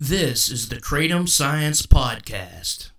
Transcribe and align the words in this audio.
This 0.00 0.48
is 0.48 0.68
the 0.68 0.76
Kratom 0.76 1.28
Science 1.28 1.82
Podcast. 1.82 2.90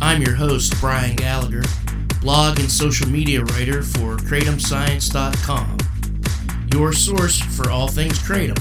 I'm 0.00 0.20
your 0.20 0.34
host, 0.34 0.74
Brian 0.80 1.14
Gallagher, 1.14 1.62
blog 2.20 2.58
and 2.58 2.68
social 2.68 3.08
media 3.08 3.44
writer 3.44 3.84
for 3.84 4.16
KratomScience.com, 4.16 5.78
your 6.74 6.92
source 6.92 7.38
for 7.38 7.70
all 7.70 7.86
things 7.86 8.18
Kratom. 8.18 8.58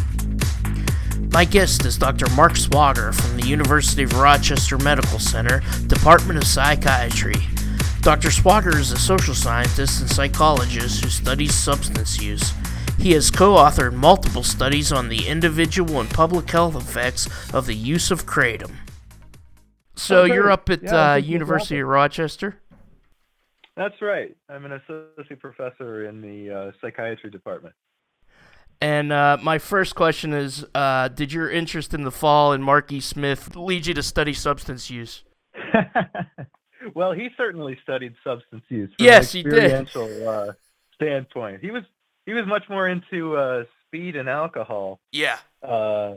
My 1.33 1.45
guest 1.45 1.83
is 1.83 1.97
Dr. 1.97 2.29
Marc 2.35 2.53
Swogger 2.53 3.11
from 3.11 3.37
the 3.37 3.47
University 3.47 4.03
of 4.03 4.13
Rochester 4.13 4.77
Medical 4.77 5.17
Center, 5.17 5.63
Department 5.87 6.37
of 6.37 6.45
Psychiatry. 6.45 7.33
Dr. 8.01 8.29
Swogger 8.29 8.75
is 8.75 8.91
a 8.91 8.99
social 8.99 9.33
scientist 9.33 10.01
and 10.01 10.11
psychologist 10.11 11.03
who 11.03 11.09
studies 11.09 11.55
substance 11.55 12.21
use. 12.21 12.53
He 12.97 13.11
has 13.13 13.29
co 13.29 13.55
authored 13.55 13.93
multiple 13.93 14.43
studies 14.43 14.91
on 14.91 15.09
the 15.09 15.27
individual 15.27 15.99
and 15.99 16.09
public 16.09 16.49
health 16.49 16.75
effects 16.75 17.27
of 17.53 17.65
the 17.67 17.75
use 17.75 18.09
of 18.11 18.25
kratom. 18.25 18.75
So 19.95 20.23
Okay. 20.23 20.33
you're 20.33 20.51
up 20.51 20.69
at 20.69 20.83
Yeah, 20.83 20.89
uh, 20.91 21.13
thank 21.13 21.15
you 21.15 21.21
for 21.23 21.31
University 21.33 21.79
of 21.79 21.87
Rochester? 21.87 22.61
That's 23.77 24.01
right. 24.01 24.35
I'm 24.49 24.65
an 24.65 24.73
associate 24.73 25.39
professor 25.39 26.05
in 26.07 26.21
the 26.21 26.49
uh, 26.53 26.71
psychiatry 26.81 27.29
department. 27.29 27.75
And 28.81 29.11
uh, 29.11 29.37
my 29.41 29.57
first 29.57 29.95
question 29.95 30.33
is 30.33 30.65
uh, 30.75 31.07
Did 31.09 31.31
your 31.33 31.49
interest 31.49 31.93
in 31.93 32.03
the 32.03 32.11
fall 32.11 32.51
and 32.53 32.63
Marky 32.63 32.99
Smith 32.99 33.55
lead 33.55 33.85
you 33.87 33.93
to 33.93 34.03
study 34.03 34.33
substance 34.33 34.89
use? 34.89 35.23
well, 36.95 37.13
he 37.13 37.29
certainly 37.37 37.77
studied 37.83 38.13
substance 38.23 38.63
use 38.69 38.91
from 38.97 39.05
Yes, 39.05 39.31
an 39.31 39.37
he 39.37 39.43
did. 39.43 39.63
experiential 39.63 40.29
uh, 40.29 40.53
standpoint. 40.95 41.61
He 41.61 41.71
was 41.71 41.83
he 42.25 42.33
was 42.33 42.45
much 42.45 42.63
more 42.69 42.87
into 42.87 43.37
uh, 43.37 43.63
speed 43.85 44.15
and 44.15 44.29
alcohol. 44.29 44.99
Yeah. 45.11 45.37
Uh, 45.61 46.15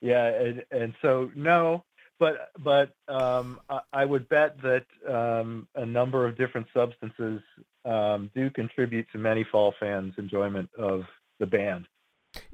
yeah, 0.00 0.26
and, 0.26 0.64
and 0.70 0.94
so 1.02 1.30
no, 1.34 1.84
but 2.18 2.50
but 2.58 2.90
um, 3.08 3.60
I, 3.68 3.80
I 3.92 4.04
would 4.04 4.28
bet 4.28 4.56
that 4.62 4.86
um, 5.08 5.66
a 5.74 5.84
number 5.84 6.26
of 6.26 6.36
different 6.36 6.68
substances 6.72 7.40
um, 7.84 8.30
do 8.34 8.50
contribute 8.50 9.06
to 9.12 9.18
many 9.18 9.44
fall 9.44 9.74
fans' 9.78 10.14
enjoyment 10.18 10.70
of 10.78 11.04
the 11.38 11.46
band. 11.46 11.86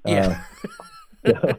Yeah. 0.04 0.42
Uh, 1.24 1.54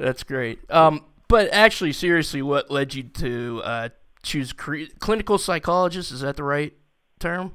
That's 0.00 0.24
great. 0.24 0.68
Um, 0.68 1.04
but 1.28 1.48
actually, 1.52 1.92
seriously, 1.92 2.42
what 2.42 2.72
led 2.72 2.92
you 2.92 3.04
to 3.04 3.62
uh, 3.64 3.88
choose 4.24 4.52
cre- 4.52 4.90
clinical 4.98 5.38
psychologist? 5.38 6.10
Is 6.10 6.20
that 6.22 6.34
the 6.34 6.42
right 6.42 6.72
term? 7.20 7.54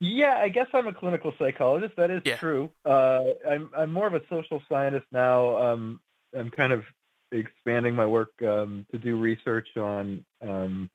Yeah, 0.00 0.36
I 0.38 0.48
guess 0.48 0.66
I'm 0.74 0.86
a 0.86 0.92
clinical 0.92 1.32
psychologist. 1.38 1.94
That 1.96 2.10
is 2.10 2.22
Yeah. 2.24 2.36
true. 2.36 2.70
Uh, 2.84 3.24
I'm 3.48 3.70
I'm 3.76 3.92
more 3.92 4.06
of 4.06 4.14
a 4.14 4.20
social 4.28 4.62
scientist 4.68 5.06
now. 5.10 5.56
Um, 5.56 6.00
I'm 6.36 6.50
kind 6.50 6.72
of 6.72 6.84
expanding 7.32 7.94
my 7.94 8.06
work 8.06 8.30
um, 8.42 8.86
to 8.92 8.98
do 8.98 9.16
research 9.18 9.68
on 9.76 10.24
um, 10.42 10.90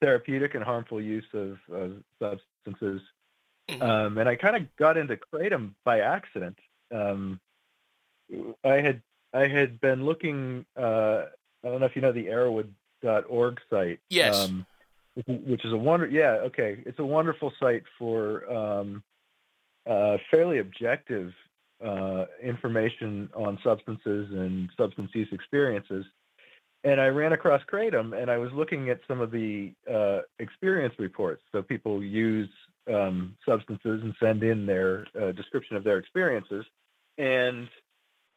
therapeutic 0.00 0.54
and 0.54 0.64
harmful 0.64 1.00
use 1.00 1.24
of, 1.32 1.58
of 1.72 2.02
substances. 2.18 3.00
Mhm. 3.68 3.80
Um, 3.82 4.18
and 4.18 4.28
I 4.28 4.34
kind 4.36 4.56
of 4.56 4.74
got 4.76 4.96
into 4.96 5.16
kratom 5.16 5.74
by 5.84 6.00
accident. 6.00 6.58
Um, 6.92 7.40
I 8.64 8.74
had 8.80 9.02
I 9.32 9.46
had 9.46 9.80
been 9.80 10.04
looking. 10.04 10.66
Uh, 10.76 11.26
I 11.64 11.68
don't 11.68 11.80
know 11.80 11.86
if 11.86 11.94
you 11.94 12.02
know 12.02 12.12
the 12.12 12.26
Erowid.org 12.26 13.60
site. 13.70 14.00
Yes. 14.10 14.34
Um, 14.34 14.66
which 15.14 15.64
is- 15.64 15.72
a 15.72 15.76
wonder. 15.76 16.06
Yeah, 16.06 16.38
okay. 16.46 16.82
It's 16.86 16.98
a 16.98 17.04
wonderful 17.04 17.52
site 17.60 17.84
for 17.98 18.50
um, 18.50 19.02
uh, 19.86 20.18
fairly 20.30 20.58
objective 20.58 21.32
uh, 21.84 22.26
information 22.42 23.28
on 23.34 23.58
substances 23.64 24.30
and 24.30 24.70
substance 24.76 25.10
use 25.14 25.28
experiences. 25.32 26.04
And 26.84 27.00
I 27.00 27.08
ran 27.08 27.32
across 27.32 27.62
Kratom, 27.70 28.20
and 28.20 28.30
I 28.30 28.38
was 28.38 28.50
looking 28.52 28.90
at 28.90 29.00
some 29.06 29.20
of 29.20 29.30
the 29.30 29.72
uh, 29.92 30.20
experience 30.38 30.94
reports. 30.98 31.42
So 31.52 31.62
people 31.62 32.02
use 32.02 32.48
um, 32.92 33.36
substances 33.48 34.00
and 34.02 34.14
send 34.20 34.42
in 34.42 34.66
their 34.66 35.06
uh, 35.20 35.32
description 35.32 35.76
of 35.76 35.84
their 35.84 35.98
experiences. 35.98 36.64
And 37.18 37.68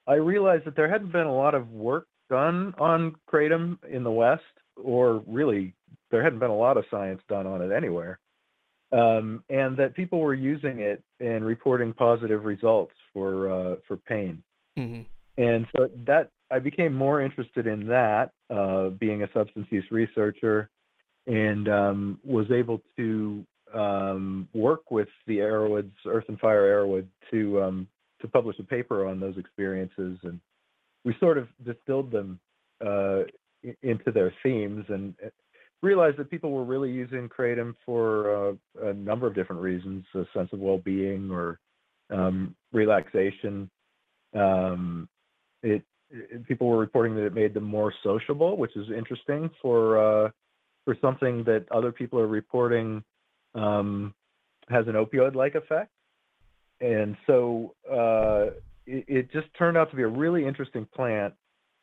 I 0.08 0.16
realized 0.16 0.66
that 0.66 0.76
there 0.76 0.90
hadn't 0.90 1.12
been 1.12 1.26
a 1.26 1.36
lot 1.36 1.56
of 1.56 1.72
work 1.72 2.08
done 2.30 2.74
on 2.78 3.16
Kratom 3.32 3.78
in 3.90 4.04
the 4.04 4.12
West, 4.12 4.44
or 4.76 5.24
really, 5.28 5.74
there 6.12 6.24
hadn't 6.24 6.40
been 6.40 6.50
a 6.50 6.56
lot 6.56 6.78
of 6.78 6.86
science 6.92 7.22
done 7.28 7.48
on 7.48 7.62
it 7.62 7.72
anywhere. 7.72 8.20
Um, 8.92 9.44
and 9.50 9.76
that 9.78 9.96
people 9.96 10.20
were 10.20 10.36
using 10.36 10.80
it 10.80 11.04
and 11.20 11.44
reporting 11.44 11.92
positive 11.94 12.46
results 12.46 12.94
for 13.14 13.52
uh, 13.52 13.76
for 13.88 13.98
pain. 13.98 14.44
hmm 14.78 15.02
And 15.38 15.66
so 15.76 15.90
that 16.06 16.30
I 16.52 16.60
became 16.60 16.94
more 16.94 17.22
interested 17.22 17.68
in 17.68 17.88
that, 17.88 18.32
uh, 18.50 18.90
being 18.90 19.24
a 19.24 19.28
substance 19.34 19.68
use 19.72 19.86
researcher, 19.92 20.70
and 21.28 21.68
um, 21.68 22.20
was 22.24 22.52
able 22.52 22.82
to 22.98 23.46
um, 23.74 24.48
work 24.54 24.92
with 24.92 25.10
the 25.26 25.40
Erowids, 25.40 25.92
Earth 26.06 26.26
and 26.28 26.40
Fire 26.40 26.64
Erowid, 26.72 27.08
to 27.32 27.62
um, 27.64 27.88
to 28.22 28.28
publish 28.28 28.58
a 28.60 28.64
paper 28.64 29.08
on 29.08 29.20
those 29.20 29.38
experiences, 29.38 30.20
and 30.24 30.40
we 31.04 31.16
sort 31.20 31.38
of 31.38 31.48
distilled 31.66 32.12
them 32.12 32.40
uh, 32.86 33.22
into 33.82 34.12
their 34.12 34.34
themes, 34.44 34.86
and 34.90 35.14
uh, 35.24 35.30
realized 35.82 36.18
that 36.18 36.30
people 36.30 36.52
were 36.52 36.64
really 36.64 36.92
using 36.92 37.30
kratom 37.30 37.74
for 37.86 38.50
uh, 38.50 38.90
a 38.90 38.94
number 38.94 39.28
of 39.28 39.36
different 39.36 39.62
reasons: 39.62 40.06
a 40.16 40.26
sense 40.34 40.50
of 40.54 40.60
well-being 40.60 41.30
or 41.32 41.60
um, 42.10 42.56
relaxation. 42.74 43.70
Um, 44.34 45.08
it, 45.64 45.84
it 46.10 46.48
people 46.48 46.68
were 46.68 46.78
reporting 46.78 47.16
that 47.16 47.26
it 47.26 47.34
made 47.34 47.54
them 47.54 47.64
more 47.64 47.94
sociable, 48.04 48.58
which 48.58 48.76
is 48.76 48.88
interesting 48.96 49.50
for 49.62 49.98
uh, 50.26 50.30
for 50.86 50.96
something 51.02 51.44
that 51.46 51.66
other 51.72 51.92
people 51.92 52.20
are 52.20 52.28
reporting 52.28 53.04
um, 53.56 54.14
has 54.70 54.88
an 54.88 54.94
opioid-like 54.94 55.56
effect. 55.56 55.92
And 56.82 57.16
so 57.26 57.74
uh, 57.90 58.54
it, 58.86 59.06
it 59.08 59.32
just 59.32 59.48
turned 59.58 59.78
out 59.78 59.90
to 59.92 59.96
be 59.96 60.04
a 60.04 60.08
really 60.08 60.46
interesting 60.46 60.88
plant. 60.96 61.34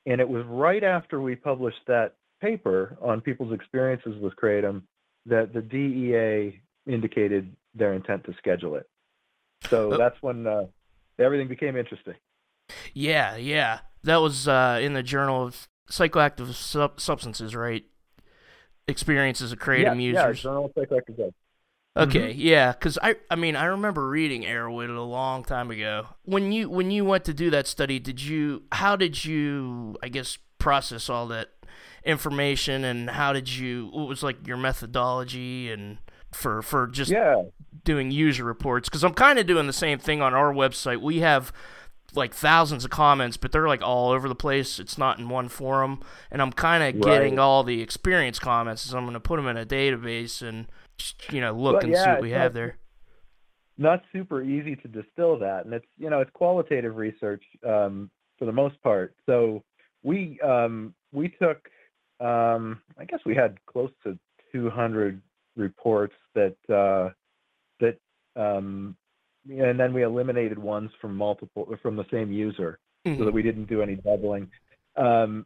And 0.06 0.20
it 0.20 0.28
was 0.28 0.44
right 0.46 0.82
after 0.82 1.20
we 1.20 1.36
published 1.36 1.80
that 1.86 2.14
paper 2.40 2.96
on 3.00 3.20
people's 3.20 3.52
experiences 3.52 4.16
with 4.20 4.34
kratom 4.36 4.82
that 5.26 5.52
the 5.52 5.62
DEA 5.62 6.60
indicated 6.86 7.54
their 7.74 7.92
intent 7.94 8.24
to 8.24 8.34
schedule 8.38 8.74
it. 8.74 8.88
So 9.68 9.92
Oh. 9.92 9.96
that's 9.96 10.20
when 10.20 10.46
uh, 10.46 10.66
everything 11.18 11.46
became 11.48 11.76
interesting. 11.76 12.14
Yeah, 12.92 13.36
yeah. 13.36 13.80
That 14.02 14.16
was 14.16 14.48
uh, 14.48 14.80
in 14.82 14.94
the 14.94 15.02
Journal 15.04 15.44
of 15.44 15.68
Psychoactive 15.88 16.52
Sub- 16.54 17.00
Substances, 17.00 17.54
right? 17.54 17.84
Experiences 18.88 19.52
of 19.52 19.60
kratom 19.60 20.02
yeah, 20.02 20.26
yeah. 20.26 20.32
Journal 20.32 20.64
of 20.64 20.74
Psychoactive 20.74 21.14
Drugs. 21.16 21.34
Mm-hmm. 21.96 22.08
Okay, 22.08 22.32
yeah, 22.32 22.72
because 22.72 22.98
I, 23.02 23.16
I 23.30 23.36
mean, 23.36 23.54
I 23.54 23.66
remember 23.66 24.08
reading 24.08 24.44
Erowid 24.44 24.88
a 24.96 25.02
long 25.02 25.44
time 25.44 25.70
ago. 25.70 26.06
When 26.24 26.50
you, 26.50 26.70
when 26.70 26.90
you 26.90 27.04
went 27.04 27.24
to 27.26 27.34
do 27.34 27.50
that 27.50 27.66
study, 27.66 27.98
did 27.98 28.22
you, 28.22 28.62
how 28.72 28.96
did 28.96 29.24
you, 29.24 29.96
I 30.02 30.08
guess, 30.08 30.38
process 30.58 31.10
all 31.10 31.26
that 31.28 31.50
information, 32.04 32.82
and 32.84 33.10
how 33.10 33.34
did 33.34 33.50
you, 33.50 33.90
what 33.92 34.08
was 34.08 34.22
like 34.22 34.46
your 34.46 34.56
methodology, 34.56 35.70
and 35.70 35.98
for, 36.30 36.62
for 36.62 36.86
just 36.86 37.10
Yeah, 37.10 37.42
doing 37.84 38.10
user 38.10 38.44
reports? 38.44 38.88
Because 38.88 39.04
I'm 39.04 39.12
kind 39.12 39.38
of 39.38 39.46
doing 39.46 39.66
the 39.66 39.72
same 39.74 39.98
thing 39.98 40.22
on 40.22 40.32
our 40.32 40.52
website. 40.52 41.02
We 41.02 41.18
have 41.18 41.52
like 42.14 42.34
thousands 42.34 42.84
of 42.84 42.90
comments, 42.90 43.36
but 43.36 43.52
they're 43.52 43.68
like 43.68 43.82
all 43.82 44.10
over 44.12 44.28
the 44.28 44.34
place. 44.34 44.78
It's 44.78 44.96
not 44.96 45.18
in 45.18 45.28
one 45.28 45.48
forum, 45.48 46.00
and 46.30 46.40
I'm 46.40 46.52
kind 46.52 46.82
of 46.82 47.02
getting 47.02 47.38
all 47.38 47.64
the 47.64 47.82
experience 47.82 48.38
comments. 48.38 48.82
So 48.82 48.96
I'm 48.96 49.04
going 49.04 49.14
to 49.14 49.20
put 49.20 49.36
them 49.36 49.46
in 49.46 49.56
a 49.56 49.66
database 49.66 50.40
and 50.40 50.66
you 51.30 51.40
know 51.40 51.52
look 51.52 51.74
Well, 51.74 51.84
and 51.84 51.96
see 51.96 52.10
what 52.10 52.22
we 52.22 52.30
have 52.30 52.52
not- 52.52 52.54
there. 52.54 52.76
not 53.78 54.02
super 54.12 54.42
easy 54.42 54.76
to 54.76 54.88
distill 54.88 55.38
that, 55.38 55.64
and 55.64 55.74
it's 55.74 55.86
you 55.98 56.10
know 56.10 56.20
it's 56.20 56.30
qualitative 56.32 56.96
research 56.96 57.42
um, 57.66 58.10
for 58.38 58.44
the 58.44 58.52
most 58.52 58.80
part. 58.82 59.14
So 59.26 59.62
we 60.02 60.40
um, 60.40 60.94
we 61.12 61.28
took 61.28 61.68
um, 62.20 62.80
I 62.98 63.04
guess 63.04 63.20
we 63.26 63.34
had 63.34 63.58
close 63.66 63.90
to 64.04 64.18
200 64.52 65.20
reports 65.56 66.14
that 66.34 66.56
uh, 66.68 67.10
that 67.80 67.98
um, 68.40 68.96
and 69.50 69.78
then 69.80 69.92
we 69.92 70.02
eliminated 70.02 70.58
ones 70.58 70.90
from 71.00 71.16
multiple 71.16 71.66
from 71.82 71.96
the 71.96 72.04
same 72.10 72.30
user 72.32 72.78
so 73.04 73.10
Mhm. 73.10 73.24
that 73.24 73.32
we 73.34 73.42
didn't 73.42 73.64
do 73.68 73.82
any 73.82 73.96
doubling 73.96 74.48
um, 74.96 75.44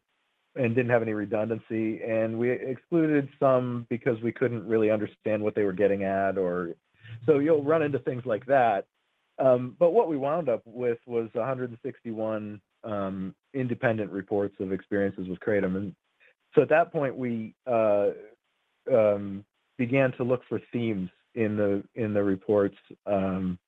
and 0.57 0.75
didn't 0.75 0.91
have 0.91 1.03
any 1.03 1.13
redundancy. 1.13 2.03
And 2.03 2.39
we 2.39 2.51
excluded 2.51 3.29
some 3.39 3.87
because 3.91 4.21
we 4.23 4.33
couldn't 4.33 4.67
really 4.67 4.91
understand 4.91 5.43
what 5.43 5.55
they 5.55 5.65
were 5.65 5.73
getting 5.73 6.05
at, 6.05 6.39
or 6.39 6.75
so 7.25 7.39
you'll 7.39 7.63
run 7.63 7.83
into 7.83 7.99
things 8.01 8.23
like 8.25 8.47
that. 8.47 8.87
Um, 9.39 9.77
but 9.79 9.93
what 9.93 10.09
we 10.09 10.17
wound 10.17 10.49
up 10.49 10.63
with 10.65 10.99
was 11.07 11.29
161 11.35 12.61
um, 12.85 13.35
independent 13.53 14.11
reports 14.11 14.55
of 14.61 14.73
experiences 14.73 15.29
with 15.29 15.39
kratom, 15.41 15.77
and 15.77 15.95
so 16.55 16.63
at 16.63 16.71
that 16.71 16.91
point 16.91 17.17
we 17.17 17.55
uh, 17.67 18.09
um, 18.91 19.45
began 19.77 20.13
to 20.13 20.25
look 20.25 20.43
for 20.49 20.61
themes 20.73 21.11
in 21.35 21.57
the 21.57 21.83
in 21.95 22.15
the 22.15 22.23
reports, 22.23 22.77
um, 23.07 23.59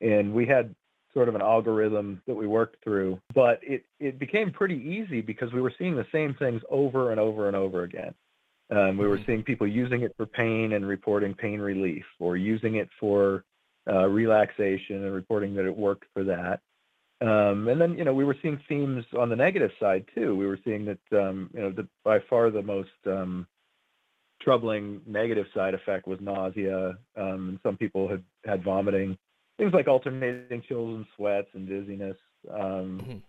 and 0.00 0.32
we 0.32 0.44
had 0.44 0.74
sort 1.14 1.28
of 1.28 1.34
an 1.34 1.42
algorithm 1.42 2.22
that 2.26 2.34
we 2.34 2.46
worked 2.46 2.82
through, 2.82 3.20
but 3.34 3.60
it, 3.62 3.84
it 4.00 4.18
became 4.18 4.50
pretty 4.50 4.76
easy 4.76 5.20
because 5.20 5.52
we 5.52 5.60
were 5.60 5.72
seeing 5.78 5.94
the 5.94 6.06
same 6.10 6.34
things 6.34 6.62
over 6.70 7.10
and 7.10 7.20
over 7.20 7.48
and 7.48 7.56
over 7.56 7.82
again. 7.82 8.14
Um, 8.70 8.96
we 8.96 9.06
were 9.06 9.18
Mhm. 9.18 9.26
seeing 9.26 9.42
people 9.42 9.66
using 9.66 10.02
it 10.02 10.14
for 10.16 10.24
pain 10.24 10.72
and 10.72 10.86
reporting 10.86 11.34
pain 11.34 11.60
relief, 11.60 12.06
or 12.18 12.36
using 12.36 12.76
it 12.76 12.88
for 12.98 13.44
uh, 13.86 14.06
relaxation 14.08 15.04
and 15.04 15.14
reporting 15.14 15.54
that 15.54 15.66
it 15.66 15.76
worked 15.76 16.06
for 16.14 16.24
that. 16.24 16.60
Um, 17.20 17.68
and 17.68 17.80
then, 17.80 17.96
you 17.98 18.04
know, 18.04 18.14
we 18.14 18.24
were 18.24 18.36
seeing 18.42 18.58
themes 18.68 19.04
on 19.18 19.28
the 19.28 19.36
negative 19.36 19.70
side 19.78 20.04
too. 20.14 20.34
We 20.34 20.46
were 20.46 20.58
seeing 20.64 20.84
that, 20.86 21.22
um, 21.22 21.50
you 21.54 21.60
know, 21.60 21.70
the, 21.70 21.86
by 22.02 22.18
far 22.20 22.50
the 22.50 22.62
most 22.62 22.90
um, 23.06 23.46
troubling 24.40 25.00
negative 25.06 25.46
side 25.54 25.74
effect 25.74 26.08
was 26.08 26.20
nausea. 26.20 26.98
Um, 27.16 27.48
and 27.50 27.58
some 27.62 27.76
people 27.76 28.08
had 28.08 28.24
had 28.44 28.64
vomiting, 28.64 29.16
things 29.62 29.74
like 29.74 29.86
alternating 29.86 30.62
chills 30.66 30.96
and 30.96 31.06
sweats 31.16 31.48
and 31.54 31.68
dizziness. 31.68 32.16
Um, 32.50 33.00
Mhm. 33.00 33.22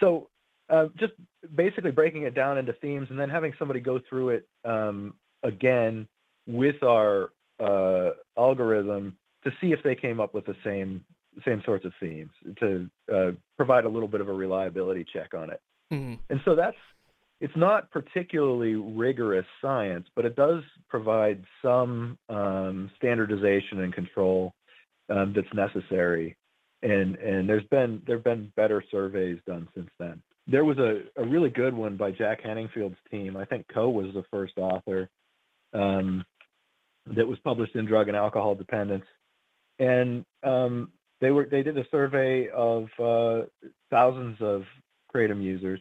So, 0.00 0.30
uh, 0.70 0.88
just 0.96 1.14
basically 1.54 1.90
breaking 1.90 2.22
it 2.22 2.34
down 2.34 2.56
into 2.56 2.72
themes 2.74 3.10
and 3.10 3.18
then 3.18 3.28
having 3.28 3.52
somebody 3.58 3.80
go 3.80 3.98
through 3.98 4.30
it 4.30 4.48
um, 4.64 5.14
again 5.42 6.06
with 6.46 6.82
our 6.82 7.32
uh, 7.58 8.10
algorithm 8.36 9.18
to 9.42 9.52
see 9.60 9.72
if 9.72 9.82
they 9.82 9.94
came 9.94 10.20
up 10.20 10.34
with 10.34 10.46
the 10.46 10.56
same 10.64 11.04
same 11.44 11.62
sorts 11.64 11.84
of 11.84 11.92
themes 12.00 12.30
to 12.58 12.90
uh, 13.12 13.30
provide 13.56 13.84
a 13.84 13.88
little 13.88 14.08
bit 14.08 14.20
of 14.20 14.28
a 14.28 14.32
reliability 14.32 15.04
check 15.04 15.34
on 15.34 15.50
it. 15.50 15.60
Mhm. 15.92 16.18
And 16.30 16.40
so 16.44 16.54
that's 16.54 16.76
it's 17.40 17.56
not 17.56 17.90
particularly 17.90 18.74
rigorous 18.74 19.46
science, 19.60 20.08
but 20.14 20.24
it 20.24 20.34
does 20.36 20.64
provide 20.88 21.44
some 21.62 22.18
um, 22.28 22.90
standardization 22.96 23.80
and 23.80 23.92
control 23.92 24.54
um, 25.08 25.34
that's 25.34 25.52
necessary. 25.54 26.36
And 26.82 27.16
and 27.16 27.48
there's 27.48 27.66
been 27.70 28.02
there've 28.06 28.24
been 28.24 28.52
better 28.56 28.82
surveys 28.90 29.38
done 29.46 29.68
since 29.74 29.90
then. 29.98 30.22
There 30.46 30.64
was 30.64 30.78
a, 30.78 31.02
a 31.20 31.26
really 31.26 31.50
good 31.50 31.74
one 31.74 31.96
by 31.96 32.12
Jack 32.12 32.42
Henningfield's 32.42 32.96
team. 33.10 33.36
I 33.36 33.44
think 33.44 33.66
Coe 33.72 33.90
was 33.90 34.14
the 34.14 34.24
first 34.30 34.54
author 34.56 35.10
um, 35.74 36.24
that 37.16 37.26
was 37.26 37.38
published 37.40 37.74
in 37.74 37.84
Drug 37.84 38.08
and 38.08 38.16
Alcohol 38.16 38.54
Dependence, 38.54 39.04
and 39.78 40.24
um, 40.44 40.92
they 41.20 41.30
were 41.30 41.48
they 41.50 41.62
did 41.62 41.76
a 41.76 41.88
survey 41.90 42.48
of 42.48 42.84
uh, 43.02 43.46
thousands 43.90 44.36
of 44.40 44.62
kratom 45.14 45.42
users. 45.42 45.80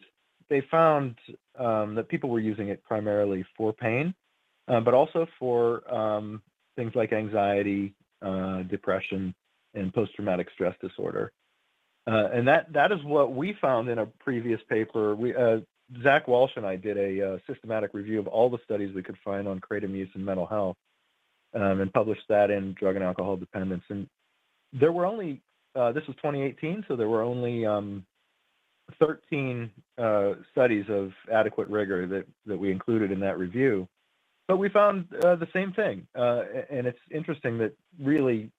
They 0.50 0.62
found 0.72 1.16
um, 1.60 1.96
that 1.96 2.10
people 2.10 2.30
were 2.30 2.40
using 2.40 2.70
it 2.70 2.84
primarily 2.84 3.46
for 3.56 3.74
pain, 3.74 4.16
uh, 4.68 4.80
but 4.80 4.94
also 4.94 5.28
for 5.38 5.94
um, 5.94 6.42
things 6.76 6.94
like 6.96 7.12
anxiety, 7.14 7.94
uh, 8.22 8.64
depression, 8.64 9.34
and 9.74 9.94
post-traumatic 9.94 10.48
stress 10.54 10.76
disorder. 10.82 11.32
Uh, 12.08 12.30
and 12.34 12.48
that 12.48 12.72
that 12.72 12.92
is 12.92 13.00
what 13.04 13.34
we 13.34 13.56
found 13.62 13.90
in 13.90 14.00
a 14.00 14.06
previous 14.06 14.62
paper. 14.70 15.14
We 15.14 15.36
uh, 15.36 15.58
Zach 16.04 16.28
Walsh 16.28 16.52
and 16.56 16.66
I 16.66 16.78
did 16.78 16.98
a 16.98 17.34
uh, 17.34 17.38
systematic 17.52 17.94
review 17.94 18.20
of 18.20 18.28
all 18.28 18.50
the 18.50 18.60
studies 18.64 18.96
we 18.96 19.04
could 19.04 19.18
find 19.26 19.48
on 19.48 19.60
kratom 19.60 19.92
use 19.92 20.10
and 20.14 20.26
mental 20.26 20.46
health, 20.46 20.78
um, 21.54 21.82
and 21.82 21.92
published 21.92 22.24
that 22.30 22.50
in 22.50 22.74
Drug 22.80 22.96
and 22.96 23.04
Alcohol 23.04 23.36
Dependence. 23.36 23.84
And 23.90 24.08
there 24.72 24.92
were 24.94 25.06
only 25.06 25.42
uh, 25.76 25.92
this 25.92 26.04
was 26.08 26.16
2018, 26.18 26.86
so 26.88 26.96
there 26.96 27.10
were 27.10 27.22
only 27.22 27.66
um, 27.66 28.06
13 29.00 29.70
uh, 29.98 30.34
studies 30.52 30.86
of 30.90 31.12
adequate 31.32 31.68
rigor 31.68 32.08
that 32.08 32.26
that 32.46 32.58
we 32.58 32.72
included 32.72 33.12
in 33.12 33.20
that 33.20 33.38
review. 33.38 33.88
But 34.48 34.58
we 34.58 34.70
found 34.70 35.08
uh, 35.24 35.36
the 35.36 35.48
same 35.54 35.74
thing, 35.74 36.08
uh, 36.18 36.44
and 36.70 36.88
it's 36.88 37.00
interesting 37.12 37.58
that 37.58 37.74
really 38.02 38.50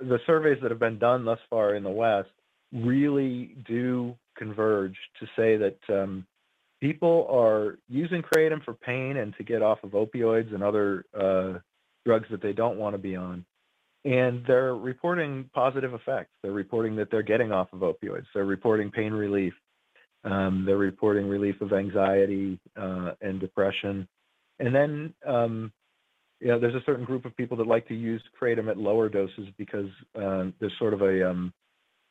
the 0.00 0.18
surveys 0.26 0.58
that 0.62 0.70
have 0.70 0.80
been 0.80 0.98
done 0.98 1.24
thus 1.24 1.38
far 1.48 1.74
in 1.74 1.82
the 1.82 1.90
West 1.90 2.28
really 2.72 3.56
do 3.66 4.14
converge 4.36 4.96
to 5.20 5.26
say 5.36 5.56
that 5.56 5.78
um, 5.88 6.26
people 6.80 7.26
are 7.30 7.78
using 7.88 8.22
kratom 8.22 8.62
for 8.64 8.74
pain 8.74 9.16
and 9.16 9.34
to 9.36 9.44
get 9.44 9.62
off 9.62 9.78
of 9.82 9.90
opioids 9.90 10.54
and 10.54 10.62
other 10.62 11.04
uh, 11.18 11.58
drugs 12.04 12.26
that 12.30 12.42
they 12.42 12.52
don't 12.52 12.78
want 12.78 12.94
to 12.94 12.98
be 12.98 13.16
on. 13.16 13.44
And 14.04 14.44
they're 14.46 14.76
reporting 14.76 15.50
positive 15.52 15.94
effects. 15.94 16.30
They're 16.42 16.52
reporting 16.52 16.96
that 16.96 17.10
they're 17.10 17.22
getting 17.22 17.50
off 17.50 17.72
of 17.72 17.80
opioids. 17.80 18.26
They're 18.34 18.44
reporting 18.44 18.90
pain 18.90 19.12
relief. 19.12 19.54
Um, 20.24 20.64
they're 20.64 20.76
reporting 20.76 21.28
relief 21.28 21.60
of 21.60 21.72
anxiety 21.72 22.58
uh, 22.76 23.12
and 23.20 23.40
depression. 23.40 24.06
And 24.58 24.74
then, 24.74 25.14
um, 25.26 25.72
you 26.40 26.48
know, 26.48 26.58
there's 26.58 26.74
a 26.74 26.84
certain 26.84 27.04
group 27.04 27.24
of 27.24 27.36
people 27.36 27.56
that 27.58 27.66
like 27.66 27.88
to 27.88 27.94
use 27.94 28.22
kratom 28.40 28.70
at 28.70 28.76
lower 28.76 29.08
doses 29.08 29.48
because 29.56 29.88
um, 30.16 30.54
there's 30.60 30.72
sort 30.78 30.94
of 30.94 31.02
a 31.02 31.30
um, 31.30 31.52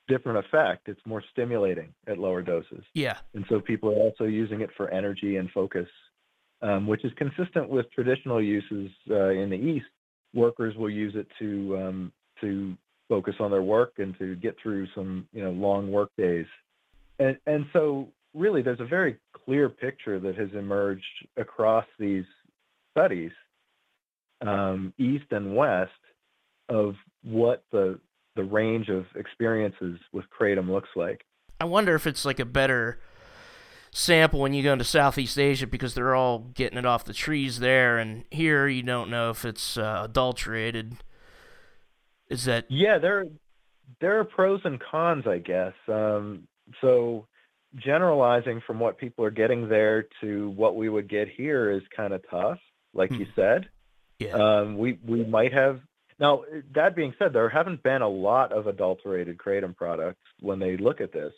different 0.07 0.45
effect. 0.45 0.87
It's 0.87 1.01
more 1.05 1.23
stimulating 1.31 1.93
at 2.07 2.17
lower 2.17 2.41
doses. 2.41 2.83
Yeah. 2.93 3.17
And 3.33 3.45
so 3.49 3.59
people 3.59 3.89
are 3.89 3.95
also 3.95 4.25
using 4.25 4.61
it 4.61 4.69
for 4.75 4.89
energy 4.89 5.37
and 5.37 5.49
focus, 5.51 5.87
um, 6.61 6.87
which 6.87 7.03
is 7.05 7.11
consistent 7.17 7.69
with 7.69 7.91
traditional 7.91 8.41
uses 8.41 8.91
uh, 9.09 9.29
in 9.29 9.49
the 9.49 9.57
East. 9.57 9.85
Workers 10.33 10.75
will 10.75 10.89
use 10.89 11.13
it 11.15 11.27
to 11.39 11.77
um, 11.77 12.11
to 12.41 12.75
focus 13.07 13.35
on 13.39 13.51
their 13.51 13.61
work 13.61 13.93
and 13.99 14.17
to 14.19 14.35
get 14.35 14.55
through 14.61 14.87
some 14.93 15.27
you 15.31 15.43
know 15.43 15.51
long 15.51 15.91
work 15.91 16.09
days. 16.17 16.47
And 17.19 17.37
and 17.45 17.65
so 17.71 18.09
really, 18.35 18.61
there's 18.61 18.79
a 18.79 18.85
very 18.85 19.17
clear 19.33 19.69
picture 19.69 20.19
that 20.19 20.35
has 20.35 20.49
emerged 20.53 21.03
across 21.37 21.85
these 21.97 22.25
studies, 22.91 23.31
um, 24.45 24.93
East 24.97 25.25
and 25.31 25.55
West, 25.55 25.91
of 26.69 26.95
what 27.23 27.63
the 27.71 27.99
the 28.35 28.43
range 28.43 28.89
of 28.89 29.05
experiences 29.15 29.97
with 30.11 30.25
kratom 30.37 30.69
looks 30.69 30.89
like. 30.95 31.23
I 31.61 31.65
wonder 31.65 31.95
if 31.95 32.05
it's 32.05 32.25
like 32.25 32.39
a 32.39 32.45
better 32.45 32.99
sample 33.91 34.41
when 34.41 34.53
you 34.53 34.61
go 34.61 34.73
into 34.73 34.83
Southeast 34.83 35.39
Asia 35.39 35.65
because 35.65 35.93
they're 35.93 36.13
all 36.13 36.39
getting 36.39 36.77
it 36.77 36.85
off 36.85 37.05
the 37.05 37.13
trees 37.13 37.59
there, 37.59 37.97
and 37.97 38.25
here 38.29 38.67
you 38.67 38.83
don't 38.83 39.09
know 39.09 39.29
if 39.29 39.45
it's 39.45 39.77
uh, 39.77 40.01
adulterated. 40.03 40.97
Is 42.29 42.45
that 42.45 42.65
Yeah, 42.69 42.97
there 42.97 43.25
there 44.01 44.19
are 44.19 44.25
pros 44.25 44.61
and 44.65 44.79
cons, 44.79 45.25
I 45.27 45.37
guess. 45.37 45.73
Um, 45.87 46.47
so 46.81 47.27
generalizing 47.75 48.61
from 48.65 48.79
what 48.79 48.97
people 48.97 49.25
are 49.25 49.31
getting 49.31 49.67
there 49.67 50.05
to 50.21 50.49
what 50.51 50.75
we 50.75 50.89
would 50.89 51.09
get 51.09 51.27
here 51.29 51.71
is 51.71 51.81
kind 51.95 52.13
of 52.13 52.23
tough, 52.29 52.59
like 52.93 53.11
you 53.11 53.27
said. 53.35 53.69
yeah? 54.19 54.33
Um, 54.33 54.77
we 54.77 54.97
we 55.05 55.23
might 55.25 55.53
have 55.53 55.81
now. 56.19 56.43
That 56.73 56.95
being 56.95 57.13
said, 57.19 57.33
there 57.33 57.49
haven't 57.49 57.83
been 57.83 58.01
a 58.01 58.09
lot 58.09 58.51
of 58.51 58.67
adulterated 58.67 59.37
kratom 59.37 59.75
products 59.75 60.21
when 60.39 60.59
they 60.59 60.77
look 60.77 61.01
at 61.01 61.11
this, 61.11 61.33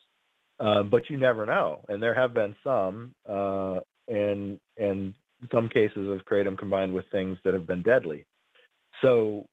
um, 0.60 0.89
but 0.89 1.10
you 1.10 1.18
never 1.18 1.45
know. 1.45 1.83
And 1.90 2.02
there 2.02 2.14
have 2.14 2.33
been 2.33 2.56
some, 2.64 3.16
uh, 3.28 3.80
and 4.07 4.59
and 4.78 5.14
some 5.52 5.69
cases 5.69 6.09
of 6.09 6.26
kratom 6.26 6.57
combined 6.57 6.94
with 6.94 7.06
things 7.12 7.38
that 7.44 7.54
have 7.54 7.68
been 7.68 7.81
deadly. 7.81 8.26
So 9.02 9.45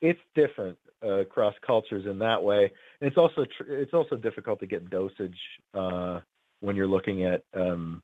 it's 0.00 0.20
different 0.34 0.78
uh, 1.04 1.20
across 1.20 1.54
cultures 1.66 2.06
in 2.06 2.18
that 2.20 2.42
way. 2.42 2.70
And 3.00 3.08
it's 3.08 3.16
also 3.16 3.44
tr- 3.44 3.72
it's 3.72 3.94
also 3.94 4.16
difficult 4.16 4.60
to 4.60 4.66
get 4.66 4.90
dosage 4.90 5.38
uh, 5.74 6.20
when 6.60 6.76
you're 6.76 6.88
looking 6.88 7.24
at 7.24 7.42
um, 7.54 8.02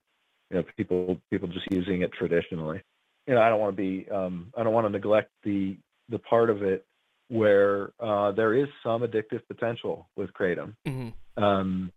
you 0.50 0.58
know 0.58 0.64
people 0.76 1.20
people 1.30 1.48
just 1.48 1.66
using 1.70 2.02
it 2.02 2.12
traditionally. 2.12 2.82
You 3.26 3.34
know, 3.34 3.40
I 3.40 3.48
don't 3.48 3.60
want 3.60 3.76
to 3.76 3.82
be 3.82 4.08
um, 4.10 4.52
I 4.56 4.62
don't 4.62 4.74
want 4.74 4.86
to 4.86 4.90
neglect 4.90 5.30
the 5.42 5.76
the 6.08 6.18
part 6.18 6.50
of 6.50 6.62
it 6.62 6.84
where 7.28 7.92
uh, 8.00 8.32
there 8.32 8.54
is 8.54 8.68
some 8.82 9.02
addictive 9.02 9.40
potential 9.48 10.08
with 10.16 10.30
kratom. 10.32 10.74
hmm 10.86 11.08
Um, 11.36 11.90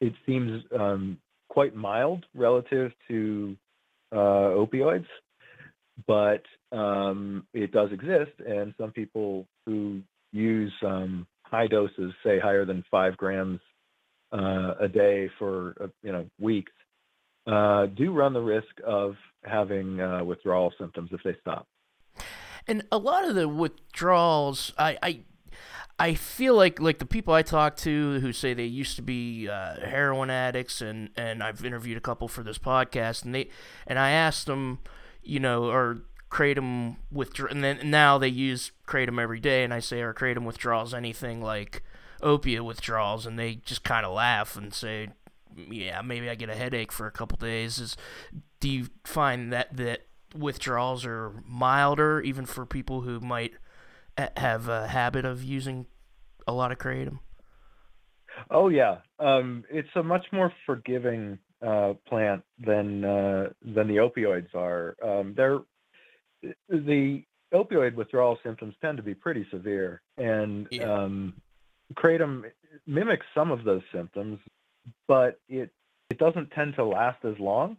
it 0.00 0.12
seems 0.26 0.62
um, 0.78 1.18
quite 1.48 1.74
mild 1.74 2.26
relative 2.34 2.92
to 3.08 3.56
uh, 4.12 4.16
opioids, 4.62 5.06
but 6.06 6.42
um, 6.72 7.46
it 7.54 7.72
does 7.72 7.90
exist, 7.92 8.32
and 8.46 8.74
some 8.78 8.92
people 8.92 9.46
who 9.64 10.02
use 10.36 10.72
um, 10.84 11.26
high 11.44 11.66
doses, 11.66 12.12
say 12.24 12.38
higher 12.38 12.64
than 12.64 12.84
five 12.90 13.16
grams 13.16 13.60
uh, 14.32 14.74
a 14.80 14.88
day 14.88 15.30
for 15.38 15.74
uh, 15.80 15.86
you 16.02 16.12
know 16.12 16.26
weeks, 16.38 16.72
uh, 17.46 17.86
do 17.86 18.12
run 18.12 18.32
the 18.32 18.40
risk 18.40 18.74
of 18.86 19.14
having 19.44 20.00
uh, 20.00 20.24
withdrawal 20.24 20.72
symptoms 20.78 21.10
if 21.12 21.20
they 21.24 21.36
stop. 21.40 21.66
And 22.66 22.84
a 22.90 22.98
lot 22.98 23.24
of 23.24 23.36
the 23.36 23.48
withdrawals, 23.48 24.72
I, 24.76 24.98
I, 25.00 25.20
I 25.98 26.14
feel 26.14 26.56
like 26.56 26.80
like 26.80 26.98
the 26.98 27.06
people 27.06 27.32
I 27.32 27.42
talk 27.42 27.76
to 27.78 28.18
who 28.20 28.32
say 28.32 28.54
they 28.54 28.64
used 28.64 28.96
to 28.96 29.02
be 29.02 29.48
uh, 29.48 29.76
heroin 29.80 30.30
addicts, 30.30 30.80
and 30.80 31.10
and 31.16 31.42
I've 31.42 31.64
interviewed 31.64 31.96
a 31.96 32.00
couple 32.00 32.28
for 32.28 32.42
this 32.42 32.58
podcast, 32.58 33.24
and 33.24 33.34
they 33.34 33.48
and 33.86 33.98
I 33.98 34.10
asked 34.10 34.46
them, 34.46 34.80
you 35.22 35.38
know, 35.38 35.64
or 35.70 36.02
kratom 36.36 36.96
withdraw, 37.10 37.48
and 37.48 37.64
then 37.64 37.80
now 37.84 38.18
they 38.18 38.28
use 38.28 38.70
kratom 38.86 39.18
every 39.18 39.40
day, 39.40 39.64
and 39.64 39.72
I 39.72 39.80
say, 39.80 40.02
are 40.02 40.12
kratom 40.12 40.44
withdrawals 40.44 40.92
anything 40.92 41.40
like 41.40 41.82
opiate 42.22 42.64
withdrawals, 42.64 43.24
and 43.24 43.38
they 43.38 43.54
just 43.54 43.82
kind 43.82 44.04
of 44.04 44.12
laugh 44.12 44.54
and 44.54 44.74
say, 44.74 45.08
yeah, 45.56 46.02
maybe 46.02 46.28
I 46.28 46.34
get 46.34 46.50
a 46.50 46.54
headache 46.54 46.92
for 46.92 47.06
a 47.06 47.10
couple 47.10 47.38
days. 47.38 47.78
Is 47.78 47.96
do 48.60 48.68
you 48.68 48.88
find 49.04 49.50
that 49.50 49.74
that 49.78 50.06
withdrawals 50.36 51.06
are 51.06 51.42
milder 51.48 52.20
even 52.20 52.44
for 52.44 52.66
people 52.66 53.00
who 53.00 53.18
might 53.20 53.54
have 54.36 54.68
a 54.68 54.88
habit 54.88 55.24
of 55.24 55.42
using 55.42 55.86
a 56.46 56.52
lot 56.52 56.70
of 56.70 56.76
kratom? 56.76 57.20
Oh 58.50 58.68
yeah, 58.68 58.98
um, 59.18 59.64
it's 59.70 59.88
a 59.94 60.02
much 60.02 60.26
more 60.32 60.52
forgiving 60.66 61.38
uh, 61.66 61.94
plant 62.06 62.42
than 62.58 63.06
uh, 63.06 63.48
than 63.62 63.88
the 63.88 63.96
opioids 63.96 64.54
are. 64.54 64.96
Um, 65.02 65.32
they're 65.34 65.60
the 66.68 67.22
opioid 67.54 67.94
withdrawal 67.94 68.38
symptoms 68.42 68.74
tend 68.80 68.96
to 68.96 69.02
be 69.02 69.14
pretty 69.14 69.46
severe, 69.50 70.02
and 70.16 70.68
Yeah. 70.70 70.92
um, 70.92 71.34
kratom 71.94 72.50
mimics 72.86 73.26
some 73.34 73.50
of 73.50 73.64
those 73.64 73.82
symptoms, 73.92 74.40
but 75.06 75.40
it 75.48 75.70
it 76.10 76.18
doesn't 76.18 76.50
tend 76.52 76.74
to 76.76 76.84
last 76.84 77.24
as 77.24 77.38
long, 77.38 77.76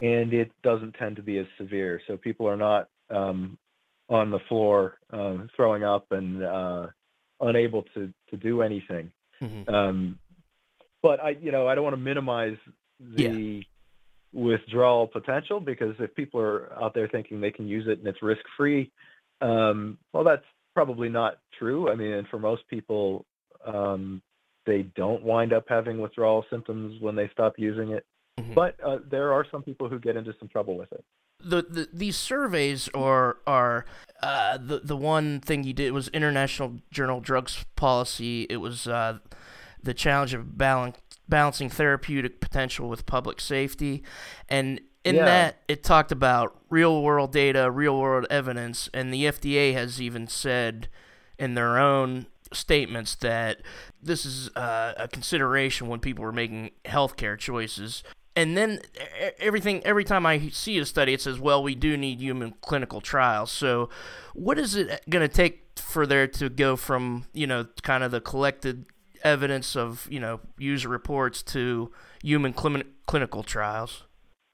and 0.00 0.32
it 0.32 0.50
doesn't 0.62 0.92
tend 0.94 1.16
to 1.16 1.22
be 1.22 1.38
as 1.38 1.46
severe. 1.58 2.00
So 2.06 2.16
people 2.16 2.48
are 2.48 2.56
not 2.56 2.88
um, 3.10 3.58
on 4.08 4.30
the 4.30 4.38
floor 4.48 4.98
um, 5.10 5.50
throwing 5.54 5.84
up 5.84 6.10
and 6.12 6.42
uh, 6.42 6.86
unable 7.40 7.82
to 7.94 8.12
to 8.30 8.36
do 8.36 8.62
anything. 8.62 9.10
Mhm. 9.42 9.68
Um, 9.68 10.18
but 11.02 11.20
I, 11.20 11.30
you 11.30 11.52
know, 11.52 11.68
I 11.68 11.74
don't 11.74 11.84
want 11.84 11.94
to 11.94 12.02
minimize 12.02 12.56
the 13.00 13.64
withdrawal 14.32 15.06
potential 15.06 15.60
because 15.60 15.94
if 15.98 16.14
people 16.14 16.40
are 16.40 16.72
out 16.82 16.94
there 16.94 17.08
thinking 17.08 17.40
they 17.40 17.50
can 17.50 17.66
use 17.66 17.86
it 17.88 17.98
and 17.98 18.06
it's 18.06 18.22
risk 18.22 18.42
free, 18.56 18.90
um, 19.40 19.98
well, 20.12 20.24
that's 20.24 20.44
probably 20.74 21.08
not 21.08 21.38
true. 21.58 21.90
I 21.90 21.94
mean, 21.94 22.12
and 22.12 22.28
for 22.28 22.38
most 22.38 22.62
people, 22.68 23.24
um, 23.66 24.22
they 24.66 24.82
don't 24.96 25.22
wind 25.22 25.52
up 25.52 25.64
having 25.68 25.98
withdrawal 26.00 26.44
symptoms 26.50 27.00
when 27.00 27.16
they 27.16 27.28
stop 27.32 27.54
using 27.58 27.90
it. 27.92 28.04
Mhm. 28.38 28.54
But 28.54 28.76
uh, 28.84 28.98
there 29.10 29.32
are 29.32 29.44
some 29.50 29.62
people 29.62 29.88
who 29.88 29.98
get 29.98 30.16
into 30.16 30.34
some 30.38 30.48
trouble 30.48 30.76
with 30.76 30.92
it. 30.92 31.04
the, 31.40 31.62
the 31.62 31.88
these 31.92 32.16
surveys 32.16 32.88
are 32.94 33.38
are 33.46 33.84
uh, 34.22 34.58
the 34.58 34.80
the 34.80 34.96
one 34.96 35.40
thing 35.40 35.64
you 35.64 35.72
did 35.72 35.92
was 35.92 36.08
International 36.08 36.78
Journal 36.90 37.20
Drugs 37.20 37.64
Policy. 37.76 38.46
It 38.50 38.58
was 38.58 38.86
uh, 38.86 39.18
the 39.82 39.94
challenge 39.94 40.34
of 40.34 40.58
balance, 40.58 40.98
balancing 41.28 41.68
therapeutic 41.68 42.40
potential 42.40 42.88
with 42.88 43.06
public 43.06 43.40
safety, 43.40 44.02
and 44.48 44.80
in 45.04 45.16
Yeah. 45.16 45.24
that 45.24 45.56
it 45.68 45.82
talked 45.82 46.12
about 46.12 46.56
real 46.70 47.02
world 47.02 47.32
data, 47.32 47.70
real 47.70 47.98
world 47.98 48.26
evidence, 48.30 48.88
and 48.92 49.12
the 49.12 49.26
FDA 49.26 49.72
has 49.72 50.00
even 50.00 50.26
said 50.26 50.88
in 51.38 51.54
their 51.54 51.78
own 51.78 52.26
statements 52.52 53.14
that 53.16 53.60
this 54.02 54.24
is 54.24 54.48
uh, 54.56 54.94
a 54.96 55.06
consideration 55.08 55.86
when 55.86 56.00
people 56.00 56.24
are 56.24 56.32
making 56.32 56.70
healthcare 56.84 57.38
choices. 57.38 58.02
And 58.34 58.56
then 58.56 58.80
everything, 59.40 59.84
every 59.84 60.04
time 60.04 60.24
I 60.24 60.48
see 60.48 60.78
a 60.78 60.86
study, 60.86 61.12
it 61.12 61.20
says, 61.20 61.40
"Well, 61.40 61.62
we 61.62 61.74
do 61.74 61.96
need 61.96 62.20
human 62.20 62.54
clinical 62.60 63.00
trials." 63.00 63.50
So, 63.50 63.88
what 64.34 64.58
is 64.58 64.76
it 64.76 65.02
going 65.10 65.28
to 65.28 65.34
take 65.34 65.64
for 65.76 66.06
there 66.06 66.26
to 66.26 66.48
go 66.48 66.76
from 66.76 67.24
you 67.32 67.46
know 67.46 67.66
kind 67.82 68.04
of 68.04 68.10
the 68.12 68.20
collected 68.20 68.86
evidence 69.28 69.76
of 69.76 70.08
you 70.10 70.20
know 70.20 70.40
user 70.58 70.88
reports 70.88 71.42
to 71.54 71.90
human 72.22 72.52
clin- 72.52 72.86
clinical 73.06 73.42
trials? 73.42 74.04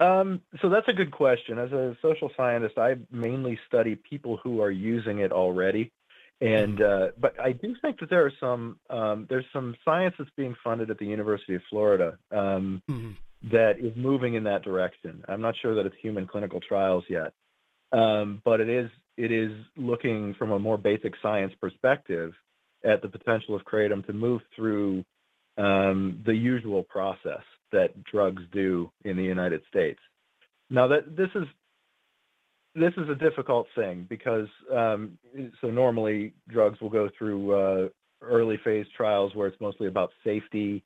Um, 0.00 0.40
so 0.60 0.68
that's 0.68 0.88
a 0.88 0.92
good 0.92 1.12
question. 1.12 1.58
As 1.58 1.72
a 1.72 1.96
social 2.02 2.30
scientist, 2.36 2.76
I 2.78 2.96
mainly 3.10 3.58
study 3.68 3.94
people 3.94 4.38
who 4.42 4.60
are 4.60 4.70
using 4.70 5.20
it 5.20 5.30
already, 5.32 5.92
and 6.40 6.82
uh, 6.82 7.08
but 7.18 7.38
I 7.40 7.52
do 7.52 7.74
think 7.80 8.00
that 8.00 8.10
there 8.10 8.26
are 8.26 8.32
some 8.40 8.78
um, 8.90 9.26
there's 9.30 9.46
some 9.52 9.76
science 9.84 10.14
that's 10.18 10.30
being 10.36 10.54
funded 10.64 10.90
at 10.90 10.98
the 10.98 11.06
University 11.06 11.54
of 11.54 11.62
Florida 11.70 12.18
um, 12.32 12.82
Mhm. 12.90 13.14
that 13.52 13.78
is 13.78 13.94
moving 13.96 14.34
in 14.34 14.44
that 14.44 14.62
direction. 14.62 15.24
I'm 15.28 15.40
not 15.40 15.54
sure 15.62 15.74
that 15.76 15.86
it's 15.86 15.96
human 16.02 16.26
clinical 16.26 16.60
trials 16.60 17.04
yet, 17.08 17.32
um, 17.92 18.42
but 18.44 18.60
it 18.60 18.68
is 18.68 18.90
it 19.16 19.30
is 19.30 19.52
looking 19.76 20.34
from 20.34 20.50
a 20.50 20.58
more 20.58 20.76
basic 20.76 21.14
science 21.22 21.54
perspective 21.60 22.32
at 22.84 23.02
the 23.02 23.08
potential 23.08 23.54
of 23.54 23.62
kratom 23.62 24.04
to 24.06 24.12
move 24.12 24.42
through 24.54 25.04
um, 25.56 26.22
the 26.26 26.34
usual 26.34 26.82
process 26.82 27.42
that 27.72 28.02
drugs 28.04 28.42
do 28.52 28.90
in 29.04 29.16
the 29.16 29.22
United 29.22 29.62
States. 29.68 30.00
Now 30.70 30.88
that 30.88 31.16
this 31.16 31.30
is 31.34 31.44
this 32.74 32.92
is 32.96 33.08
a 33.08 33.14
difficult 33.14 33.66
thing 33.76 34.06
because 34.08 34.48
um, 34.74 35.16
so 35.60 35.68
normally 35.68 36.34
drugs 36.48 36.80
will 36.80 36.90
go 36.90 37.08
through 37.16 37.52
uh, 37.52 37.88
early 38.20 38.58
phase 38.64 38.86
trials 38.96 39.34
where 39.34 39.46
it's 39.46 39.60
mostly 39.60 39.86
about 39.86 40.10
safety 40.24 40.82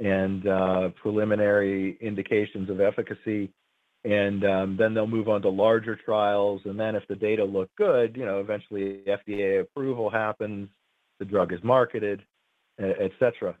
and 0.00 0.46
uh, 0.46 0.88
preliminary 1.00 1.96
indications 2.00 2.68
of 2.68 2.80
efficacy, 2.80 3.50
and 4.04 4.44
um, 4.44 4.76
then 4.78 4.94
they'll 4.94 5.06
move 5.06 5.28
on 5.28 5.40
to 5.42 5.48
larger 5.48 5.96
trials. 5.96 6.60
And 6.64 6.78
then 6.78 6.96
if 6.96 7.06
the 7.08 7.14
data 7.14 7.44
look 7.44 7.70
good, 7.76 8.16
you 8.16 8.24
know, 8.24 8.40
eventually 8.40 9.02
FDA 9.06 9.60
approval 9.60 10.10
happens, 10.10 10.68
the 11.22 11.30
drug 11.34 11.48
is 11.56 11.62
marketed, 11.76 12.18
e- 12.86 12.98
et 13.06 13.12
cetera. 13.20 13.52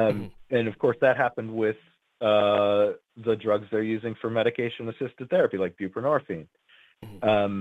Um, 0.00 0.16
And 0.56 0.66
of 0.72 0.76
course, 0.82 0.98
that 1.04 1.16
happened 1.24 1.52
with 1.64 1.80
uh, 2.30 2.84
the 3.28 3.36
drugs 3.44 3.66
they're 3.70 3.90
using 3.96 4.14
for 4.20 4.28
medication-assisted 4.30 5.26
therapy, 5.28 5.58
like 5.64 5.74
buprenorphine, 5.76 6.48
Mhm. 7.04 7.20
um, 7.32 7.54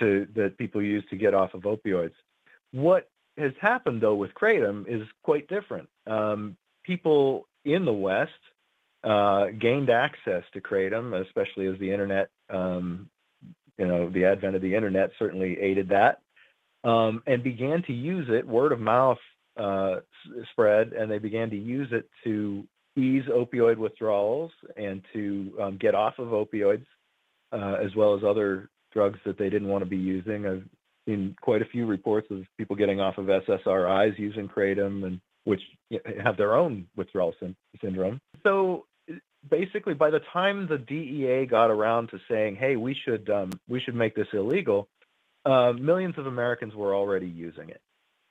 to 0.00 0.08
that 0.38 0.50
people 0.62 0.82
use 0.82 1.04
to 1.10 1.16
get 1.24 1.32
off 1.40 1.52
of 1.54 1.62
opioids. 1.74 2.16
What 2.86 3.02
has 3.36 3.54
happened 3.70 3.98
though 4.02 4.18
with 4.22 4.32
kratom 4.40 4.78
is 4.96 5.02
quite 5.28 5.46
different. 5.56 5.88
Um, 6.16 6.40
people 6.90 7.46
in 7.64 7.84
the 7.90 7.98
West 8.10 8.42
uh, 9.04 9.44
gained 9.66 9.90
access 9.90 10.44
to 10.52 10.60
kratom, 10.68 11.06
especially 11.26 11.66
as 11.72 11.78
the 11.78 11.90
internet, 11.96 12.26
um, 12.50 13.08
you 13.78 13.86
know, 13.90 14.02
the 14.16 14.24
advent 14.32 14.56
of 14.56 14.62
the 14.62 14.74
internet 14.78 15.08
certainly 15.22 15.50
aided 15.68 15.88
that, 15.90 16.14
um, 16.84 17.22
and 17.26 17.42
began 17.42 17.82
to 17.86 17.92
use 17.92 18.28
it. 18.30 18.46
Word 18.46 18.72
of 18.72 18.80
mouth 18.80 19.18
uh, 19.58 19.96
spread, 20.52 20.92
and 20.92 21.10
they 21.10 21.18
began 21.18 21.50
to 21.50 21.56
use 21.56 21.88
it 21.92 22.08
to 22.24 22.64
ease 22.96 23.24
opioid 23.28 23.76
withdrawals 23.76 24.50
and 24.76 25.02
to 25.12 25.52
um, 25.60 25.78
get 25.78 25.94
off 25.94 26.14
of 26.18 26.28
opioids, 26.28 26.86
uh, 27.52 27.76
as 27.84 27.94
well 27.96 28.14
as 28.16 28.22
other 28.24 28.68
drugs 28.92 29.18
that 29.24 29.38
they 29.38 29.48
didn't 29.48 29.68
want 29.68 29.82
to 29.82 29.90
be 29.90 29.96
using. 29.96 30.46
I've 30.46 30.64
seen 31.06 31.36
quite 31.40 31.62
a 31.62 31.66
few 31.66 31.86
reports 31.86 32.28
of 32.30 32.42
people 32.56 32.76
getting 32.76 33.00
off 33.00 33.18
of 33.18 33.26
SSRIs 33.26 34.18
using 34.18 34.48
kratom, 34.48 35.04
and 35.04 35.20
which 35.44 35.62
have 36.22 36.36
their 36.36 36.54
own 36.54 36.86
withdrawal 36.96 37.34
syn- 37.40 37.56
syndrome. 37.80 38.20
So 38.44 38.84
basically, 39.48 39.94
by 39.94 40.10
the 40.10 40.20
time 40.32 40.66
the 40.68 40.78
DEA 40.78 41.46
got 41.46 41.70
around 41.70 42.08
to 42.08 42.18
saying, 42.28 42.56
"Hey, 42.56 42.76
we 42.76 42.94
should 42.94 43.28
um, 43.30 43.50
we 43.68 43.80
should 43.80 43.94
make 43.94 44.14
this 44.14 44.28
illegal," 44.32 44.88
uh, 45.48 45.72
millions 45.72 46.14
of 46.18 46.26
Americans 46.26 46.74
were 46.74 46.94
already 46.94 47.26
using 47.26 47.70
it, 47.70 47.80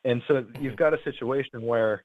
and 0.03 0.21
so 0.27 0.45
you've 0.59 0.77
got 0.77 0.93
a 0.93 0.97
situation 1.03 1.62
where 1.62 2.03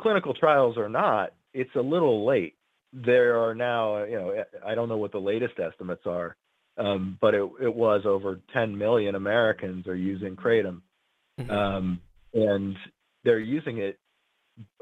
clinical 0.00 0.34
trials 0.34 0.76
are 0.76 0.88
not, 0.88 1.32
it's 1.52 1.74
a 1.76 1.80
little 1.80 2.26
late. 2.26 2.54
There 2.92 3.42
are 3.42 3.54
now, 3.54 4.04
you 4.04 4.16
know, 4.16 4.44
I 4.64 4.74
don't 4.74 4.88
know 4.88 4.96
what 4.96 5.12
the 5.12 5.18
latest 5.18 5.54
estimates 5.58 6.02
are, 6.06 6.36
um, 6.76 7.18
but 7.20 7.34
it, 7.34 7.48
it 7.60 7.74
was 7.74 8.02
over 8.04 8.40
10 8.52 8.76
million 8.76 9.14
Americans 9.14 9.86
are 9.86 9.96
using 9.96 10.36
kratom, 10.36 10.82
Mhm. 11.40 11.50
um, 11.50 12.00
and 12.32 12.76
they're 13.24 13.40
using 13.40 13.78
it 13.78 13.98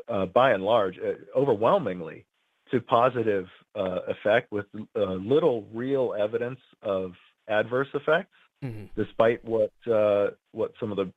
uh, 0.09 0.27
by 0.27 0.53
and 0.53 0.63
large, 0.63 0.99
uh, 0.99 1.15
overwhelmingly, 1.35 2.27
to 2.71 2.81
positive 2.81 3.47
uh, 3.75 4.01
effect 4.09 4.51
with 4.53 4.67
uh, 4.97 5.01
little 5.15 5.67
real 5.73 6.15
evidence 6.19 6.61
of 6.83 7.13
adverse 7.49 7.89
effects 7.95 8.35
Mhm. 8.63 8.89
despite 8.97 9.45
what 9.45 9.73
uh, 9.91 10.29
what 10.53 10.73
some 10.79 10.91
of 10.93 10.97
the 10.97 11.13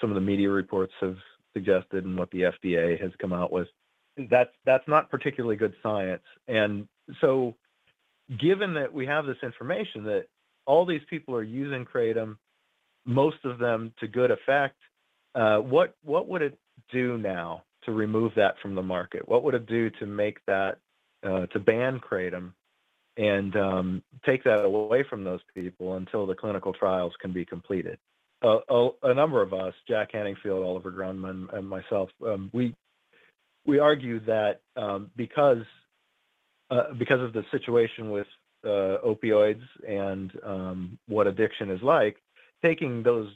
some 0.00 0.10
of 0.10 0.14
the 0.14 0.20
media 0.20 0.50
reports 0.50 0.92
have 1.00 1.16
suggested 1.54 2.04
and 2.04 2.18
what 2.18 2.30
the 2.30 2.42
FDA 2.42 3.00
has 3.00 3.12
come 3.18 3.32
out 3.32 3.52
with. 3.52 3.68
That's 4.16 4.52
that's 4.64 4.86
not 4.88 5.10
particularly 5.10 5.56
good 5.56 5.74
science. 5.82 6.24
And 6.48 6.88
so, 7.20 7.54
given 8.38 8.74
that 8.74 8.92
we 8.92 9.06
have 9.06 9.26
this 9.26 9.38
information 9.42 10.04
that 10.04 10.26
all 10.66 10.84
these 10.84 11.02
people 11.08 11.34
are 11.34 11.42
using 11.42 11.84
kratom, 11.84 12.36
most 13.06 13.44
of 13.44 13.58
them 13.58 13.92
to 14.00 14.08
good 14.08 14.30
effect, 14.30 14.76
uh, 15.34 15.58
what 15.58 15.94
what 16.02 16.28
would 16.28 16.42
it 16.42 16.58
do 16.90 17.16
now 17.16 17.62
to 17.84 17.92
remove 17.92 18.32
that 18.34 18.58
from 18.60 18.74
the 18.74 18.82
market? 18.82 19.26
What 19.28 19.44
would 19.44 19.54
it 19.54 19.66
do 19.66 19.88
to 19.90 20.06
make 20.06 20.44
that 20.46 20.78
uh, 21.22 21.46
to 21.46 21.58
ban 21.60 22.00
kratom 22.00 22.52
and 23.18 23.56
um, 23.56 24.02
take 24.24 24.44
that 24.44 24.64
away 24.64 25.04
from 25.10 25.24
those 25.24 25.40
people 25.54 25.96
until 25.96 26.24
the 26.24 26.34
clinical 26.34 26.72
trials 26.72 27.12
can 27.20 27.32
be 27.32 27.44
completed. 27.44 27.98
Uh, 28.42 28.58
a, 28.70 28.88
a 29.02 29.14
number 29.14 29.42
of 29.42 29.52
us, 29.52 29.74
Jack 29.88 30.12
Henningfield, 30.12 30.64
Oliver 30.64 30.92
Grundmann, 30.92 31.52
and 31.52 31.68
myself, 31.68 32.08
um, 32.24 32.48
we 32.54 32.74
we 33.66 33.80
argue 33.80 34.20
that 34.20 34.60
um, 34.76 35.10
because 35.16 35.64
uh, 36.70 36.94
because 36.96 37.20
of 37.20 37.32
the 37.32 37.42
situation 37.50 38.10
with 38.10 38.28
uh, 38.64 38.98
opioids 39.04 39.62
and 39.86 40.32
um, 40.44 40.98
what 41.08 41.26
addiction 41.26 41.70
is 41.70 41.82
like, 41.82 42.16
taking 42.64 43.02
those 43.02 43.28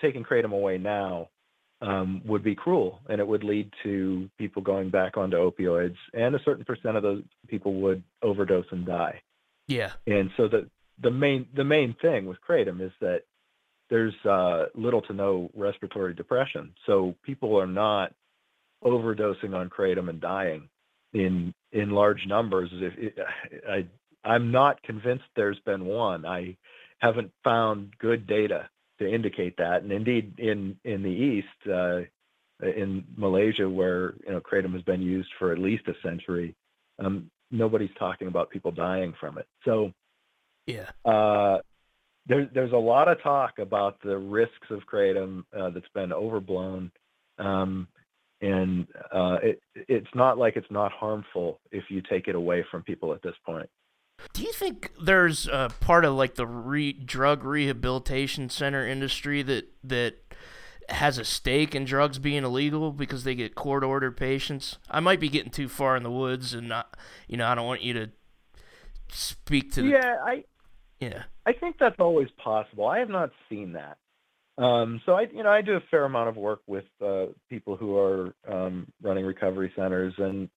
taking 0.00 0.24
kratom 0.24 0.52
away 0.52 0.78
now 0.78 1.28
um, 1.80 2.22
would 2.24 2.42
be 2.42 2.54
cruel, 2.54 3.00
and 3.08 3.20
it 3.20 3.26
would 3.26 3.44
lead 3.44 3.72
to 3.84 4.28
people 4.38 4.62
going 4.62 4.90
back 4.90 5.16
onto 5.16 5.36
opioids, 5.36 5.96
and 6.12 6.34
a 6.34 6.42
certain 6.44 6.64
percent 6.64 6.96
of 6.96 7.02
those 7.02 7.22
people 7.46 7.74
would 7.82 8.02
overdose 8.22 8.66
and 8.70 8.84
die. 8.86 9.22
Yeah. 9.68 9.92
And 10.06 10.30
so 10.36 10.48
the 10.48 10.68
the 11.00 11.10
main 11.10 11.46
the 11.54 11.64
main 11.64 11.94
thing 12.00 12.26
with 12.26 12.38
kratom 12.46 12.80
is 12.80 12.92
that 13.00 13.22
there's 13.90 14.14
uh, 14.28 14.66
little 14.74 15.02
to 15.02 15.12
no 15.12 15.50
respiratory 15.54 16.14
depression, 16.14 16.74
so 16.86 17.14
people 17.22 17.58
are 17.58 17.66
not 17.66 18.12
overdosing 18.84 19.54
on 19.54 19.70
kratom 19.70 20.08
and 20.08 20.20
dying 20.20 20.68
in 21.12 21.54
in 21.72 21.90
large 21.90 22.26
numbers. 22.26 22.70
If 22.72 23.14
I 23.68 23.86
I'm 24.24 24.50
not 24.50 24.82
convinced 24.82 25.24
there's 25.36 25.60
been 25.60 25.84
one. 25.84 26.26
I 26.26 26.56
haven't 26.98 27.30
found 27.44 27.96
good 27.98 28.26
data 28.26 28.68
to 28.98 29.08
indicate 29.08 29.56
that. 29.58 29.82
And 29.82 29.92
indeed, 29.92 30.34
in 30.38 30.76
in 30.84 31.02
the 31.02 31.10
East, 31.10 31.70
uh, 31.70 32.00
in 32.62 33.04
Malaysia, 33.16 33.68
where 33.68 34.14
you 34.26 34.32
know 34.32 34.40
kratom 34.40 34.72
has 34.72 34.82
been 34.82 35.02
used 35.02 35.30
for 35.38 35.52
at 35.52 35.58
least 35.58 35.88
a 35.88 35.94
century, 36.02 36.54
um, 36.98 37.30
nobody's 37.50 37.94
talking 37.98 38.28
about 38.28 38.50
people 38.50 38.70
dying 38.70 39.14
from 39.20 39.38
it. 39.38 39.46
So, 39.64 39.92
yeah, 40.66 40.90
uh, 41.04 41.58
there's 42.26 42.48
there's 42.52 42.72
a 42.72 42.76
lot 42.76 43.08
of 43.08 43.22
talk 43.22 43.58
about 43.58 44.00
the 44.02 44.18
risks 44.18 44.70
of 44.70 44.80
kratom 44.92 45.44
uh, 45.56 45.70
that's 45.70 45.88
been 45.94 46.12
overblown, 46.12 46.90
um, 47.38 47.88
and 48.40 48.86
uh, 49.12 49.38
it 49.42 49.60
it's 49.74 50.14
not 50.14 50.38
like 50.38 50.56
it's 50.56 50.70
not 50.70 50.92
harmful 50.92 51.60
if 51.70 51.84
you 51.88 52.02
take 52.02 52.28
it 52.28 52.34
away 52.34 52.64
from 52.70 52.82
people 52.82 53.12
at 53.14 53.22
this 53.22 53.36
point. 53.46 53.68
Do 54.32 54.42
you 54.42 54.52
think 54.52 54.92
there's 55.00 55.46
a 55.46 55.70
part 55.80 56.04
of 56.04 56.14
like 56.14 56.34
the 56.34 56.46
re- 56.46 56.92
drug 56.92 57.44
rehabilitation 57.44 58.48
center 58.50 58.86
industry 58.86 59.42
that 59.42 59.72
that 59.84 60.16
has 60.88 61.18
a 61.18 61.24
stake 61.24 61.74
in 61.74 61.84
drugs 61.84 62.18
being 62.18 62.44
illegal 62.44 62.92
because 62.92 63.24
they 63.24 63.34
get 63.34 63.54
court 63.54 63.84
ordered 63.84 64.16
patients? 64.16 64.78
I 64.90 65.00
might 65.00 65.20
be 65.20 65.28
getting 65.28 65.50
too 65.50 65.68
far 65.68 65.96
in 65.96 66.02
the 66.02 66.10
woods, 66.10 66.54
and 66.54 66.68
not, 66.68 66.96
you 67.26 67.36
know, 67.36 67.46
I 67.46 67.54
don't 67.54 67.66
want 67.66 67.82
you 67.82 67.92
to 67.94 68.10
speak 69.10 69.72
to. 69.72 69.82
The, 69.82 69.88
yeah, 69.88 70.16
I. 70.24 70.44
Yeah. 71.00 71.24
I 71.46 71.52
think 71.52 71.76
that's 71.78 71.98
always 72.00 72.28
possible. 72.42 72.86
I 72.86 72.98
have 72.98 73.08
not 73.08 73.30
seen 73.48 73.74
that. 73.74 73.98
Um, 74.62 75.00
so 75.06 75.12
I, 75.12 75.26
you 75.32 75.42
know, 75.44 75.50
I 75.50 75.62
do 75.62 75.76
a 75.76 75.80
fair 75.90 76.04
amount 76.04 76.28
of 76.28 76.36
work 76.36 76.60
with 76.66 76.84
uh, 77.04 77.26
people 77.48 77.76
who 77.76 77.96
are 77.96 78.34
um, 78.50 78.88
running 79.00 79.24
recovery 79.24 79.72
centers, 79.76 80.14
and 80.18 80.48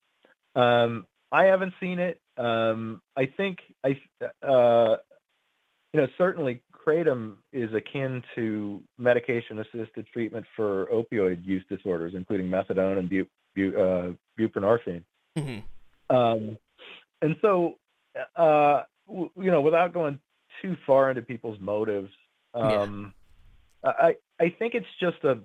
um, 0.56 1.06
I 1.32 1.46
haven't 1.46 1.74
seen 1.80 2.00
it. 2.00 2.21
Um, 2.38 3.02
I 3.16 3.26
think 3.26 3.60
I, 3.84 4.00
uh, 4.46 4.98
you 5.94 6.02
know, 6.02 6.08
certainly 6.18 6.62
kratom 6.74 7.36
is 7.52 7.74
akin 7.74 8.24
to 8.36 8.82
medication-assisted 8.98 10.08
treatment 10.12 10.46
for 10.56 10.88
opioid 10.88 11.46
use 11.46 11.64
disorders, 11.70 12.14
including 12.16 12.48
methadone 12.48 12.98
and 12.98 13.10
bu- 13.10 13.26
bu- 13.56 13.78
uh, 13.78 14.12
buprenorphine. 14.40 15.04
Mm-hmm. 15.38 16.16
Um, 16.16 16.58
and 17.22 17.36
so, 17.42 17.78
uh, 18.36 18.84
w- 19.08 19.32
you 19.38 19.52
know, 19.52 19.62
without 19.62 19.94
going 19.94 20.20
too 20.62 20.76
far 20.86 21.10
into 21.10 21.22
people's 21.22 21.60
motives, 21.60 22.12
um, 22.54 23.14
yeah. 23.84 23.92
I 24.00 24.16
I 24.40 24.50
think 24.58 24.76
it's 24.76 24.88
just 25.00 25.24
a 25.24 25.40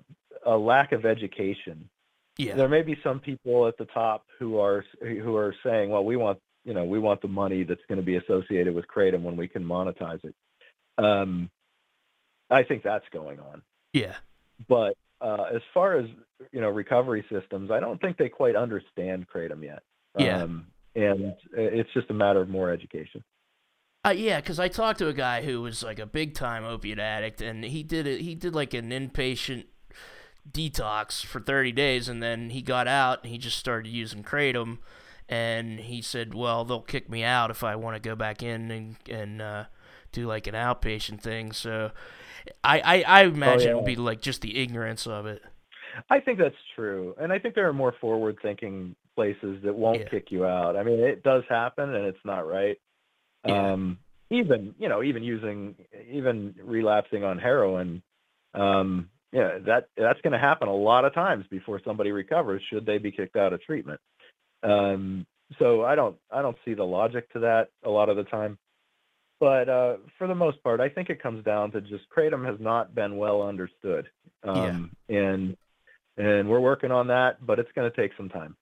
a 0.45 0.57
lack 0.57 0.91
of 0.91 1.05
education 1.05 1.89
yeah. 2.37 2.55
There 2.55 2.69
may 2.69 2.83
be 2.83 2.97
some 3.03 3.19
people 3.19 3.67
at 3.67 3.77
the 3.77 3.85
top 3.85 4.25
who 4.37 4.59
are 4.59 4.85
who 5.01 5.35
are 5.35 5.55
saying, 5.63 5.89
"Well, 5.89 6.05
we 6.05 6.15
want 6.15 6.39
you 6.67 6.73
know 6.73 6.83
we 6.83 6.99
want 6.99 7.21
the 7.21 7.27
money 7.27 7.63
that's 7.63 7.81
going 7.87 7.99
to 7.99 8.05
be 8.05 8.17
associated 8.17 8.75
with 8.75 8.85
kratom 8.87 9.21
when 9.21 9.37
we 9.37 9.47
can 9.47 9.63
monetize 9.63 10.23
it." 10.23 10.35
Um, 10.97 11.49
I 12.49 12.63
think 12.63 12.83
that's 12.83 13.05
going 13.11 13.39
on. 13.39 13.61
Yeah. 13.93 14.15
But 14.67 14.97
uh, 15.21 15.45
as 15.55 15.61
far 15.73 15.97
as 15.97 16.07
you 16.51 16.61
know, 16.61 16.69
recovery 16.69 17.25
systems, 17.31 17.71
I 17.71 17.79
don't 17.79 17.99
think 18.01 18.17
they 18.17 18.29
quite 18.29 18.55
understand 18.55 19.27
kratom 19.33 19.63
yet. 19.63 19.81
Yeah. 20.17 20.43
Um, 20.43 20.67
and 20.95 21.35
it's 21.53 21.89
just 21.93 22.09
a 22.09 22.13
matter 22.13 22.41
of 22.41 22.49
more 22.49 22.71
education. 22.71 23.23
Uh, 24.05 24.11
yeah, 24.11 24.39
because 24.39 24.59
I 24.59 24.67
talked 24.67 24.99
to 24.99 25.07
a 25.07 25.13
guy 25.13 25.43
who 25.43 25.61
was 25.61 25.83
like 25.83 25.99
a 25.99 26.05
big 26.05 26.33
time 26.33 26.63
opiate 26.63 26.99
addict, 26.99 27.41
and 27.41 27.63
he 27.63 27.83
did 27.83 28.07
it. 28.07 28.21
He 28.21 28.35
did 28.35 28.53
like 28.53 28.73
an 28.73 28.89
inpatient 28.89 29.65
detox 30.51 31.25
for 31.25 31.39
30 31.39 31.71
days 31.73 32.07
and 32.07 32.21
then 32.23 32.51
he 32.51 32.61
got 32.61 32.87
out 32.87 33.21
and 33.21 33.31
he 33.31 33.37
just 33.37 33.57
started 33.57 33.89
using 33.89 34.23
kratom 34.23 34.77
and 35.29 35.79
he 35.79 36.01
said 36.01 36.33
well 36.33 36.63
they'll 36.65 36.81
kick 36.81 37.09
me 37.09 37.23
out 37.23 37.51
if 37.51 37.63
i 37.63 37.75
want 37.75 37.95
to 37.95 38.09
go 38.09 38.15
back 38.15 38.41
in 38.41 38.71
and, 38.71 38.95
and 39.09 39.41
uh, 39.41 39.65
do 40.11 40.25
like 40.25 40.47
an 40.47 40.53
outpatient 40.53 41.21
thing 41.21 41.51
so 41.51 41.91
i 42.63 42.79
i, 42.79 43.01
I 43.01 43.23
imagine 43.23 43.67
oh, 43.67 43.71
yeah. 43.71 43.71
it 43.71 43.75
would 43.75 43.85
be 43.85 43.95
like 43.95 44.21
just 44.21 44.41
the 44.41 44.57
ignorance 44.57 45.05
of 45.05 45.25
it 45.25 45.41
i 46.09 46.19
think 46.19 46.39
that's 46.39 46.55
true 46.75 47.15
and 47.19 47.31
i 47.31 47.39
think 47.39 47.55
there 47.55 47.67
are 47.67 47.73
more 47.73 47.93
forward 47.99 48.37
thinking 48.41 48.95
places 49.15 49.61
that 49.63 49.75
won't 49.75 49.99
yeah. 49.99 50.09
kick 50.09 50.31
you 50.31 50.45
out 50.45 50.75
i 50.75 50.83
mean 50.83 50.99
it 50.99 51.23
does 51.23 51.43
happen 51.49 51.93
and 51.93 52.05
it's 52.05 52.23
not 52.23 52.47
right 52.47 52.77
yeah. 53.45 53.73
um 53.73 53.97
even 54.29 54.73
you 54.77 54.87
know 54.87 55.03
even 55.03 55.23
using 55.23 55.75
even 56.09 56.53
relapsing 56.63 57.23
on 57.23 57.37
heroin 57.37 58.01
um 58.53 59.09
yeah, 59.31 59.57
that 59.65 59.89
that's 59.97 60.21
going 60.21 60.33
to 60.33 60.39
happen 60.39 60.67
a 60.67 60.75
lot 60.75 61.05
of 61.05 61.13
times 61.13 61.45
before 61.49 61.81
somebody 61.83 62.11
recovers. 62.11 62.61
Should 62.69 62.85
they 62.85 62.97
be 62.97 63.11
kicked 63.11 63.35
out 63.35 63.53
of 63.53 63.61
treatment? 63.61 63.99
Um, 64.63 65.25
so 65.59 65.83
I 65.83 65.95
don't 65.95 66.17
I 66.31 66.41
don't 66.41 66.57
see 66.65 66.73
the 66.73 66.83
logic 66.83 67.31
to 67.33 67.39
that 67.39 67.69
a 67.83 67.89
lot 67.89 68.09
of 68.09 68.17
the 68.17 68.23
time. 68.23 68.57
But 69.39 69.69
uh, 69.69 69.97
for 70.17 70.27
the 70.27 70.35
most 70.35 70.61
part, 70.63 70.79
I 70.79 70.89
think 70.89 71.09
it 71.09 71.21
comes 71.21 71.43
down 71.45 71.71
to 71.71 71.81
just 71.81 72.05
kratom 72.15 72.45
has 72.45 72.59
not 72.59 72.95
been 72.95 73.17
well 73.17 73.43
understood, 73.43 74.07
um, 74.43 74.91
yeah. 75.07 75.17
and 75.17 75.57
and 76.17 76.49
we're 76.49 76.59
working 76.59 76.91
on 76.91 77.07
that, 77.07 77.45
but 77.45 77.59
it's 77.59 77.71
going 77.75 77.89
to 77.89 77.95
take 77.95 78.11
some 78.17 78.29
time. 78.29 78.55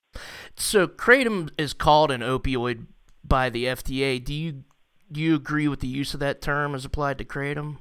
So 0.58 0.88
kratom 0.88 1.49
is 1.58 1.73
called 1.73 2.12
an 2.12 2.21
opioid 2.21 2.88
by 3.23 3.49
the 3.49 3.65
FDA. 3.65 4.23
Do 4.23 4.34
you 4.34 4.63
do 5.12 5.21
you 5.21 5.36
agree 5.36 5.67
with 5.67 5.79
the 5.79 5.88
use 5.88 6.13
of 6.13 6.19
that 6.19 6.41
term 6.41 6.75
as 6.75 6.84
applied 6.84 7.17
to 7.19 7.25
kratom? 7.25 7.77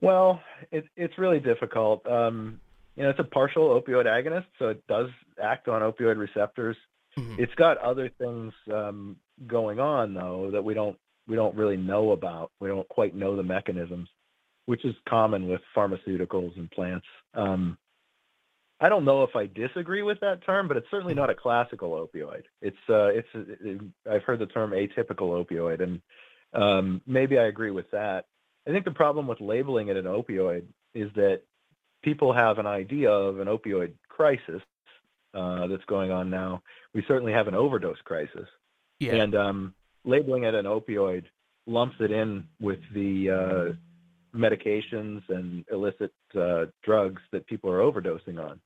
Well, 0.00 0.40
it, 0.70 0.84
it's 0.96 1.16
really 1.16 1.40
difficult. 1.40 2.06
Um, 2.06 2.60
you 2.96 3.02
know, 3.02 3.10
it's 3.10 3.18
a 3.18 3.24
partial 3.24 3.80
opioid 3.80 4.06
agonist, 4.06 4.46
so 4.58 4.68
it 4.68 4.86
does 4.86 5.08
act 5.42 5.68
on 5.68 5.82
opioid 5.82 6.16
receptors. 6.16 6.76
Mm-hmm. 7.18 7.42
It's 7.42 7.54
got 7.54 7.78
other 7.78 8.10
things 8.18 8.52
um, 8.72 9.16
going 9.46 9.80
on 9.80 10.14
though 10.14 10.50
that 10.52 10.64
we 10.64 10.74
don't 10.74 10.96
we 11.26 11.36
don't 11.36 11.56
really 11.56 11.76
know 11.76 12.12
about. 12.12 12.50
We 12.60 12.68
don't 12.68 12.88
quite 12.88 13.14
know 13.14 13.36
the 13.36 13.42
mechanisms, 13.42 14.08
which 14.66 14.84
is 14.84 14.94
common 15.08 15.48
with 15.48 15.60
pharmaceuticals 15.76 16.56
and 16.56 16.70
plants. 16.70 17.06
Um, 17.34 17.78
I 18.80 18.88
don't 18.88 19.04
know 19.04 19.22
if 19.22 19.36
I 19.36 19.46
disagree 19.46 20.02
with 20.02 20.20
that 20.20 20.44
term, 20.44 20.68
but 20.68 20.76
it's 20.76 20.90
certainly 20.90 21.14
not 21.14 21.30
a 21.30 21.34
classical 21.34 21.92
opioid. 21.92 22.42
It's 22.60 22.76
uh, 22.88 23.06
it's 23.06 23.28
it, 23.34 23.80
I've 24.10 24.22
heard 24.24 24.40
the 24.40 24.46
term 24.46 24.72
atypical 24.72 25.44
opioid, 25.44 25.82
and 25.82 26.02
um, 26.52 27.00
maybe 27.06 27.38
I 27.38 27.46
agree 27.46 27.70
with 27.70 27.90
that. 27.92 28.26
I 28.66 28.70
think 28.70 28.84
the 28.84 28.90
problem 28.90 29.26
with 29.26 29.40
labeling 29.40 29.88
it 29.88 29.96
an 29.96 30.04
opioid 30.04 30.64
is 30.94 31.10
that 31.14 31.42
people 32.04 32.32
have 32.32 32.58
an 32.58 32.66
idea 32.66 33.10
of 33.10 33.40
an 33.40 33.48
opioid 33.48 33.92
crisis 34.08 34.62
uh, 35.32 35.66
that's 35.66 35.84
going 35.86 36.12
on 36.12 36.30
now. 36.30 36.62
We 36.94 37.02
certainly 37.08 37.32
have 37.32 37.48
an 37.48 37.54
overdose 37.54 38.00
crisis, 38.04 38.46
yeah. 39.00 39.14
and 39.16 39.34
um, 39.34 39.74
labeling 40.04 40.44
it 40.44 40.54
an 40.54 40.66
opioid 40.66 41.24
lumps 41.66 41.96
it 41.98 42.12
in 42.12 42.44
with 42.60 42.78
the 42.92 43.30
uh, 43.30 44.38
medications 44.38 45.22
and 45.28 45.64
illicit 45.72 46.12
uh, 46.38 46.66
drugs 46.84 47.22
that 47.32 47.46
people 47.46 47.70
are 47.70 47.80
overdosing 47.80 48.38
on, 48.38 48.60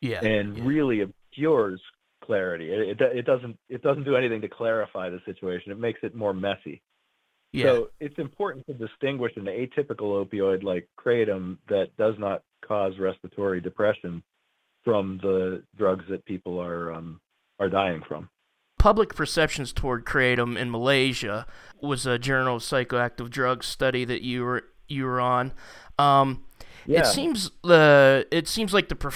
yeah, 0.00 0.22
and 0.22 0.56
yeah. 0.56 0.64
really 0.64 1.00
obscures 1.00 1.80
clarity. 2.24 2.70
It, 2.70 3.00
it, 3.00 3.18
it 3.18 3.26
doesn't 3.26 3.58
it 3.68 3.82
doesn't 3.82 4.04
do 4.04 4.16
anything 4.16 4.42
to 4.42 4.48
clarify 4.48 5.08
the 5.08 5.20
situation. 5.24 5.72
It 5.72 5.78
makes 5.78 6.00
it 6.02 6.14
more 6.14 6.34
messy. 6.34 6.82
Yeah. 7.52 7.64
So 7.64 7.90
it's 7.98 8.18
important 8.18 8.66
to 8.66 8.74
distinguish 8.74 9.32
an 9.36 9.44
atypical 9.44 10.24
opioid 10.24 10.62
like 10.62 10.88
kratom 10.98 11.58
that 11.68 11.88
does 11.96 12.14
not 12.18 12.42
cause 12.66 12.92
respiratory 12.98 13.60
depression 13.60 14.22
from 14.84 15.18
the 15.22 15.62
drugs 15.76 16.04
that 16.08 16.24
people 16.24 16.60
are 16.60 16.92
um, 16.92 17.20
are 17.58 17.68
dying 17.68 18.02
from. 18.06 18.28
Public 18.78 19.14
perceptions 19.14 19.72
toward 19.72 20.06
kratom 20.06 20.56
in 20.56 20.70
Malaysia 20.70 21.46
was 21.82 22.06
a 22.06 22.18
Journal 22.18 22.56
of 22.56 22.62
Psychoactive 22.62 23.28
Drugs 23.28 23.66
study 23.66 24.04
that 24.04 24.22
you 24.22 24.44
were 24.44 24.64
you 24.88 25.04
were 25.04 25.20
on. 25.20 25.52
Um, 25.98 26.44
yeah. 26.86 27.00
It 27.00 27.06
seems 27.06 27.50
the 27.62 28.26
it 28.30 28.48
seems 28.48 28.72
like 28.72 28.88
the 28.88 28.94
per- 28.94 29.10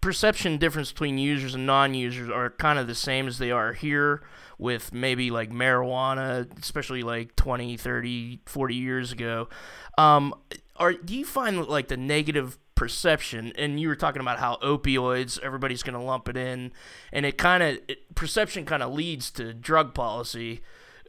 perception 0.00 0.58
difference 0.58 0.92
between 0.92 1.18
users 1.18 1.54
and 1.54 1.66
non-users 1.66 2.30
are 2.30 2.50
kind 2.50 2.78
of 2.78 2.86
the 2.86 2.94
same 2.94 3.26
as 3.26 3.38
they 3.38 3.50
are 3.50 3.72
here 3.72 4.22
with 4.58 4.92
maybe 4.92 5.30
like 5.30 5.50
marijuana, 5.50 6.46
especially 6.58 7.02
like 7.02 7.36
20, 7.36 7.76
30, 7.76 8.40
40 8.44 8.74
years 8.74 9.12
ago. 9.12 9.48
Um, 9.96 10.34
are 10.76 10.92
do 10.92 11.16
you 11.16 11.24
find 11.24 11.66
like 11.66 11.88
the 11.88 11.96
negative 11.96 12.58
perception 12.74 13.52
and 13.56 13.80
you 13.80 13.88
were 13.88 13.96
talking 13.96 14.20
about 14.20 14.38
how 14.38 14.56
opioids 14.62 15.40
everybody's 15.40 15.82
going 15.82 15.98
to 15.98 16.00
lump 16.00 16.28
it 16.28 16.36
in 16.36 16.70
and 17.12 17.26
it 17.26 17.36
kind 17.36 17.60
of 17.60 17.76
perception 18.14 18.64
kind 18.64 18.84
of 18.84 18.92
leads 18.92 19.32
to 19.32 19.52
drug 19.52 19.94
policy 19.94 20.60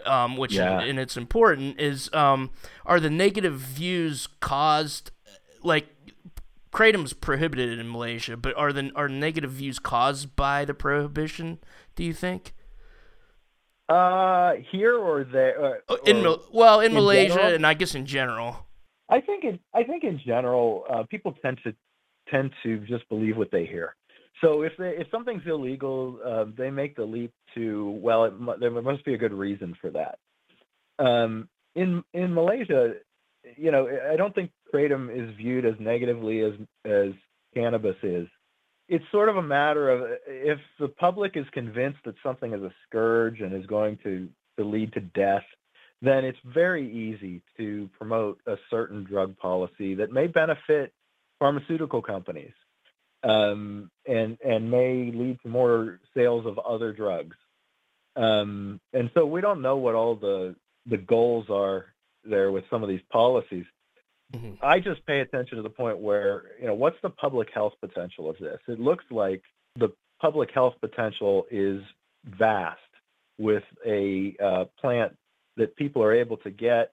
um, 0.06 0.36
which 0.36 0.54
yeah. 0.54 0.80
and 0.80 0.98
it's 0.98 1.16
important 1.16 1.80
is 1.80 2.12
um, 2.12 2.50
are 2.88 3.00
the 3.00 3.10
negative 3.10 3.54
views 3.54 4.28
caused 4.40 5.12
like 5.62 5.86
kratom's 6.74 7.14
prohibited 7.14 7.78
in 7.78 7.92
Malaysia 7.92 8.36
but 8.36 8.58
are 8.58 8.74
the 8.74 8.92
are 8.96 9.08
negative 9.08 9.52
views 9.52 9.78
caused 9.78 10.36
by 10.36 10.66
the 10.66 10.74
prohibition 10.74 11.60
do 11.96 12.04
you 12.04 12.14
think 12.14 12.56
uh, 13.90 14.54
here 14.72 14.96
or 14.96 15.24
there? 15.24 15.64
Uh, 15.64 15.74
oh, 15.90 15.98
in 16.06 16.26
or 16.26 16.40
well, 16.52 16.80
in, 16.80 16.92
in 16.92 16.94
Malaysia, 16.94 17.36
general? 17.36 17.56
and 17.56 17.68
I 17.68 17.74
guess 17.74 17.96
in 17.96 18.06
general. 18.06 18.68
I 19.10 19.22
think 19.22 19.44
in 19.44 19.60
I 19.74 19.84
think 19.84 20.04
in 20.04 20.20
general, 20.26 20.86
uh, 20.90 21.04
people 21.10 21.34
tend 21.42 21.60
to 21.64 21.74
tend 22.30 22.52
to 22.64 22.80
just 22.86 23.08
believe 23.10 23.38
what 23.38 23.52
they 23.52 23.66
hear. 23.66 23.96
So 24.42 24.62
if 24.62 24.74
they, 24.78 24.96
if 24.98 25.08
something's 25.12 25.46
illegal, 25.46 26.20
uh, 26.26 26.46
they 26.56 26.70
make 26.70 26.96
the 26.96 27.04
leap 27.04 27.34
to 27.56 27.90
well, 28.02 28.26
it, 28.26 28.60
there 28.60 28.70
must 28.70 29.04
be 29.04 29.14
a 29.14 29.18
good 29.18 29.34
reason 29.34 29.76
for 29.82 29.90
that. 29.92 30.20
Um, 31.04 31.50
in 31.76 32.04
in 32.14 32.34
Malaysia, 32.34 32.94
you 33.58 33.72
know, 33.72 33.90
I 34.12 34.16
don't 34.16 34.34
think 34.36 34.52
kratom 34.74 35.10
is 35.10 35.36
viewed 35.36 35.66
as 35.66 35.76
negatively 35.80 36.42
as 36.42 36.54
as 36.86 37.12
cannabis 37.54 37.96
is. 38.04 38.28
It's 38.90 39.06
sort 39.12 39.30
of 39.30 39.38
a 39.38 39.42
matter 39.42 39.90
of 39.90 40.18
if 40.28 40.60
the 40.80 40.88
public 40.88 41.38
is 41.38 41.46
convinced 41.54 42.00
that 42.06 42.16
something 42.24 42.54
is 42.54 42.62
a 42.62 42.74
scourge 42.88 43.40
and 43.40 43.54
is 43.54 43.66
going 43.68 44.00
to, 44.04 44.28
to 44.58 44.66
lead 44.66 44.92
to 44.94 45.00
death, 45.00 45.44
then 46.02 46.26
it's 46.26 46.40
very 46.44 46.92
easy 46.92 47.42
to 47.58 47.90
promote 47.98 48.40
a 48.48 48.56
certain 48.70 49.04
drug 49.04 49.38
policy 49.38 49.96
that 49.96 50.12
may 50.12 50.28
benefit 50.28 50.92
pharmaceutical 51.38 52.02
companies 52.02 52.52
um, 53.24 53.90
and 54.08 54.38
and 54.44 54.70
may 54.70 55.12
lead 55.14 55.40
to 55.44 55.50
more 55.50 56.00
sales 56.16 56.46
of 56.46 56.58
other 56.60 56.94
drugs. 56.94 57.36
Um, 58.16 58.80
and 58.94 59.10
so 59.14 59.26
we 59.26 59.42
don't 59.42 59.62
know 59.62 59.78
what 59.78 59.96
all 59.96 60.16
the 60.16 60.56
the 60.86 60.98
goals 60.98 61.46
are 61.50 61.88
there 62.24 62.52
with 62.52 62.64
some 62.70 62.84
of 62.84 62.90
these 62.90 63.02
policies. 63.12 63.66
Mm-hmm. 64.36 64.64
I 64.64 64.80
just 64.80 65.06
pay 65.06 65.22
attention 65.22 65.58
to 65.58 65.64
the 65.64 65.70
point 65.70 65.98
where 65.98 66.44
you 66.60 66.68
know 66.68 66.76
what's 66.76 66.98
the 67.02 67.10
public 67.10 67.50
health 67.54 67.74
potential 67.82 68.30
of 68.30 68.38
this? 68.38 68.60
It 68.68 68.80
looks 68.80 69.06
like 69.10 69.42
the 69.78 69.90
public 70.22 70.50
health 70.54 70.76
potential 70.82 71.46
is 71.50 71.82
vast 72.38 72.80
with 73.40 73.64
a 73.86 74.36
uh, 74.44 74.66
plant 74.80 75.16
that 75.58 75.76
people 75.76 76.04
are 76.04 76.14
able 76.14 76.38
to 76.38 76.52
get 76.52 76.92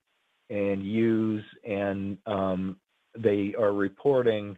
and 0.48 0.84
use, 0.84 1.44
and 1.68 2.16
um, 2.26 2.76
they 3.18 3.54
are 3.58 3.72
reporting 3.72 4.56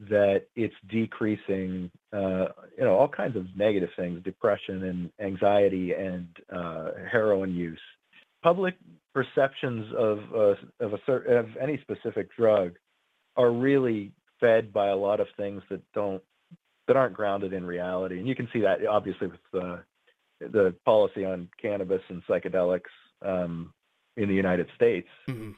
that 0.00 0.42
it's 0.54 0.74
decreasing, 0.90 1.90
uh, 2.12 2.46
you 2.76 2.84
know, 2.84 2.94
all 2.94 3.08
kinds 3.08 3.36
of 3.36 3.46
negative 3.56 3.88
things, 3.96 4.22
depression 4.24 4.84
and 4.84 5.10
anxiety 5.20 5.92
and 5.92 6.28
uh, 6.54 6.90
heroin 7.10 7.54
use. 7.54 7.80
Public 8.42 8.74
perceptions 9.16 9.86
of 9.96 10.18
uh, 10.34 10.84
of 10.84 10.92
a 10.92 10.98
certain 11.06 11.38
of 11.38 11.48
any 11.58 11.80
specific 11.80 12.28
drug 12.36 12.74
are 13.34 13.50
really 13.50 14.12
fed 14.40 14.74
by 14.74 14.88
a 14.88 14.96
lot 14.96 15.20
of 15.20 15.26
things 15.38 15.62
that 15.70 15.80
don't 15.94 16.22
that 16.86 16.96
aren't 16.96 17.14
grounded 17.14 17.54
in 17.54 17.64
reality, 17.64 18.18
and 18.18 18.28
you 18.28 18.34
can 18.34 18.46
see 18.52 18.60
that 18.60 18.86
obviously 18.86 19.28
with 19.28 19.40
the 19.54 19.82
the 20.40 20.74
policy 20.84 21.24
on 21.24 21.48
cannabis 21.60 22.02
and 22.10 22.22
psychedelics 22.26 22.92
um, 23.24 23.72
in 24.18 24.28
the 24.28 24.34
United 24.34 24.68
States. 24.74 25.08
Mm-hmm. 25.28 25.52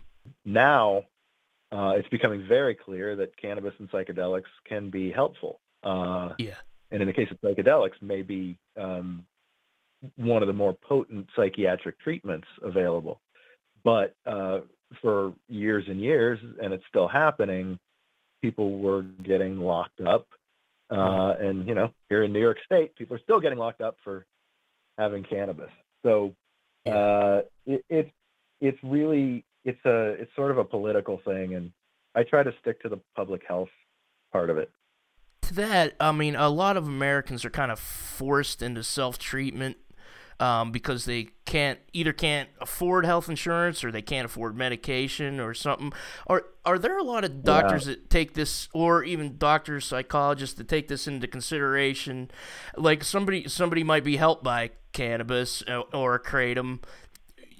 Now, 0.44 1.02
uh, 1.72 1.94
it's 1.96 2.08
becoming 2.10 2.46
very 2.46 2.76
clear 2.76 3.16
that 3.16 3.36
cannabis 3.36 3.74
and 3.80 3.90
psychedelics 3.90 4.52
can 4.68 4.88
be 4.88 5.10
helpful. 5.10 5.58
Uh, 5.82 6.34
yeah. 6.38 6.54
And 6.92 7.02
in 7.02 7.08
the 7.08 7.12
case 7.12 7.28
of 7.32 7.40
psychedelics, 7.40 8.00
may 8.00 8.22
be 8.22 8.56
um, 8.76 9.26
one 10.14 10.42
of 10.44 10.46
the 10.46 10.52
more 10.52 10.74
potent 10.74 11.26
psychiatric 11.34 11.98
treatments 11.98 12.46
available. 12.62 13.20
But 13.88 14.14
uh, 14.30 14.60
for 15.00 15.32
years 15.48 15.84
and 15.88 15.98
years, 15.98 16.38
and 16.62 16.74
it's 16.74 16.84
still 16.90 17.08
happening, 17.08 17.78
people 18.42 18.80
were 18.80 19.00
getting 19.00 19.58
locked 19.58 20.02
up. 20.02 20.26
Uh, 20.90 21.32
and, 21.40 21.66
you 21.66 21.74
know, 21.74 21.90
here 22.10 22.22
in 22.22 22.30
New 22.34 22.40
York 22.40 22.58
State, 22.66 22.94
people 22.96 23.16
are 23.16 23.20
still 23.20 23.40
getting 23.40 23.56
locked 23.56 23.80
up 23.80 23.96
for 24.04 24.26
having 24.98 25.24
cannabis. 25.24 25.70
So 26.04 26.34
uh, 26.86 27.40
it, 27.64 27.82
it's 27.88 28.10
it's 28.60 28.78
really 28.82 29.46
it's 29.64 29.82
a 29.86 30.20
it's 30.20 30.36
sort 30.36 30.50
of 30.50 30.58
a 30.58 30.64
political 30.64 31.22
thing, 31.24 31.54
and 31.54 31.72
I 32.14 32.24
try 32.24 32.42
to 32.42 32.52
stick 32.60 32.82
to 32.82 32.90
the 32.90 33.00
public 33.16 33.40
health 33.48 33.70
part 34.32 34.50
of 34.50 34.58
it. 34.58 34.70
To 35.42 35.54
that, 35.54 35.94
I 35.98 36.12
mean, 36.12 36.36
a 36.36 36.50
lot 36.50 36.76
of 36.76 36.86
Americans 36.86 37.42
are 37.46 37.50
kind 37.50 37.72
of 37.72 37.78
forced 37.78 38.60
into 38.60 38.82
self 38.82 39.18
treatment 39.18 39.78
um, 40.40 40.70
because 40.70 41.04
they 41.04 41.28
can't 41.44 41.78
either 41.92 42.12
can't 42.12 42.48
afford 42.60 43.04
health 43.04 43.28
insurance 43.28 43.82
or 43.82 43.90
they 43.90 44.02
can't 44.02 44.24
afford 44.24 44.56
medication 44.56 45.40
or 45.40 45.54
something. 45.54 45.92
Are 46.26 46.44
are 46.64 46.78
there 46.78 46.98
a 46.98 47.02
lot 47.02 47.24
of 47.24 47.42
doctors 47.42 47.86
yeah. 47.86 47.94
that 47.94 48.10
take 48.10 48.34
this, 48.34 48.68
or 48.72 49.02
even 49.02 49.38
doctors, 49.38 49.86
psychologists 49.86 50.56
that 50.56 50.68
take 50.68 50.88
this 50.88 51.06
into 51.06 51.26
consideration? 51.26 52.30
Like 52.76 53.02
somebody 53.04 53.48
somebody 53.48 53.82
might 53.82 54.04
be 54.04 54.16
helped 54.16 54.44
by 54.44 54.70
cannabis 54.92 55.62
uh, 55.68 55.80
or 55.92 56.18
kratom 56.18 56.80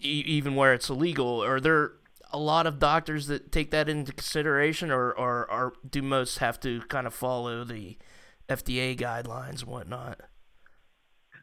even 0.00 0.54
where 0.54 0.74
it's 0.74 0.88
illegal? 0.88 1.42
Are 1.42 1.60
there 1.60 1.92
a 2.32 2.38
lot 2.38 2.66
of 2.66 2.78
doctors 2.78 3.26
that 3.28 3.50
take 3.52 3.70
that 3.70 3.88
into 3.88 4.12
consideration, 4.12 4.90
or, 4.90 5.12
or, 5.12 5.50
or 5.50 5.72
do 5.88 6.02
most 6.02 6.38
have 6.38 6.60
to 6.60 6.80
kind 6.82 7.06
of 7.06 7.14
follow 7.14 7.64
the 7.64 7.96
FDA 8.48 8.96
guidelines 8.98 9.60
and 9.60 9.70
whatnot? 9.70 10.20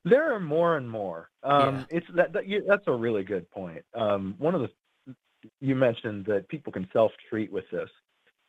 There 0.05 0.33
are 0.33 0.39
more 0.39 0.77
and 0.77 0.89
more. 0.89 1.29
Um, 1.43 1.75
yeah. 1.75 1.97
It's 1.97 2.07
that, 2.15 2.33
that 2.33 2.47
you, 2.47 2.63
that's 2.67 2.87
a 2.87 2.93
really 2.93 3.23
good 3.23 3.49
point. 3.51 3.83
Um, 3.93 4.35
one 4.37 4.55
of 4.55 4.61
the 4.61 4.69
you 5.59 5.75
mentioned 5.75 6.25
that 6.25 6.47
people 6.47 6.71
can 6.71 6.87
self 6.93 7.11
treat 7.29 7.51
with 7.51 7.65
this, 7.71 7.89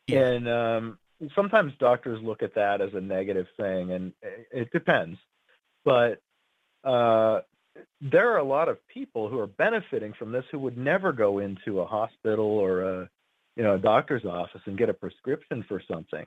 yeah. 0.07 0.19
and 0.19 0.47
um, 0.47 0.97
sometimes 1.35 1.73
doctors 1.79 2.21
look 2.23 2.41
at 2.43 2.55
that 2.55 2.81
as 2.81 2.93
a 2.93 3.01
negative 3.01 3.47
thing, 3.57 3.91
and 3.91 4.13
it 4.51 4.71
depends. 4.71 5.17
But 5.83 6.21
uh, 6.83 7.41
there 8.01 8.31
are 8.31 8.37
a 8.37 8.43
lot 8.43 8.69
of 8.69 8.77
people 8.87 9.27
who 9.29 9.39
are 9.39 9.47
benefiting 9.47 10.13
from 10.13 10.31
this 10.31 10.45
who 10.51 10.59
would 10.59 10.77
never 10.77 11.11
go 11.11 11.39
into 11.39 11.79
a 11.79 11.85
hospital 11.85 12.45
or 12.45 12.81
a 12.81 13.09
you 13.55 13.63
know 13.63 13.75
a 13.75 13.79
doctor's 13.79 14.25
office 14.25 14.61
and 14.65 14.77
get 14.77 14.89
a 14.89 14.93
prescription 14.93 15.65
for 15.67 15.81
something 15.91 16.25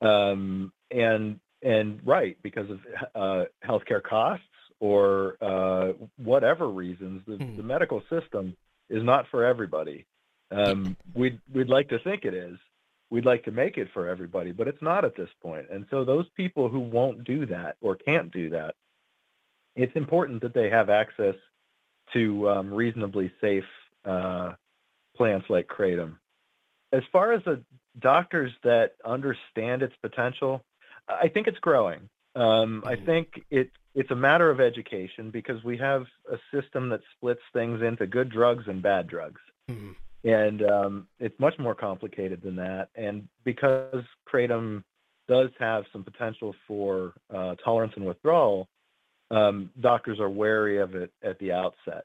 um, 0.00 0.72
and 0.90 1.38
and 1.62 2.00
right 2.04 2.36
because 2.42 2.68
of 2.70 2.80
uh, 3.14 3.44
healthcare 3.66 4.02
costs 4.02 4.44
or 4.84 5.36
uh, 5.40 5.92
whatever 6.18 6.68
reasons 6.68 7.22
the, 7.26 7.36
mm. 7.36 7.56
the, 7.56 7.62
medical 7.62 8.02
system 8.10 8.54
is 8.90 9.02
not 9.02 9.24
for 9.30 9.44
everybody 9.44 10.04
um, 10.50 10.94
we'd 11.14 11.40
we'd 11.54 11.70
like 11.70 11.88
to 11.88 11.98
think 12.00 12.24
it 12.24 12.34
is 12.34 12.58
we'd 13.08 13.24
like 13.24 13.42
to 13.44 13.50
make 13.50 13.78
it 13.78 13.88
for 13.94 14.08
everybody 14.08 14.52
but 14.52 14.68
it's 14.68 14.82
not 14.82 15.04
at 15.04 15.16
this 15.16 15.30
point. 15.42 15.66
and 15.72 15.86
so 15.90 16.04
those 16.04 16.26
people 16.36 16.68
who 16.68 16.80
won't 16.80 17.24
do 17.24 17.46
that 17.46 17.76
or 17.80 17.96
can't 17.96 18.30
do 18.30 18.50
that 18.50 18.74
it's 19.74 19.96
important 19.96 20.42
that 20.42 20.52
they 20.52 20.68
have 20.68 20.90
access 20.90 21.34
to 22.12 22.50
um, 22.50 22.72
reasonably 22.72 23.32
safe 23.40 23.64
uh, 24.04 24.52
plants 25.16 25.46
like 25.48 25.66
kratom. 25.66 26.16
As 26.92 27.02
far 27.10 27.32
as 27.32 27.42
the 27.44 27.62
doctors 27.98 28.52
that 28.62 28.92
understand 29.04 29.82
its 29.82 29.94
potential, 30.02 30.62
I 31.08 31.28
think 31.28 31.46
it's 31.46 31.58
growing. 31.58 32.08
Um, 32.34 32.82
I 32.86 32.94
mm-hmm. 32.94 33.06
think 33.06 33.28
it 33.50 33.70
it's 33.94 34.10
a 34.10 34.16
matter 34.16 34.50
of 34.50 34.60
education 34.60 35.30
because 35.30 35.62
we 35.62 35.78
have 35.78 36.04
a 36.30 36.36
system 36.52 36.88
that 36.88 37.00
splits 37.16 37.40
things 37.52 37.80
into 37.80 38.06
good 38.06 38.28
drugs 38.28 38.64
and 38.66 38.82
bad 38.82 39.06
drugs. 39.06 39.40
Mm-hmm. 39.70 39.92
And 40.28 40.62
um, 40.62 41.06
it's 41.20 41.38
much 41.38 41.54
more 41.58 41.74
complicated 41.74 42.42
than 42.42 42.56
that. 42.56 42.88
And 42.96 43.28
because 43.44 44.02
kratom 44.28 44.82
does 45.28 45.50
have 45.60 45.84
some 45.92 46.02
potential 46.02 46.54
for 46.66 47.12
uh, 47.32 47.54
tolerance 47.64 47.92
and 47.94 48.04
withdrawal, 48.04 48.68
um, 49.30 49.70
doctors 49.80 50.18
are 50.18 50.30
wary 50.30 50.78
of 50.80 50.94
it 50.94 51.12
at 51.22 51.38
the 51.38 51.52
outset. 51.52 52.04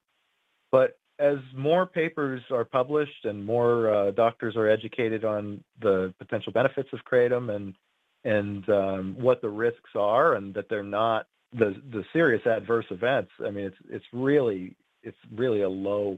But 0.71 0.97
as 1.17 1.37
more 1.55 1.85
papers 1.85 2.41
are 2.51 2.65
published 2.65 3.25
and 3.25 3.43
more 3.43 3.93
uh, 3.93 4.11
doctors 4.11 4.55
are 4.55 4.69
educated 4.69 5.25
on 5.25 5.63
the 5.81 6.13
potential 6.19 6.53
benefits 6.53 6.89
of 6.93 6.99
kratom 7.09 7.53
and 7.53 7.73
and 8.23 8.67
um, 8.69 9.15
what 9.17 9.41
the 9.41 9.49
risks 9.49 9.91
are, 9.95 10.35
and 10.35 10.53
that 10.53 10.69
they're 10.69 10.83
not 10.83 11.27
the 11.53 11.75
the 11.91 12.03
serious 12.13 12.45
adverse 12.45 12.85
events. 12.91 13.31
I 13.45 13.49
mean, 13.51 13.65
it's 13.65 13.77
it's 13.89 14.05
really 14.13 14.75
it's 15.03 15.17
really 15.33 15.61
a 15.61 15.69
low 15.69 16.17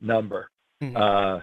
number. 0.00 0.48
Mm-hmm. 0.82 0.96
Uh, 0.96 1.40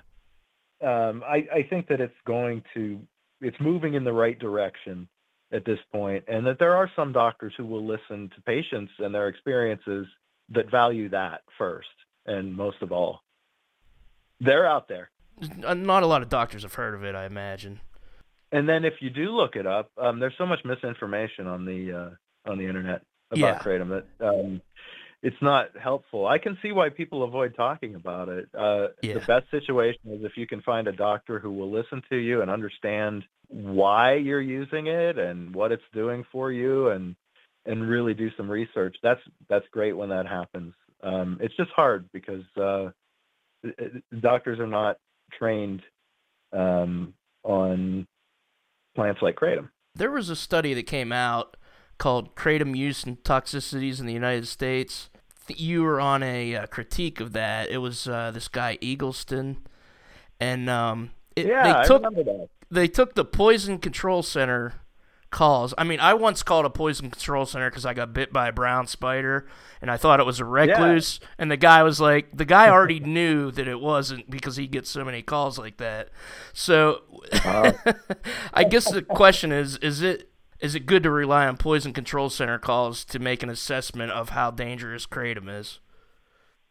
um, 0.81 1.23
I, 1.25 1.45
I 1.53 1.67
think 1.69 1.87
that 1.87 2.01
it's 2.01 2.13
going 2.25 2.63
to 2.73 2.99
it's 3.41 3.57
moving 3.59 3.93
in 3.93 4.03
the 4.03 4.13
right 4.13 4.37
direction 4.37 5.07
at 5.51 5.65
this 5.65 5.79
point, 5.91 6.23
and 6.27 6.45
that 6.45 6.59
there 6.59 6.75
are 6.75 6.89
some 6.95 7.11
doctors 7.11 7.53
who 7.57 7.65
will 7.65 7.85
listen 7.85 8.29
to 8.35 8.41
patients 8.43 8.91
and 8.99 9.13
their 9.13 9.27
experiences 9.27 10.05
that 10.49 10.69
value 10.69 11.09
that 11.09 11.41
first 11.57 11.87
and 12.25 12.55
most 12.55 12.81
of 12.81 12.91
all. 12.91 13.21
They're 14.39 14.67
out 14.67 14.87
there. 14.87 15.09
Not 15.41 16.03
a 16.03 16.05
lot 16.05 16.21
of 16.21 16.29
doctors 16.29 16.63
have 16.63 16.73
heard 16.73 16.93
of 16.93 17.03
it, 17.03 17.15
I 17.15 17.25
imagine. 17.25 17.79
And 18.51 18.67
then 18.67 18.85
if 18.85 18.95
you 19.01 19.09
do 19.09 19.29
look 19.35 19.55
it 19.55 19.67
up, 19.67 19.91
um, 19.97 20.19
there's 20.19 20.33
so 20.37 20.45
much 20.45 20.59
misinformation 20.65 21.47
on 21.47 21.65
the 21.65 21.93
uh, 21.93 22.51
on 22.51 22.57
the 22.57 22.65
internet 22.65 23.01
about 23.31 23.39
yeah. 23.39 23.59
kratom 23.59 23.89
that 23.89 24.27
um, 24.27 24.61
it's 25.21 25.41
not 25.41 25.77
helpful. 25.81 26.27
I 26.27 26.37
can 26.37 26.57
see 26.61 26.71
why 26.71 26.89
people 26.89 27.23
avoid 27.23 27.55
talking 27.55 27.95
about 27.95 28.29
it. 28.29 28.49
Uh, 28.57 28.87
yeah. 29.01 29.15
The 29.15 29.19
best 29.19 29.51
situation 29.51 30.01
is 30.11 30.23
if 30.23 30.31
you 30.35 30.47
can 30.47 30.61
find 30.61 30.87
a 30.87 30.91
doctor 30.91 31.39
who 31.39 31.51
will 31.51 31.71
listen 31.71 32.01
to 32.09 32.15
you 32.15 32.41
and 32.41 32.49
understand 32.49 33.23
why 33.49 34.15
you're 34.15 34.41
using 34.41 34.87
it 34.87 35.17
and 35.17 35.53
what 35.53 35.71
it's 35.71 35.83
doing 35.93 36.25
for 36.31 36.51
you, 36.51 36.89
and 36.89 37.15
and 37.65 37.87
really 37.87 38.13
do 38.13 38.29
some 38.35 38.49
research. 38.49 38.95
That's 39.03 39.21
that's 39.49 39.65
great 39.71 39.95
when 39.95 40.09
that 40.09 40.25
happens. 40.25 40.73
Um, 41.03 41.37
it's 41.41 41.55
just 41.55 41.71
hard 41.71 42.09
because 42.11 42.43
uh, 42.57 42.89
doctors 44.19 44.59
are 44.59 44.67
not 44.67 44.97
trained 45.37 45.81
um, 46.51 47.13
on 47.43 48.07
plants 48.99 49.21
like 49.21 49.35
kratom. 49.35 49.69
There 49.95 50.11
was 50.11 50.29
a 50.29 50.35
study 50.35 50.73
that 50.73 50.83
came 50.83 51.11
out 51.13 51.55
called 51.97 52.35
Kratom 52.35 52.75
Use 52.75 53.05
and 53.05 53.21
Toxicities 53.23 53.99
in 53.99 54.05
the 54.05 54.13
United 54.13 54.47
States. 54.47 55.09
You 55.47 55.83
were 55.83 56.01
on 56.01 56.21
a 56.21 56.55
uh, 56.55 56.65
critique 56.67 57.19
of 57.19 57.31
that. 57.33 57.69
It 57.69 57.77
was 57.77 58.07
uh, 58.07 58.31
this 58.31 58.47
guy 58.49 58.77
Eggleston, 58.81 59.65
and 60.39 60.69
um, 60.69 61.11
it, 61.35 61.47
yeah, 61.47 61.81
they 61.81 61.87
took 61.87 62.03
I 62.03 62.07
remember 62.07 62.23
that. 62.23 62.49
they 62.69 62.87
took 62.87 63.15
the 63.15 63.25
Poison 63.25 63.79
Control 63.79 64.21
Center 64.21 64.73
calls. 65.31 65.73
I 65.77 65.83
mean, 65.83 65.99
I 65.99 66.13
once 66.13 66.43
called 66.43 66.65
a 66.65 66.69
poison 66.69 67.09
control 67.09 67.45
center 67.45 67.69
because 67.69 67.85
I 67.85 67.93
got 67.93 68.13
bit 68.13 68.33
by 68.33 68.49
a 68.49 68.53
brown 68.53 68.87
spider, 68.87 69.47
and 69.81 69.89
I 69.91 69.97
thought 69.97 70.19
it 70.19 70.25
was 70.25 70.39
a 70.39 70.45
recluse. 70.45 71.19
Yeah. 71.21 71.27
And 71.37 71.51
the 71.51 71.57
guy 71.57 71.83
was 71.83 71.99
like, 71.99 72.35
the 72.35 72.45
guy 72.45 72.69
already 72.69 72.99
knew 72.99 73.51
that 73.51 73.67
it 73.67 73.79
wasn't 73.79 74.29
because 74.29 74.55
he 74.55 74.67
gets 74.67 74.89
so 74.89 75.03
many 75.03 75.21
calls 75.21 75.57
like 75.57 75.77
that. 75.77 76.09
So, 76.53 77.01
uh. 77.43 77.73
I 78.53 78.63
guess 78.63 78.91
the 78.91 79.01
question 79.01 79.51
is: 79.51 79.77
is 79.77 80.01
it 80.01 80.29
is 80.59 80.75
it 80.75 80.85
good 80.85 81.03
to 81.03 81.11
rely 81.11 81.47
on 81.47 81.57
poison 81.57 81.93
control 81.93 82.29
center 82.29 82.59
calls 82.59 83.05
to 83.05 83.19
make 83.19 83.43
an 83.43 83.49
assessment 83.49 84.11
of 84.11 84.29
how 84.29 84.51
dangerous 84.51 85.05
kratom 85.05 85.49
is? 85.49 85.79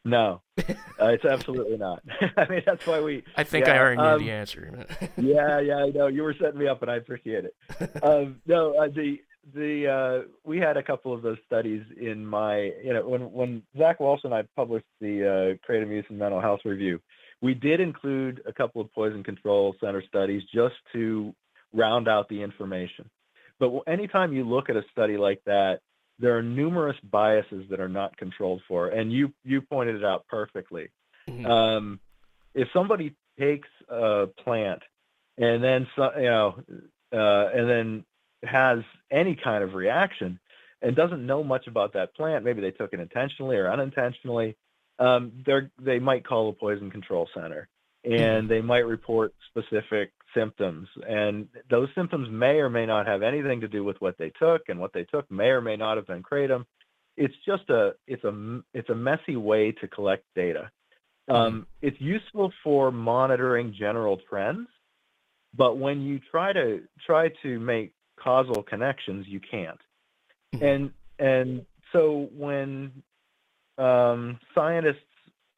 No, 0.09 0.43
uh, 0.59 0.63
it's 1.09 1.25
absolutely 1.25 1.77
not. 1.77 2.03
I 2.37 2.49
mean, 2.49 2.63
that's 2.65 2.87
why 2.87 3.01
we. 3.01 3.25
I 3.37 3.45
think 3.45 3.67
yeah, 3.67 3.75
I 3.75 3.79
already 3.79 4.01
um, 4.01 4.19
knew 4.19 4.27
the 4.27 4.33
answer. 4.33 4.87
yeah, 5.17 5.61
yeah, 5.61 5.77
I 5.77 5.91
know. 5.91 6.07
You 6.07 6.23
were 6.23 6.35
setting 6.41 6.59
me 6.59 6.67
up, 6.67 6.81
and 6.83 6.91
I 6.91 6.97
appreciate 6.97 7.45
it. 7.45 7.55
Um, 8.03 8.41
no, 8.47 8.75
uh, 8.75 8.89
the 8.89 9.19
the 9.55 9.87
uh, 9.87 10.29
we 10.45 10.59
had 10.59 10.77
a 10.77 10.83
couple 10.83 11.13
of 11.13 11.23
those 11.23 11.39
studies 11.47 11.83
in 12.01 12.25
my, 12.25 12.73
you 12.83 12.93
know, 12.95 13.07
when 13.07 13.33
when 13.33 13.63
Zach 13.77 14.01
Walsh 14.01 14.21
and 14.25 14.35
I 14.35 14.45
published 14.57 14.87
the 15.01 15.59
uh, 15.59 15.71
Kratom 15.71 15.91
Use 15.91 16.07
and 16.09 16.19
Mental 16.19 16.41
Health 16.41 16.61
Review, 16.65 17.01
we 17.43 17.55
did 17.55 17.81
include 17.81 18.41
a 18.47 18.53
couple 18.53 18.81
of 18.81 18.93
poison 18.93 19.23
control 19.23 19.75
center 19.81 20.03
studies 20.07 20.43
just 20.55 20.77
to 20.93 21.35
round 21.73 22.09
out 22.09 22.29
the 22.29 22.43
information. 22.43 23.11
But 23.61 23.73
anytime 23.87 24.33
you 24.33 24.49
look 24.49 24.71
at 24.71 24.77
a 24.77 24.85
study 24.93 25.17
like 25.17 25.43
that, 25.45 25.81
there 26.19 26.37
are 26.37 26.43
numerous 26.43 26.97
biases 27.11 27.65
that 27.71 27.81
are 27.81 27.89
not 27.89 28.17
controlled 28.17 28.63
for, 28.67 28.89
and 28.89 29.13
you 29.13 29.33
you 29.45 29.61
pointed 29.61 29.97
it 29.97 30.05
out 30.05 30.27
perfectly. 30.29 30.89
Mm-hmm. 31.29 31.47
Um, 31.47 32.01
if 32.55 32.69
somebody 32.73 33.15
takes 33.39 33.69
a 33.89 34.27
plant 34.45 34.83
and 35.37 35.63
then 35.63 35.87
you 36.17 36.23
know 36.23 36.61
uh, 37.13 37.49
and 37.55 37.71
then 37.71 38.05
has 38.45 38.81
any 39.11 39.37
kind 39.43 39.65
of 39.65 39.75
reaction 39.75 40.39
and 40.83 40.95
doesn't 40.95 41.25
know 41.25 41.43
much 41.43 41.67
about 41.67 41.93
that 41.95 42.15
plant, 42.15 42.45
maybe 42.45 42.61
they 42.61 42.71
took 42.71 42.93
it 42.93 43.01
intentionally 43.01 43.57
or 43.57 43.71
unintentionally, 43.71 44.57
um, 44.99 45.33
they 45.47 45.53
they 45.81 45.99
might 45.99 46.27
call 46.27 46.49
a 46.49 46.53
poison 46.53 46.91
control 46.91 47.29
center 47.35 47.69
and 48.05 48.15
mm-hmm. 48.15 48.49
they 48.49 48.61
might 48.61 48.87
report 48.87 49.35
specific 49.51 50.13
symptoms. 50.35 50.89
And 51.09 51.49
those 51.71 51.89
symptoms 51.95 52.29
may 52.31 52.57
or 52.59 52.71
may 52.71 52.87
not 52.87 53.07
have 53.07 53.23
anything 53.23 53.61
to 53.61 53.69
do 53.69 53.85
with 53.85 54.01
what 54.01 54.17
they 54.19 54.31
took 54.31 54.63
and 54.69 54.79
what 54.79 54.93
they 54.93 55.05
took 55.05 55.31
may 55.31 55.49
or 55.49 55.61
may 55.61 55.77
not 55.77 55.97
have 55.97 56.07
been 56.07 56.23
kratom. 56.23 56.65
It's 57.17 57.35
just 57.45 57.69
a 57.71 57.95
it's 58.07 58.25
a 58.25 58.61
it's 58.75 58.91
a 58.91 58.95
messy 58.95 59.37
way 59.37 59.73
to 59.73 59.89
collect 59.89 60.25
data. 60.37 60.71
Um, 61.29 61.67
it's 61.83 62.01
useful 62.01 62.53
for 62.65 62.91
monitoring 62.91 63.75
general 63.79 64.19
trends 64.31 64.69
but 65.55 65.79
when 65.79 66.03
you 66.03 66.21
try 66.31 66.53
to 66.53 66.83
try 67.05 67.31
to 67.43 67.59
make 67.59 67.93
causal 68.19 68.63
connections 68.63 69.27
you 69.29 69.41
can't. 69.41 69.81
Mm-hmm. 70.55 70.65
and 70.65 70.91
and 71.19 71.67
so 71.93 72.29
when 72.35 73.03
um, 73.77 74.39
scientists 74.55 74.97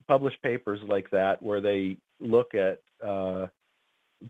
publish 0.09 0.35
papers 0.43 0.81
like 0.87 1.11
that 1.11 1.43
where 1.43 1.61
they 1.61 1.97
look 2.19 2.55
at 2.55 2.81
uh, 3.07 3.47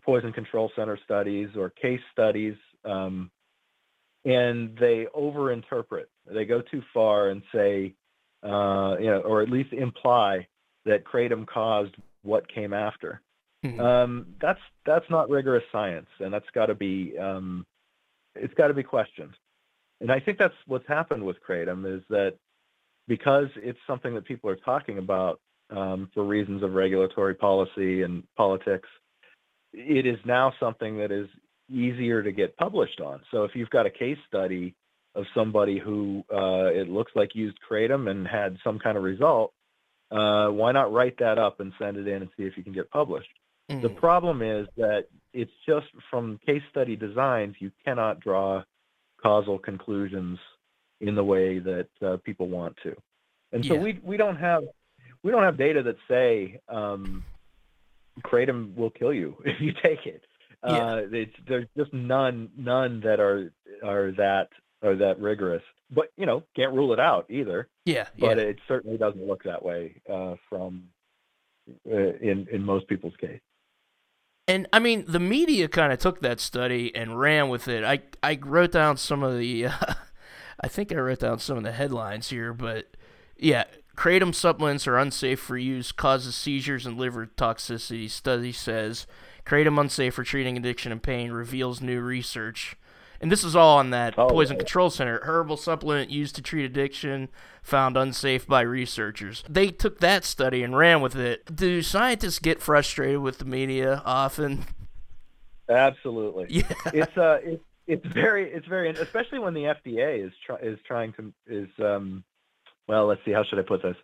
poison 0.03 0.31
control 0.33 0.71
center 0.75 0.97
studies 1.03 1.49
or 1.55 1.69
case 1.69 2.01
studies, 2.11 2.55
um, 2.85 3.29
and 4.25 4.77
they 4.79 5.07
overinterpret. 5.15 6.05
They 6.31 6.45
go 6.45 6.61
too 6.61 6.81
far 6.93 7.29
and 7.29 7.41
say, 7.53 7.95
uh, 8.43 8.95
you 8.99 9.07
know, 9.07 9.21
or 9.25 9.41
at 9.41 9.49
least 9.49 9.73
imply 9.73 10.47
that 10.85 11.03
kratom 11.03 11.45
caused 11.45 11.95
what 12.23 12.51
came 12.53 12.73
after. 12.73 13.21
Mm-hmm. 13.65 13.79
Um, 13.79 14.25
that's 14.41 14.59
that's 14.85 15.09
not 15.09 15.29
rigorous 15.29 15.63
science, 15.71 16.07
and 16.19 16.33
that's 16.33 16.49
got 16.53 16.67
to 16.67 16.75
be 16.75 17.17
um, 17.17 17.65
it's 18.35 18.53
got 18.55 18.67
to 18.67 18.73
be 18.73 18.83
questioned. 18.83 19.33
And 19.99 20.11
I 20.11 20.19
think 20.19 20.39
that's 20.39 20.55
what's 20.65 20.87
happened 20.87 21.23
with 21.23 21.37
kratom 21.47 21.85
is 21.97 22.01
that 22.09 22.35
because 23.07 23.47
it's 23.57 23.79
something 23.85 24.15
that 24.15 24.25
people 24.25 24.49
are 24.49 24.55
talking 24.55 24.97
about 24.97 25.39
um, 25.69 26.09
for 26.13 26.23
reasons 26.23 26.63
of 26.63 26.73
regulatory 26.73 27.35
policy 27.35 28.01
and 28.01 28.23
politics, 28.35 28.89
it 29.73 30.05
is 30.05 30.19
now 30.25 30.53
something 30.59 30.97
that 30.97 31.11
is 31.11 31.27
easier 31.69 32.21
to 32.21 32.31
get 32.31 32.57
published 32.57 32.99
on. 32.99 33.21
So 33.31 33.43
if 33.43 33.55
you've 33.55 33.69
got 33.69 33.85
a 33.85 33.89
case 33.89 34.17
study 34.27 34.75
of 35.15 35.25
somebody 35.33 35.79
who 35.79 36.23
uh, 36.31 36.65
it 36.65 36.89
looks 36.89 37.11
like 37.15 37.35
used 37.35 37.57
kratom 37.69 38.09
and 38.09 38.27
had 38.27 38.57
some 38.63 38.79
kind 38.79 38.97
of 38.97 39.03
result, 39.03 39.53
uh, 40.11 40.47
why 40.49 40.71
not 40.71 40.91
write 40.91 41.17
that 41.19 41.37
up 41.37 41.59
and 41.59 41.71
send 41.79 41.97
it 41.97 42.07
in 42.07 42.21
and 42.21 42.29
see 42.37 42.43
if 42.43 42.57
you 42.57 42.63
can 42.63 42.73
get 42.73 42.89
published? 42.91 43.29
Mm. 43.69 43.81
The 43.81 43.89
problem 43.89 44.41
is 44.41 44.67
that 44.77 45.05
it's 45.33 45.51
just 45.65 45.87
from 46.09 46.39
case 46.45 46.63
study 46.69 46.95
designs, 46.95 47.55
you 47.59 47.71
cannot 47.85 48.19
draw 48.19 48.63
causal 49.21 49.57
conclusions 49.57 50.39
in 50.99 51.15
the 51.15 51.23
way 51.23 51.59
that 51.59 51.87
uh, 52.01 52.17
people 52.23 52.47
want 52.47 52.77
to. 52.83 52.95
And 53.53 53.65
so 53.65 53.75
yeah. 53.75 53.81
we 53.81 53.99
we 54.03 54.17
don't 54.17 54.37
have 54.37 54.63
we 55.23 55.31
don't 55.31 55.43
have 55.43 55.57
data 55.57 55.83
that 55.83 55.97
say 56.07 56.59
um, 56.69 57.23
kratom 58.23 58.75
will 58.75 58.89
kill 58.89 59.13
you 59.13 59.35
if 59.45 59.59
you 59.59 59.73
take 59.83 60.05
it. 60.05 60.23
Yeah. 60.63 60.71
Uh, 60.71 61.01
it's, 61.11 61.35
there's 61.47 61.67
just 61.75 61.91
none 61.91 62.49
none 62.57 63.01
that 63.01 63.19
are 63.19 63.51
are 63.83 64.11
that 64.11 64.49
are 64.83 64.95
that 64.95 65.19
rigorous. 65.19 65.63
But 65.89 66.11
you 66.17 66.25
know, 66.25 66.43
can't 66.55 66.73
rule 66.73 66.93
it 66.93 66.99
out 66.99 67.25
either. 67.29 67.67
Yeah. 67.85 68.07
But 68.17 68.37
yeah. 68.37 68.43
it 68.43 68.59
certainly 68.67 68.97
doesn't 68.97 69.25
look 69.25 69.43
that 69.43 69.63
way 69.63 70.01
uh, 70.11 70.35
from 70.49 70.89
uh, 71.89 72.13
in 72.21 72.47
in 72.51 72.63
most 72.63 72.87
people's 72.87 73.15
case. 73.19 73.41
And 74.47 74.67
I 74.73 74.79
mean, 74.79 75.05
the 75.07 75.19
media 75.19 75.67
kind 75.67 75.93
of 75.93 75.99
took 75.99 76.21
that 76.21 76.39
study 76.39 76.93
and 76.95 77.19
ran 77.19 77.49
with 77.49 77.67
it. 77.67 77.83
I 77.83 78.01
I 78.21 78.37
wrote 78.41 78.71
down 78.71 78.97
some 78.97 79.23
of 79.23 79.37
the, 79.37 79.67
uh, 79.67 79.93
I 80.59 80.67
think 80.67 80.91
I 80.91 80.95
wrote 80.95 81.19
down 81.19 81.39
some 81.39 81.57
of 81.57 81.63
the 81.63 81.71
headlines 81.71 82.29
here, 82.29 82.53
but 82.53 82.87
yeah, 83.37 83.63
Kratom 83.95 84.33
supplements 84.33 84.87
are 84.87 84.97
unsafe 84.97 85.39
for 85.39 85.57
use, 85.57 85.91
causes 85.91 86.35
seizures 86.35 86.85
and 86.85 86.97
liver 86.97 87.27
toxicity. 87.27 88.09
Study 88.09 88.51
says 88.51 89.05
Kratom 89.45 89.79
unsafe 89.79 90.13
for 90.13 90.23
treating 90.23 90.57
addiction 90.57 90.91
and 90.91 91.03
pain 91.03 91.31
reveals 91.31 91.81
new 91.81 92.01
research. 92.01 92.75
And 93.21 93.31
this 93.31 93.43
is 93.43 93.55
all 93.55 93.77
on 93.77 93.91
that 93.91 94.15
oh, 94.17 94.29
Poison 94.29 94.57
Control 94.57 94.89
Center. 94.89 95.19
Herbal 95.23 95.57
supplement 95.57 96.09
used 96.09 96.35
to 96.35 96.41
treat 96.41 96.65
addiction 96.65 97.29
found 97.61 97.95
unsafe 97.95 98.47
by 98.47 98.61
researchers. 98.61 99.43
They 99.47 99.67
took 99.67 99.99
that 99.99 100.25
study 100.25 100.63
and 100.63 100.75
ran 100.75 101.01
with 101.01 101.15
it. 101.15 101.55
Do 101.55 101.83
scientists 101.83 102.39
get 102.39 102.61
frustrated 102.61 103.19
with 103.19 103.37
the 103.37 103.45
media 103.45 104.01
often? 104.05 104.65
Absolutely. 105.69 106.47
Yeah. 106.49 106.73
It's 106.93 107.17
uh 107.17 107.39
it's 107.43 107.63
it's 107.87 108.05
very 108.07 108.51
it's 108.51 108.67
very 108.67 108.89
especially 108.89 109.39
when 109.39 109.53
the 109.53 109.63
FDA 109.63 110.25
is 110.25 110.33
try, 110.45 110.57
is 110.57 110.79
trying 110.85 111.13
to 111.13 111.31
is 111.47 111.69
um 111.79 112.23
well, 112.91 113.07
let's 113.07 113.21
see, 113.23 113.31
how 113.31 113.45
should 113.45 113.57
I 113.57 113.61
put 113.61 113.81
this? 113.81 113.95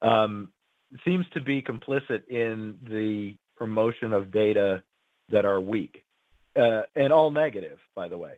Um, 0.00 0.50
seems 1.04 1.26
to 1.34 1.40
be 1.40 1.60
complicit 1.60 2.28
in 2.28 2.78
the 2.88 3.34
promotion 3.56 4.12
of 4.12 4.30
data 4.30 4.84
that 5.30 5.44
are 5.44 5.60
weak 5.60 6.04
uh, 6.54 6.82
and 6.94 7.12
all 7.12 7.32
negative, 7.32 7.78
by 7.96 8.06
the 8.06 8.16
way. 8.16 8.34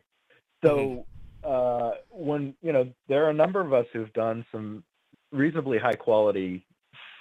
So 0.65 1.05
mm-hmm. 1.45 1.47
uh, 1.47 1.91
when 2.09 2.55
you 2.63 2.73
know 2.73 2.89
there 3.07 3.25
are 3.25 3.29
a 3.29 3.33
number 3.33 3.61
of 3.61 3.73
us 3.73 3.85
who've 3.93 4.11
done 4.13 4.43
some 4.51 4.83
reasonably 5.31 5.77
high 5.77 5.93
quality 5.93 6.65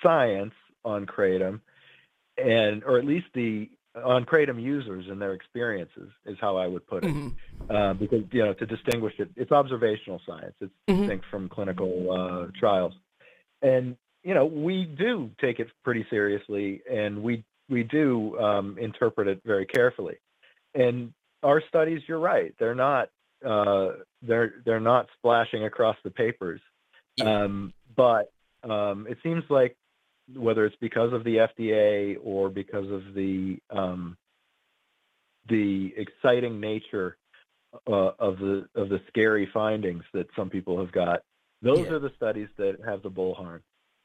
science 0.03 0.55
on 0.83 1.05
kratom, 1.05 1.61
and 2.43 2.83
or 2.85 2.99
at 2.99 3.05
least 3.05 3.27
the 3.35 3.71
on 3.97 4.25
kratom 4.25 4.63
users 4.63 5.07
and 5.09 5.21
their 5.21 5.33
experiences 5.33 6.11
is 6.25 6.37
how 6.41 6.57
I 6.57 6.67
would 6.67 6.87
put 6.87 7.05
it. 7.05 7.15
Mm-hmm. 7.15 7.71
Uh, 7.71 7.95
because 7.95 8.25
you 8.33 8.45
know 8.45 8.55
to 8.55 8.67
distinguish 8.67 9.15
it, 9.19 9.31
it's 9.37 9.53
observational 9.53 10.21
science. 10.27 10.55
It's 10.61 10.73
mm-hmm. 10.89 11.01
distinct 11.01 11.27
from 11.31 11.49
clinical 11.49 12.11
uh, 12.11 12.59
trials, 12.59 12.93
and 13.63 13.97
you 14.23 14.35
know 14.35 14.47
we 14.47 14.85
do 14.85 15.31
take 15.41 15.61
it 15.61 15.69
pretty 15.85 16.07
seriously, 16.11 16.83
and 16.91 17.23
we 17.23 17.45
we 17.69 17.83
do 17.83 18.39
um, 18.39 18.77
interpret 18.79 19.29
it 19.29 19.41
very 19.45 19.67
carefully. 19.67 20.17
And 20.75 21.13
our 21.43 21.63
studies, 21.69 22.03
you're 22.07 22.19
right, 22.21 22.55
they're 22.59 22.75
not 22.75 23.11
uh, 23.45 23.91
they're 24.23 24.55
they're 24.65 24.81
not 24.81 25.07
splashing 25.19 25.65
across 25.65 25.97
the 26.05 26.11
papers, 26.11 26.61
yeah. 27.17 27.45
um, 27.45 27.73
but 27.97 28.33
um, 28.63 29.07
it 29.09 29.19
seems 29.23 29.45
like 29.49 29.77
whether 30.35 30.65
it's 30.65 30.77
because 30.81 31.13
of 31.13 31.25
the 31.25 31.37
FDA 31.37 32.17
or 32.23 32.49
because 32.49 32.91
of 32.91 33.15
the 33.15 33.59
um, 33.71 34.17
the 35.49 35.93
exciting 35.97 36.61
nature 36.61 37.17
uh, 37.87 38.13
of 38.19 38.39
the 38.39 38.67
of 38.75 38.89
the 38.89 39.01
scary 39.09 39.49
findings 39.53 40.05
that 40.13 40.27
some 40.37 40.51
people 40.51 40.79
have 40.79 40.93
got. 40.93 41.23
Those 41.63 41.87
yeah. 41.87 41.93
are 41.93 41.99
the 41.99 42.13
studies 42.17 42.49
that 42.57 42.79
have 42.85 43.03
the 43.03 43.11
bullhorn, 43.11 43.61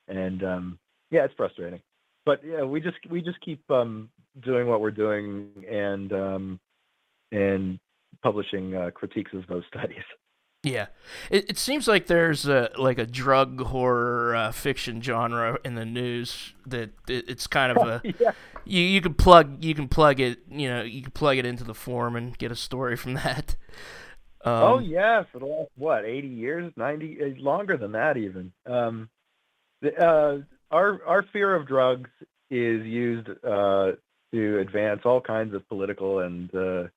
and 0.08 0.44
um, 0.44 0.80
yeah, 1.12 1.24
it's 1.24 1.34
frustrating. 1.36 1.82
But 2.26 2.42
yeah, 2.44 2.64
we 2.64 2.82
just 2.82 2.98
we 3.10 3.22
just 3.22 3.40
keep 3.42 3.70
um, 3.70 4.10
doing 4.44 4.68
what 4.68 4.82
we're 4.82 4.92
doing 4.92 5.50
and 5.70 6.12
um, 6.14 6.60
and 7.32 7.80
publishing 8.24 8.76
uh, 8.76 8.92
critiques 8.92 9.34
of 9.34 9.48
those 9.48 9.64
studies. 9.74 10.04
Yeah, 10.66 10.88
it, 11.30 11.52
it 11.52 11.58
seems 11.60 11.88
like 11.88 12.08
there's 12.08 12.48
a, 12.48 12.72
like 12.76 12.98
a 12.98 13.06
drug 13.06 13.62
horror 13.62 14.36
uh, 14.36 14.52
fiction 14.52 15.00
genre 15.00 15.60
in 15.64 15.76
the 15.76 15.86
news 15.86 16.54
that 16.66 16.90
it, 17.08 17.30
it's 17.30 17.46
kind 17.46 17.78
of 17.78 17.88
a 17.88 18.02
yeah. 18.20 18.32
you 18.66 18.82
you 18.82 19.00
can 19.00 19.14
plug 19.14 19.64
you 19.64 19.76
can 19.76 19.88
plug 19.88 20.20
it 20.20 20.40
you 20.50 20.68
know 20.68 20.82
you 20.82 21.04
can 21.04 21.12
plug 21.12 21.38
it 21.38 21.46
into 21.46 21.64
the 21.64 21.76
form 21.76 22.16
and 22.16 22.36
get 22.40 22.52
a 22.52 22.56
story 22.56 22.98
from 22.98 23.14
that. 23.26 23.56
Um, 24.44 24.54
oh 24.54 24.80
yeah, 24.80 25.24
for 25.32 25.38
the 25.38 25.46
last 25.46 25.70
what 25.76 26.04
eighty 26.04 26.30
years, 26.30 26.74
ninety 26.76 27.20
uh, 27.22 27.40
longer 27.40 27.78
than 27.78 27.92
that 27.92 28.18
even. 28.18 28.52
Um, 28.66 29.10
the, 29.84 29.96
uh, 29.96 30.38
our 30.72 31.00
our 31.06 31.26
fear 31.32 31.54
of 31.54 31.68
drugs 31.68 32.10
is 32.50 32.84
used 32.86 33.30
uh, 33.30 33.92
to 34.34 34.60
advance 34.60 35.02
all 35.06 35.22
kinds 35.22 35.54
of 35.54 35.68
political 35.70 36.20
and 36.22 36.54
uh, 36.56 36.88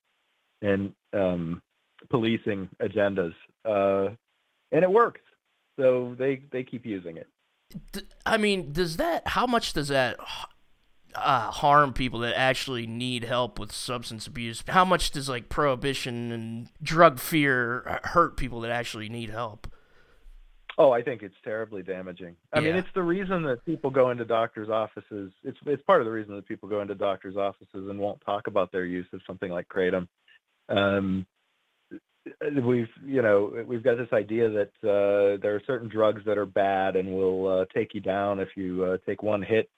and 0.62 0.94
um, 1.12 1.60
policing 2.10 2.68
agendas, 2.80 3.34
uh, 3.64 4.14
and 4.72 4.82
it 4.82 4.90
works. 4.90 5.20
So 5.78 6.14
they 6.18 6.42
they 6.50 6.64
keep 6.64 6.84
using 6.84 7.16
it. 7.16 7.28
I 8.24 8.36
mean, 8.36 8.72
does 8.72 8.96
that 8.96 9.26
how 9.26 9.46
much 9.46 9.72
does 9.72 9.88
that 9.88 10.16
uh, 11.14 11.50
harm 11.50 11.92
people 11.92 12.20
that 12.20 12.36
actually 12.36 12.86
need 12.86 13.24
help 13.24 13.58
with 13.58 13.72
substance 13.72 14.26
abuse? 14.26 14.62
How 14.68 14.84
much 14.84 15.10
does 15.10 15.28
like 15.28 15.48
prohibition 15.48 16.32
and 16.32 16.68
drug 16.82 17.18
fear 17.20 18.00
hurt 18.04 18.36
people 18.36 18.60
that 18.62 18.70
actually 18.70 19.08
need 19.08 19.30
help? 19.30 19.72
Oh, 20.80 20.92
I 20.92 21.02
think 21.02 21.22
it's 21.24 21.34
terribly 21.42 21.82
damaging. 21.82 22.36
I 22.52 22.60
mean, 22.60 22.76
it's 22.76 22.88
the 22.94 23.02
reason 23.02 23.42
that 23.42 23.64
people 23.64 23.90
go 23.90 24.10
into 24.10 24.24
doctors' 24.24 24.68
offices. 24.68 25.32
It's 25.42 25.58
it's 25.66 25.82
part 25.82 26.00
of 26.00 26.04
the 26.04 26.12
reason 26.12 26.36
that 26.36 26.46
people 26.46 26.68
go 26.68 26.80
into 26.80 26.94
doctors' 26.94 27.36
offices 27.36 27.88
and 27.90 27.98
won't 27.98 28.20
talk 28.24 28.46
about 28.46 28.70
their 28.70 28.84
use 28.84 29.06
of 29.12 29.20
something 29.26 29.50
like 29.50 29.66
kratom. 29.68 30.06
Um, 30.68 31.26
we've 32.62 32.88
you 33.04 33.22
know 33.22 33.64
we've 33.66 33.82
got 33.82 33.98
this 33.98 34.12
idea 34.12 34.48
that 34.50 34.70
uh, 34.82 35.40
there 35.40 35.54
are 35.54 35.62
certain 35.66 35.88
drugs 35.88 36.22
that 36.26 36.38
are 36.38 36.46
bad 36.46 36.96
and 36.96 37.12
will 37.12 37.46
uh, 37.60 37.64
take 37.74 37.94
you 37.94 38.00
down 38.00 38.40
if 38.40 38.48
you 38.56 38.84
uh, 38.84 38.98
take 39.06 39.22
one 39.22 39.42
hit, 39.42 39.68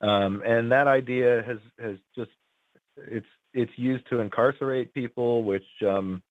um, 0.00 0.42
and 0.44 0.72
that 0.72 0.86
idea 0.86 1.42
has 1.46 1.58
has 1.80 1.96
just 2.16 2.30
it's 2.96 3.26
it's 3.54 3.72
used 3.76 4.08
to 4.10 4.20
incarcerate 4.20 4.94
people, 4.94 5.44
which 5.44 5.66
um, 5.86 6.22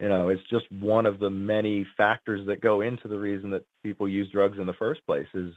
you 0.00 0.08
know 0.08 0.28
it's 0.28 0.42
just 0.50 0.70
one 0.72 1.06
of 1.06 1.18
the 1.18 1.30
many 1.30 1.86
factors 1.96 2.46
that 2.46 2.60
go 2.60 2.80
into 2.80 3.08
the 3.08 3.18
reason 3.18 3.50
that 3.50 3.64
people 3.82 4.08
use 4.08 4.30
drugs 4.30 4.58
in 4.58 4.66
the 4.66 4.72
first 4.74 5.04
place 5.06 5.28
is 5.34 5.52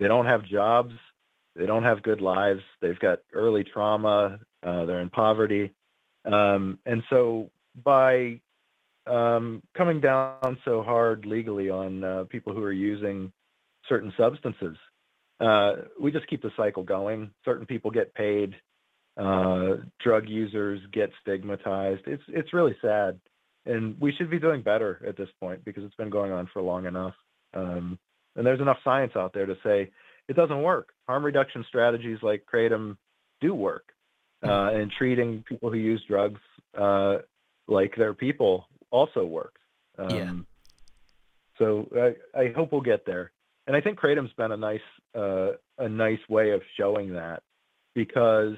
they 0.00 0.08
don't 0.08 0.26
have 0.26 0.44
jobs 0.44 0.94
they 1.54 1.66
don't 1.66 1.82
have 1.82 2.02
good 2.02 2.22
lives 2.22 2.62
they've 2.80 2.98
got 2.98 3.18
early 3.34 3.62
trauma 3.62 4.38
uh, 4.62 4.84
they're 4.84 5.00
in 5.00 5.10
poverty. 5.10 5.72
Um, 6.24 6.78
and 6.86 7.02
so 7.10 7.50
by 7.82 8.40
um, 9.06 9.62
coming 9.76 10.00
down 10.00 10.58
so 10.64 10.82
hard 10.82 11.26
legally 11.26 11.70
on 11.70 12.04
uh, 12.04 12.24
people 12.28 12.54
who 12.54 12.62
are 12.62 12.72
using 12.72 13.32
certain 13.88 14.12
substances. 14.16 14.76
Uh, 15.40 15.72
we 16.00 16.12
just 16.12 16.26
keep 16.28 16.42
the 16.42 16.52
cycle 16.56 16.82
going. 16.82 17.30
Certain 17.44 17.66
people 17.66 17.90
get 17.90 18.14
paid 18.14 18.54
uh, 19.16 19.76
drug 20.02 20.28
users 20.28 20.80
get 20.92 21.10
stigmatized. 21.20 22.02
It's 22.06 22.22
it's 22.28 22.52
really 22.52 22.76
sad. 22.80 23.20
And 23.66 24.00
we 24.00 24.12
should 24.12 24.30
be 24.30 24.40
doing 24.40 24.62
better 24.62 25.00
at 25.06 25.16
this 25.16 25.28
point 25.38 25.64
because 25.64 25.84
it's 25.84 25.94
been 25.94 26.10
going 26.10 26.32
on 26.32 26.48
for 26.52 26.62
long 26.62 26.86
enough. 26.86 27.14
Um, 27.54 27.98
and 28.34 28.44
there's 28.44 28.60
enough 28.60 28.78
science 28.82 29.12
out 29.14 29.32
there 29.34 29.46
to 29.46 29.54
say 29.62 29.90
it 30.28 30.34
doesn't 30.34 30.62
work. 30.62 30.88
Harm 31.06 31.24
reduction 31.24 31.64
strategies 31.68 32.18
like 32.22 32.44
kratom 32.52 32.96
do 33.40 33.54
work, 33.54 33.84
uh, 34.42 34.70
and 34.72 34.90
treating 34.90 35.44
people 35.46 35.70
who 35.70 35.76
use 35.76 36.02
drugs 36.08 36.40
uh, 36.78 37.18
like 37.68 37.94
they're 37.96 38.14
people 38.14 38.66
also 38.92 39.24
works. 39.26 39.60
Um, 39.98 40.10
Yeah. 40.10 40.32
So 41.58 41.86
I, 42.34 42.40
I 42.40 42.52
hope 42.56 42.72
we'll 42.72 42.80
get 42.80 43.04
there. 43.06 43.32
And 43.66 43.76
I 43.76 43.80
think 43.80 43.98
kratom's 43.98 44.32
been 44.36 44.52
a 44.52 44.56
nice 44.56 44.80
uh, 45.16 45.50
a 45.78 45.88
nice 45.88 46.18
way 46.28 46.50
of 46.50 46.62
showing 46.76 47.12
that 47.14 47.42
because 47.94 48.56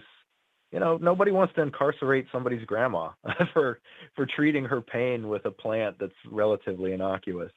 you 0.73 0.81
know 0.81 0.97
nobody 0.97 1.31
wants 1.31 1.55
to 1.55 1.63
incarcerate 1.63 2.27
somebody's 2.33 2.65
grandma 2.67 3.11
for 3.53 3.81
for 4.17 4.25
treating 4.27 4.65
her 4.65 4.81
pain 4.81 5.29
with 5.29 5.45
a 5.45 5.51
plant 5.51 5.97
that's 5.99 6.13
relatively 6.31 6.93
innocuous. 6.93 7.53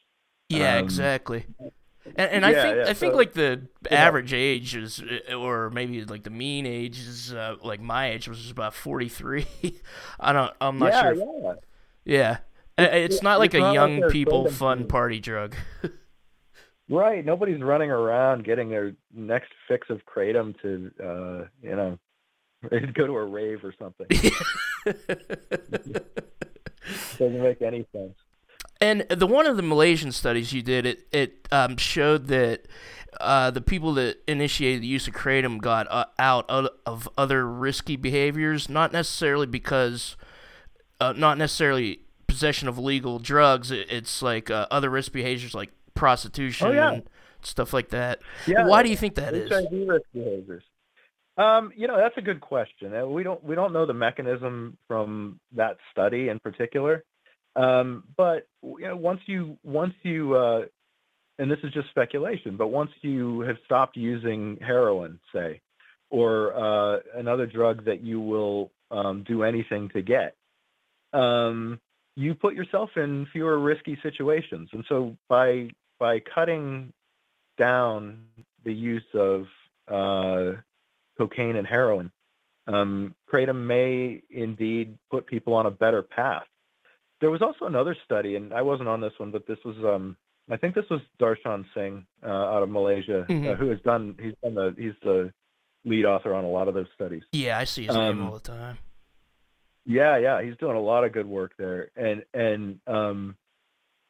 Yeah, 0.50 0.78
Um, 0.78 0.84
exactly. 0.86 1.46
And, 2.16 2.32
and 2.32 2.46
I 2.46 2.54
think 2.54 2.76
yeah, 2.78 2.84
I 2.88 2.94
think 2.94 3.14
so- 3.14 3.18
like 3.18 3.34
the 3.34 3.62
Yeah. 3.92 4.06
average 4.08 4.34
age 4.34 4.76
is, 4.76 5.02
uh, 5.30 5.36
or 5.36 5.70
maybe 5.70 6.04
like 6.06 6.24
the 6.24 6.30
mean 6.30 6.66
age 6.66 7.00
is 7.00 7.34
uh, 7.34 7.56
like 7.64 7.80
my 7.82 8.12
age, 8.12 8.28
is 8.28 8.50
about 8.52 8.74
forty 8.74 9.08
three. 9.10 9.46
I 10.20 10.34
don't. 10.34 10.52
I'm 10.60 10.80
not 10.80 10.92
yeah, 10.94 11.02
sure. 11.14 11.52
if- 11.54 11.58
yeah. 12.06 12.38
It's 12.78 13.24
not 13.24 13.40
like 13.40 13.54
a 13.54 13.60
not 13.60 13.68
like 13.68 13.76
young 13.76 14.10
people 14.10 14.50
fun 14.50 14.80
teens. 14.80 14.92
party 14.92 15.20
drug. 15.20 15.56
Right. 16.90 17.26
Nobody's 17.26 17.62
running 17.62 17.92
around 17.92 18.46
getting 18.46 18.70
their 18.70 18.94
next 19.14 19.52
fix 19.68 19.90
of 19.90 20.06
kratom 20.06 20.56
to 20.62 20.90
uh, 21.04 21.48
you 21.62 21.76
know 21.76 22.00
go 22.94 23.08
to 23.08 23.18
a 23.18 23.26
rave 23.26 23.64
or 23.64 23.74
something. 23.78 24.08
Doesn't 27.18 27.44
make 27.44 27.62
any 27.62 27.86
sense. 27.92 28.14
And 28.80 29.02
the 29.10 29.28
one 29.28 29.48
of 29.48 29.58
the 29.58 29.64
Malaysian 29.64 30.14
studies 30.14 30.54
you 30.54 30.62
did, 30.62 30.86
it 30.86 31.08
it 31.12 31.48
um, 31.52 31.76
showed 31.76 32.28
that 32.28 32.68
uh, 33.20 33.52
the 33.52 33.62
people 33.62 33.94
that 33.96 34.18
initiated 34.28 34.84
the 34.84 34.88
use 34.88 35.08
of 35.10 35.14
kratom 35.14 35.60
got 35.60 35.92
uh, 35.92 36.06
out 36.20 36.50
of, 36.50 36.70
of 36.86 37.10
other 37.18 37.46
risky 37.46 37.98
behaviors, 37.98 38.70
not 38.70 38.94
necessarily 38.94 39.48
because, 39.48 40.16
uh, 41.02 41.14
not 41.18 41.38
necessarily 41.38 42.02
possession 42.28 42.68
of 42.68 42.78
legal 42.78 43.20
drugs. 43.20 43.72
It, 43.72 43.88
it's 43.90 44.22
like 44.22 44.50
uh, 44.50 44.68
other 44.72 44.90
risk 44.90 45.12
behaviors 45.12 45.54
like 45.54 45.72
prostitution 45.96 46.68
Oh, 46.68 46.72
yeah. 46.72 46.92
and 46.94 47.04
stuff 47.42 47.74
like 47.74 47.90
that. 47.90 48.20
Yeah. 48.46 48.68
Why 48.68 48.84
do 48.84 48.90
you 48.90 48.98
think 48.98 49.16
that 49.16 49.34
is? 49.34 49.50
HIV 49.50 49.88
risk 49.88 50.06
behaviors. 50.14 50.64
Um, 51.38 51.72
you 51.76 51.88
know, 51.88 51.98
that's 51.98 52.18
a 52.18 52.22
good 52.22 52.42
question. 52.42 52.96
Uh, 52.96 53.06
We 53.06 53.24
don't 53.24 53.44
we 53.44 53.56
don't 53.56 53.72
know 53.74 53.86
the 53.86 53.94
mechanism 53.94 54.78
from 54.88 55.40
that 55.56 55.78
study 55.92 56.30
in 56.30 56.40
particular. 56.40 57.04
Um, 57.56 58.04
but 58.16 58.48
you 58.64 58.82
know, 58.88 58.96
once 58.98 59.22
you 59.26 59.58
once 59.64 59.94
you 60.04 60.36
uh, 60.36 60.66
and 61.40 61.50
this 61.52 61.60
is 61.64 61.72
just 61.74 61.90
speculation, 61.90 62.58
but 62.58 62.68
once 62.68 62.92
you 63.02 63.42
have 63.42 63.58
stopped 63.66 63.96
using 63.98 64.58
heroin, 64.62 65.20
say, 65.34 65.62
or 66.10 66.54
uh, 66.56 67.00
another 67.16 67.46
drug 67.46 67.86
that 67.86 68.02
you 68.04 68.20
will 68.20 68.72
um, 68.90 69.24
do 69.28 69.44
anything 69.44 69.90
to 69.90 70.02
get, 70.02 70.36
um, 71.14 71.80
you 72.18 72.34
put 72.34 72.56
yourself 72.56 72.90
in 72.98 73.28
fewer 73.32 73.60
risky 73.60 73.96
situations. 74.02 74.70
And 74.74 74.84
so 74.90 75.16
by 75.30 75.70
by 76.00 76.20
cutting 76.20 76.92
down 77.58 78.26
the 78.66 78.74
use 78.74 79.06
of 79.14 79.46
uh, 79.88 80.58
cocaine 81.18 81.56
and 81.56 81.66
heroin, 81.68 82.12
um, 82.68 83.16
kratom 83.32 83.66
may 83.68 84.22
indeed 84.30 84.98
put 85.10 85.26
people 85.28 85.54
on 85.54 85.66
a 85.68 85.72
better 85.72 86.02
path. 86.04 86.44
There 87.22 87.32
was 87.32 87.42
also 87.42 87.66
another 87.66 87.96
study, 88.06 88.36
and 88.36 88.54
I 88.54 88.62
wasn't 88.62 88.90
on 88.90 89.00
this 89.02 89.14
one, 89.18 89.32
but 89.32 89.48
this 89.48 89.58
was 89.64 89.76
um, 89.78 90.18
I 90.50 90.58
think 90.58 90.76
this 90.76 90.90
was 90.90 91.02
Darshan 91.20 91.66
Singh 91.74 92.06
uh, 92.24 92.28
out 92.30 92.64
of 92.64 92.70
Malaysia, 92.70 93.22
uh, 93.22 93.26
Mhm. 93.32 93.58
who 93.58 93.70
has 93.70 93.80
done 93.82 94.16
he's 94.20 94.34
done 94.44 94.56
the 94.56 94.76
he's 94.78 94.94
the 95.04 95.32
lead 95.86 96.06
author 96.06 96.34
on 96.34 96.44
a 96.44 96.50
lot 96.50 96.68
of 96.68 96.74
those 96.74 96.88
studies. 96.96 97.24
Yeah, 97.32 97.58
I 97.60 97.64
see 97.66 97.86
his 97.86 97.96
name 97.96 98.20
Um, 98.22 98.26
all 98.26 98.34
the 98.34 98.40
time. 98.40 98.78
Yeah, 99.88 100.18
yeah, 100.18 100.44
he's 100.44 100.58
doing 100.58 100.76
a 100.76 100.82
lot 100.82 101.06
of 101.06 101.14
good 101.14 101.26
work 101.26 101.54
there, 101.58 101.90
and 101.96 102.24
and 102.34 102.80
um, 102.88 103.38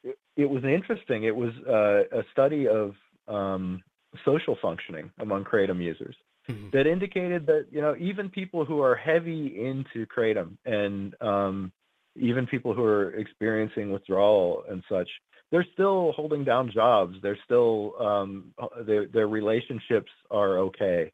it, 0.03 0.17
it 0.35 0.49
was 0.49 0.63
interesting. 0.63 1.23
It 1.23 1.35
was 1.35 1.53
uh, 1.69 2.17
a 2.17 2.23
study 2.31 2.67
of 2.67 2.95
um, 3.27 3.83
social 4.25 4.57
functioning 4.59 5.11
among 5.19 5.43
kratom 5.45 5.81
users 5.81 6.15
Mhm. 6.49 6.71
that 6.71 6.87
indicated 6.87 7.45
that 7.47 7.67
you 7.71 7.81
know 7.81 7.95
even 7.99 8.29
people 8.29 8.63
who 8.65 8.81
are 8.81 8.95
heavy 8.95 9.65
into 9.67 10.05
kratom 10.07 10.57
and 10.65 11.13
um, 11.21 11.71
even 12.15 12.47
people 12.47 12.73
who 12.73 12.83
are 12.83 13.11
experiencing 13.15 13.91
withdrawal 13.91 14.63
and 14.69 14.83
such, 14.89 15.09
they're 15.51 15.67
still 15.73 16.13
holding 16.13 16.43
down 16.43 16.71
jobs. 16.71 17.17
They're 17.21 17.37
still 17.43 17.93
um, 17.99 18.53
their 18.85 19.07
their 19.07 19.27
relationships 19.27 20.11
are 20.31 20.57
okay. 20.59 21.11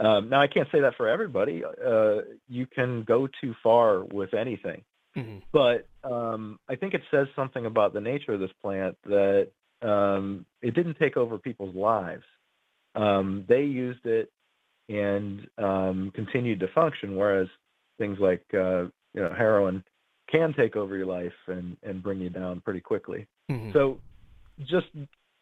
Um, 0.00 0.28
now 0.30 0.40
I 0.40 0.46
can't 0.46 0.68
say 0.72 0.80
that 0.80 0.96
for 0.96 1.08
everybody. 1.08 1.62
Uh, 1.64 2.22
you 2.48 2.66
can 2.66 3.04
go 3.04 3.28
too 3.40 3.54
far 3.62 4.02
with 4.04 4.32
anything, 4.34 4.82
Mhm. 5.16 5.42
but 5.52 5.86
um, 6.02 6.58
I 6.68 6.76
think 6.76 6.94
it 6.94 7.02
says 7.10 7.28
something 7.36 7.66
about 7.66 7.92
the 7.92 8.00
nature 8.00 8.32
of 8.32 8.40
this 8.40 8.52
plant 8.62 8.96
that 9.04 9.50
um, 9.82 10.46
it 10.62 10.74
didn't 10.74 10.98
take 10.98 11.16
over 11.16 11.38
people's 11.38 11.74
lives. 11.74 12.24
Um, 12.94 13.44
they 13.46 13.64
used 13.64 14.06
it 14.06 14.32
and 14.88 15.46
um, 15.58 16.10
continued 16.14 16.60
to 16.60 16.68
function, 16.68 17.16
whereas 17.16 17.48
things 17.98 18.18
like 18.18 18.44
uh, 18.54 18.84
you 19.14 19.22
know 19.22 19.34
heroin 19.36 19.84
can 20.30 20.54
take 20.54 20.76
over 20.76 20.96
your 20.96 21.06
life 21.06 21.34
and, 21.46 21.76
and 21.82 22.02
bring 22.02 22.20
you 22.20 22.30
down 22.30 22.60
pretty 22.60 22.80
quickly. 22.80 23.26
Mhm. 23.50 23.72
So 23.72 24.00
just 24.64 24.86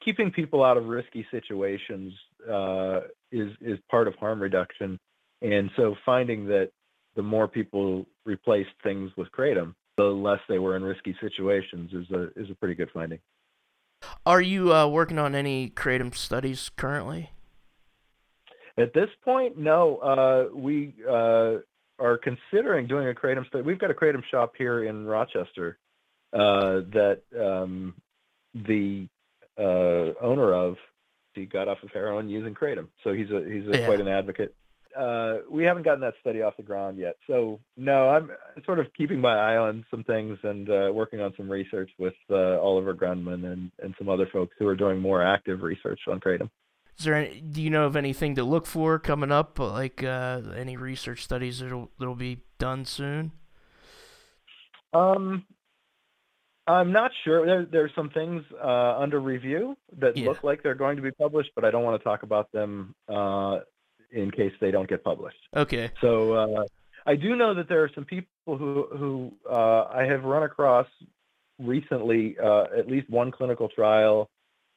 keeping 0.05 0.31
people 0.31 0.65
out 0.65 0.77
of 0.77 0.87
risky 0.87 1.27
situations 1.31 2.13
uh, 2.51 3.01
is 3.33 3.51
is 3.61 3.79
part 3.91 4.09
of 4.09 4.15
harm 4.17 4.41
reduction, 4.41 4.99
and 5.43 5.71
so 5.77 5.95
finding 6.05 6.47
that 6.47 6.71
the 7.17 7.23
more 7.23 7.49
people 7.49 8.07
replaced 8.25 8.71
things 8.83 9.11
with 9.17 9.29
kratom, 9.33 9.75
the 9.97 10.05
less 10.05 10.41
they 10.49 10.59
were 10.59 10.77
in 10.77 10.83
risky 10.83 11.17
situations 11.21 11.93
is 11.93 12.11
a 12.11 12.29
is 12.41 12.51
a 12.51 12.55
pretty 12.55 12.75
good 12.75 12.91
finding. 12.93 13.19
Are 14.25 14.41
you 14.41 14.73
uh, 14.73 14.87
working 14.87 15.19
on 15.19 15.35
any 15.35 15.71
kratom 15.71 16.15
studies 16.15 16.71
currently? 16.77 17.33
At 18.77 18.95
this 18.95 19.09
point, 19.25 19.59
no. 19.59 19.97
Uh, 19.97 20.57
we 20.57 20.95
uh, 21.09 21.57
are 21.99 22.19
considering 22.19 22.87
doing 22.87 23.09
a 23.09 23.13
kratom 23.13 23.47
study. 23.49 23.65
We've 23.65 23.79
got 23.79 23.91
a 23.91 23.95
kratom 23.95 24.23
shop 24.31 24.53
here 24.57 24.85
in 24.85 25.05
Rochester 25.05 25.79
uh, 26.33 26.83
that 26.93 27.23
um, 27.39 27.95
the 28.55 29.09
uh, 29.59 30.13
owner 30.23 30.53
of 30.55 30.77
he 31.35 31.47
got 31.47 31.69
off 31.69 31.79
of 31.83 31.91
heroin 31.91 32.29
using 32.29 32.55
kratom, 32.55 32.89
so 33.05 33.13
he's 33.13 33.31
a 33.31 33.45
he's 33.45 33.67
a, 33.69 33.79
Yeah. 33.79 33.87
quite 33.87 34.01
an 34.01 34.09
advocate. 34.09 34.55
Uh, 34.99 35.39
we 35.49 35.63
haven't 35.65 35.85
gotten 35.85 36.01
that 36.01 36.15
study 36.21 36.43
off 36.43 36.57
the 36.57 36.63
ground 36.63 36.99
yet, 36.99 37.17
so 37.27 37.61
no. 37.77 38.09
I'm 38.09 38.31
sort 38.65 38.81
of 38.81 38.87
keeping 38.97 39.21
my 39.21 39.37
eye 39.37 39.57
on 39.57 39.85
some 39.91 40.03
things 40.03 40.39
and 40.43 40.69
uh, 40.69 40.91
working 40.93 41.21
on 41.21 41.33
some 41.37 41.49
research 41.49 41.91
with 41.99 42.15
uh, 42.31 42.59
Oliver 42.61 42.95
Grundmann 42.95 43.45
and 43.53 43.71
and 43.83 43.95
some 43.99 44.09
other 44.09 44.27
folks 44.33 44.57
who 44.59 44.67
are 44.67 44.75
doing 44.75 44.99
more 44.99 45.23
active 45.23 45.63
research 45.63 46.01
on 46.09 46.19
kratom. 46.19 46.51
Is 46.99 47.05
there 47.05 47.15
any, 47.15 47.41
do 47.41 47.63
you 47.63 47.71
know 47.71 47.85
of 47.87 47.95
anything 47.95 48.35
to 48.35 48.43
look 48.43 48.67
for 48.67 48.99
coming 48.99 49.31
up, 49.31 49.61
like 49.61 50.03
uh, 50.03 50.41
any 50.57 50.77
research 50.77 51.23
studies 51.23 51.61
that'll 51.61 51.91
that'll 51.99 52.17
be 52.17 52.41
done 52.59 52.85
soon? 52.85 53.31
Um, 54.93 55.45
I'm 56.69 56.93
not 56.93 57.11
sure. 57.25 57.47
There, 57.47 57.65
there's 57.65 57.91
some 57.95 58.11
things 58.11 58.45
uh, 58.63 58.99
under 58.99 59.21
review 59.21 59.77
that 59.99 60.17
Yeah. 60.17 60.29
look 60.29 60.45
like 60.45 60.63
they're 60.63 60.75
going 60.75 60.97
to 60.97 61.03
be 61.03 61.11
published, 61.11 61.51
but 61.55 61.65
I 61.65 61.71
don't 61.71 61.83
want 61.83 61.99
to 61.99 62.05
talk 62.05 62.23
about 62.23 62.53
them 62.53 62.95
uh, 63.09 63.61
in 64.13 64.31
case 64.31 64.53
they 64.61 64.71
don't 64.71 64.89
get 64.89 65.03
published. 65.03 65.39
Okay. 65.57 65.91
So 66.01 66.33
uh, 66.35 66.65
I 67.07 67.17
do 67.17 67.37
know 67.37 67.55
that 67.55 67.69
there 67.69 67.83
are 67.85 67.91
some 67.95 68.05
people 68.05 68.29
who 68.47 68.87
who 68.93 69.33
uh, 69.51 69.85
I 69.85 70.05
have 70.05 70.25
run 70.25 70.43
across 70.43 70.87
recently, 71.59 72.37
uh, 72.39 72.65
at 72.77 72.87
least 72.87 73.09
one 73.09 73.31
clinical 73.31 73.69
trial 73.69 74.29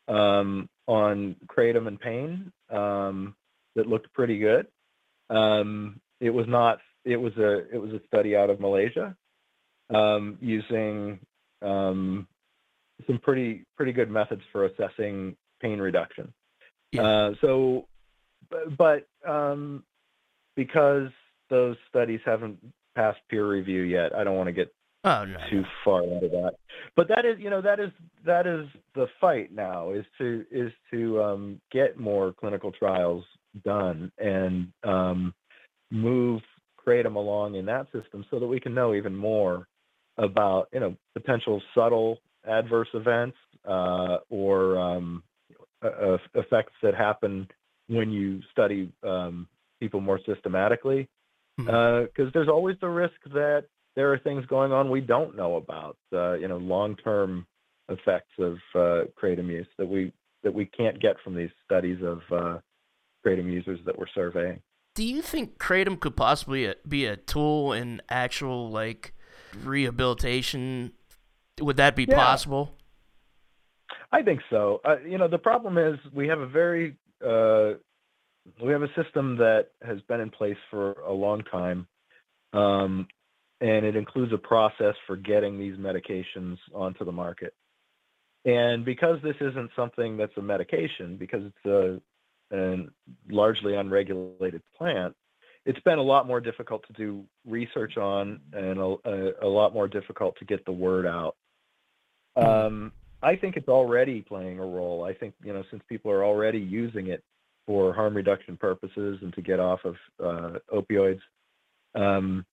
um, 0.08 0.70
on 0.88 1.36
kratom 1.48 1.88
and 1.88 2.00
pain 2.00 2.52
um, 2.70 3.36
that 3.76 3.88
looked 3.88 4.12
pretty 4.14 4.39
good. 4.39 4.68
Um, 5.30 6.00
it 6.20 6.30
was 6.30 6.48
not. 6.48 6.80
It 7.04 7.18
was 7.18 7.36
a. 7.38 7.70
It 7.74 7.82
was 7.82 7.92
a 7.92 8.02
study 8.08 8.36
out 8.36 8.50
of 8.50 8.60
Malaysia 8.60 9.16
um, 9.89 10.38
using 10.42 11.20
um, 11.62 12.28
some 13.07 13.20
pretty 13.20 13.66
pretty 13.76 13.91
good 13.91 14.09
methods 14.09 14.41
for 14.51 14.66
assessing 14.66 15.36
pain 15.62 15.80
reduction. 15.80 16.34
Yeah. 16.91 17.03
Uh, 17.03 17.32
so, 17.41 17.88
but 18.78 19.07
um, 19.28 19.84
because 20.55 21.09
those 21.49 21.78
studies 21.89 22.20
haven't 22.26 22.59
passed 22.95 23.20
peer 23.30 23.47
review 23.47 23.82
yet, 23.82 24.14
I 24.16 24.24
don't 24.24 24.36
want 24.36 24.47
to 24.47 24.53
get 24.53 24.74
Oh 25.03 25.26
no. 25.26 25.38
too 25.49 25.64
far 25.84 26.03
into 26.03 26.28
that. 26.30 26.53
But 26.95 27.07
that 27.07 27.26
is, 27.26 27.39
you 27.39 27.49
know, 27.49 27.62
that 27.62 27.80
is 27.80 27.89
that 28.24 28.45
is 28.45 28.68
the 28.93 29.07
fight 29.20 29.51
now 29.51 29.91
is 29.91 30.05
to 30.20 30.45
is 30.51 30.72
to 30.91 31.22
um, 31.24 31.62
get 31.72 31.99
more 31.99 32.34
clinical 32.34 32.72
trials 32.72 33.24
done 33.66 34.12
and 34.20 34.72
um, 34.84 35.34
move 35.89 36.41
kratom 36.80 37.16
along 37.16 37.55
in 37.55 37.66
that 37.66 37.88
system 37.91 38.26
so 38.30 38.39
that 38.39 38.45
we 38.45 38.59
can 38.59 38.76
know 38.76 38.93
even 38.93 39.16
more 39.16 39.68
about 40.22 40.68
you 40.72 40.80
know 40.80 40.96
potential 41.14 41.62
subtle 41.76 42.18
adverse 42.48 42.88
events 42.94 43.38
uh, 43.68 44.18
or 44.30 44.78
um, 44.80 45.24
uh, 45.84 45.88
uh, 46.14 46.18
effects 46.36 46.74
that 46.82 46.96
happen 46.96 47.48
when 47.88 48.12
you 48.12 48.42
study 48.52 48.92
um, 49.04 49.48
people 49.80 50.00
more 50.00 50.20
systematically 50.26 51.08
because 51.58 52.32
there's 52.34 52.48
always 52.48 52.76
the 52.82 52.88
risk 52.88 53.14
that 53.34 53.66
there 53.96 54.12
are 54.12 54.20
things 54.20 54.46
going 54.46 54.72
on 54.72 54.90
we 54.90 55.02
don't 55.02 55.36
know 55.36 55.58
about, 55.58 55.98
uh, 56.14 56.34
you 56.34 56.48
know, 56.48 56.58
long-term 56.58 57.46
effects 57.90 58.32
of 58.40 58.54
uh, 58.76 59.04
kratom 59.22 59.48
use 59.48 59.68
that 59.78 59.88
we 59.88 60.14
that 60.44 60.54
we 60.54 60.66
can't 60.66 61.00
get 61.00 61.18
from 61.24 61.36
these 61.36 61.50
studies 61.66 62.00
of 62.02 62.20
uh, 62.32 62.58
kratom 63.26 63.52
users 63.52 63.80
that 63.86 63.98
we're 63.98 64.08
surveying. 64.16 64.60
Do 64.96 65.04
you 65.04 65.22
think 65.22 65.58
kratom 65.58 66.00
could 66.00 66.16
possibly 66.16 66.68
uh, 66.68 66.74
be 66.88 67.06
a 67.06 67.18
tool 67.18 67.74
in 67.74 68.02
actual 68.10 68.70
like 68.72 69.14
rehabilitation? 69.64 70.93
Would 71.60 71.78
that 71.78 71.95
be 71.95 72.06
Yeah. 72.06 72.16
possible? 72.16 72.78
I 74.12 74.24
think 74.24 74.41
so. 74.49 74.82
Uh, 74.84 74.97
you 75.06 75.18
know, 75.18 75.28
the 75.28 75.38
problem 75.38 75.78
is 75.78 75.97
we 76.14 76.28
have 76.28 76.39
a 76.39 76.47
very 76.47 76.95
uh, 77.26 77.74
we 78.60 78.72
have 78.72 78.82
a 78.82 78.93
system 78.95 79.38
that 79.38 79.68
has 79.84 80.02
been 80.02 80.20
in 80.20 80.32
place 80.32 80.58
for 80.70 80.93
a 81.02 81.14
long 81.14 81.43
time, 81.43 81.88
um, 82.54 83.08
and 83.60 83.86
it 83.86 83.95
includes 83.95 84.34
a 84.34 84.38
process 84.38 84.95
for 85.06 85.16
getting 85.16 85.60
these 85.60 85.78
medications 85.78 86.58
onto 86.74 87.06
the 87.06 87.12
market. 87.12 87.54
And 88.45 88.84
because 88.84 89.22
this 89.22 89.36
isn't 89.39 89.70
something 89.76 90.18
that's 90.18 90.36
a 90.38 90.41
medication, 90.41 91.16
because 91.16 91.43
it's 91.45 91.66
a, 91.66 92.02
a 92.58 92.88
largely 93.30 93.76
unregulated 93.76 94.64
plant, 94.76 95.16
it's 95.66 95.80
been 95.82 95.99
a 95.99 96.03
lot 96.03 96.28
more 96.28 96.41
difficult 96.41 96.86
to 96.88 96.93
do 96.93 97.24
research 97.45 97.97
on, 97.97 98.39
and 98.53 98.80
a, 98.80 98.95
a, 99.05 99.32
a 99.43 99.47
lot 99.47 99.74
more 99.74 99.88
difficult 99.88 100.36
to 100.39 100.45
get 100.45 100.66
the 100.66 100.72
word 100.72 101.05
out. 101.05 101.36
Um, 102.36 102.91
I 103.22 103.36
think 103.36 103.57
it's 103.57 103.68
already 103.68 104.22
playing 104.22 104.59
a 104.59 104.66
role. 104.66 105.03
I 105.03 105.14
think 105.14 105.34
you 105.43 105.53
know 105.53 105.64
since 105.70 105.84
people 105.88 106.12
are 106.12 106.24
already 106.24 106.59
using 106.59 107.07
it 107.07 107.24
for 107.68 107.93
harm 107.93 108.16
reduction 108.16 108.57
purposes 108.57 109.20
and 109.22 109.34
to 109.34 109.41
get 109.41 109.59
off 109.59 109.80
of 109.86 109.95
uh, 110.24 110.59
opioids, 110.74 111.22
um, 111.93 112.45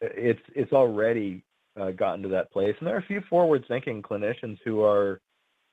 it's 0.00 0.42
it's 0.54 0.72
already 0.72 1.42
uh, 1.80 1.92
gotten 1.92 2.22
to 2.22 2.28
that 2.28 2.52
place. 2.52 2.74
And 2.78 2.86
there 2.86 2.96
are 2.96 3.00
a 3.00 3.06
few 3.06 3.22
forward-thinking 3.30 4.02
clinicians 4.02 4.58
who 4.64 4.82
are. 4.82 5.20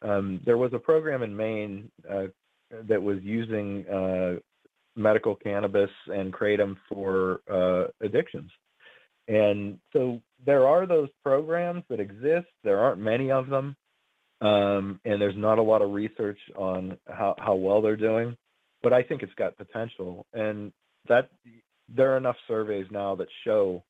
Um, 0.01 0.41
there 0.45 0.57
was 0.57 0.71
a 0.73 0.79
program 0.79 1.23
in 1.23 1.35
Maine 1.35 1.89
uh, 2.09 2.25
that 2.87 3.01
was 3.01 3.17
using 3.23 3.87
uh, 3.87 4.35
medical 4.95 5.35
cannabis 5.35 5.89
and 6.07 6.33
kratom 6.33 6.77
for 6.89 7.41
uh, 7.51 7.87
addictions. 8.05 8.51
And 9.27 9.79
so 9.91 10.21
there 10.45 10.67
are 10.67 10.85
those 10.85 11.09
programs 11.23 11.83
that 11.89 11.99
exist. 11.99 12.47
There 12.63 12.79
aren't 12.79 12.99
many 12.99 13.31
of 13.31 13.47
them 13.47 13.75
um, 14.41 14.99
and 15.05 15.21
there's 15.21 15.37
not 15.37 15.59
a 15.59 15.63
lot 15.63 15.81
of 15.81 15.91
research 15.91 16.39
on 16.55 16.97
how, 17.07 17.35
how 17.37 17.55
well 17.55 17.81
they're 17.81 17.95
doing. 17.95 18.35
But 18.83 18.93
I 18.93 19.01
think 19.01 19.23
it's 19.23 19.33
got 19.33 19.57
potential, 19.57 20.27
and 20.33 20.71
that 21.07 21.29
there 21.89 22.13
are 22.13 22.17
enough 22.17 22.35
surveys 22.47 22.85
now 22.91 23.15
that 23.15 23.27
show 23.43 23.83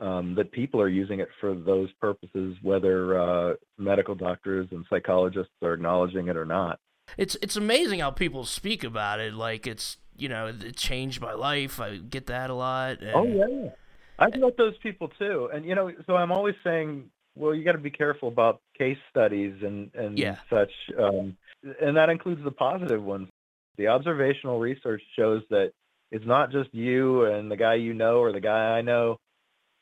um, 0.00 0.34
that 0.36 0.52
people 0.52 0.80
are 0.80 0.88
using 0.88 1.20
it 1.20 1.28
for 1.40 1.54
those 1.54 1.90
purposes, 2.00 2.56
whether 2.62 3.18
uh, 3.18 3.54
medical 3.76 4.14
doctors 4.14 4.68
and 4.70 4.86
psychologists 4.88 5.52
are 5.62 5.74
acknowledging 5.74 6.28
it 6.28 6.36
or 6.36 6.46
not. 6.46 6.78
It's 7.16 7.36
it's 7.42 7.56
amazing 7.56 8.00
how 8.00 8.10
people 8.10 8.44
speak 8.44 8.84
about 8.84 9.20
it. 9.20 9.34
Like 9.34 9.66
it's 9.66 9.96
you 10.16 10.28
know 10.28 10.46
it 10.48 10.76
changed 10.76 11.20
my 11.20 11.32
life. 11.32 11.80
I 11.80 11.96
get 11.96 12.26
that 12.26 12.50
a 12.50 12.54
lot. 12.54 12.98
Oh 13.14 13.24
yeah, 13.24 13.70
I've 14.18 14.36
met 14.36 14.56
those 14.56 14.76
people 14.78 15.08
too, 15.18 15.48
and 15.52 15.64
you 15.64 15.74
know, 15.74 15.90
so 16.06 16.16
I'm 16.16 16.32
always 16.32 16.54
saying, 16.64 17.10
well, 17.36 17.54
you 17.54 17.64
got 17.64 17.72
to 17.72 17.78
be 17.78 17.90
careful 17.90 18.28
about 18.28 18.60
case 18.76 18.98
studies 19.10 19.54
and 19.62 19.90
and 19.94 20.18
Yeah. 20.18 20.36
such, 20.50 20.72
um, 20.98 21.36
and 21.80 21.96
that 21.96 22.10
includes 22.10 22.42
the 22.44 22.50
positive 22.50 23.02
ones. 23.02 23.28
The 23.76 23.88
observational 23.88 24.58
research 24.58 25.02
shows 25.16 25.42
that 25.50 25.72
it's 26.10 26.26
not 26.26 26.50
just 26.50 26.74
you 26.74 27.24
and 27.26 27.50
the 27.50 27.56
guy 27.56 27.74
you 27.74 27.94
know 27.94 28.18
or 28.18 28.32
the 28.32 28.40
guy 28.40 28.76
I 28.76 28.82
know. 28.82 29.18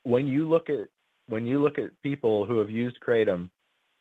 When 0.02 0.26
you 0.26 0.48
look 0.48 0.68
at 0.70 0.88
when 1.28 1.46
you 1.46 1.60
look 1.60 1.78
at 1.78 1.90
people 2.02 2.44
who 2.46 2.58
have 2.58 2.70
used 2.70 2.98
kratom, 3.00 3.48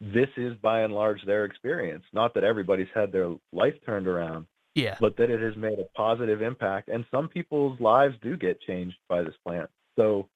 this 0.02 0.30
is 0.38 0.54
by 0.62 0.82
and 0.82 0.93
large 0.93 1.24
their 1.26 1.46
experience. 1.46 2.04
Not 2.14 2.34
that 2.34 2.43
everybody's 2.43 2.88
had 2.93 3.12
their 3.12 3.34
life 3.54 3.76
turned 3.86 4.08
around, 4.08 4.46
Yeah. 4.76 4.98
but 5.00 5.18
that 5.18 5.30
it 5.30 5.41
has 5.41 5.56
made 5.56 5.80
a 5.80 5.86
positive 5.96 6.41
impact. 6.41 6.89
And 6.89 7.06
some 7.12 7.30
people's 7.30 7.80
lives 7.80 8.16
do 8.22 8.38
get 8.38 8.60
changed 8.62 8.98
by 9.08 9.24
this 9.24 9.36
plant. 9.46 9.70
So 9.98 10.28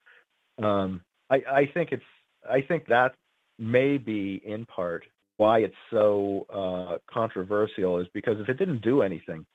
um, 0.62 1.02
I, 1.30 1.42
I 1.52 1.66
think 1.74 1.92
it's 1.92 2.04
I 2.50 2.62
think 2.62 2.88
that 2.88 3.16
may 3.58 3.98
be 3.98 4.42
in 4.46 4.66
part 4.66 5.04
why 5.38 5.60
it's 5.60 5.76
so 5.92 6.46
uh, 6.54 6.98
controversial 7.14 8.00
is 8.00 8.08
because 8.14 8.40
if 8.40 8.50
it 8.50 8.58
didn't 8.58 8.82
do 8.82 9.02
anything, 9.02 9.46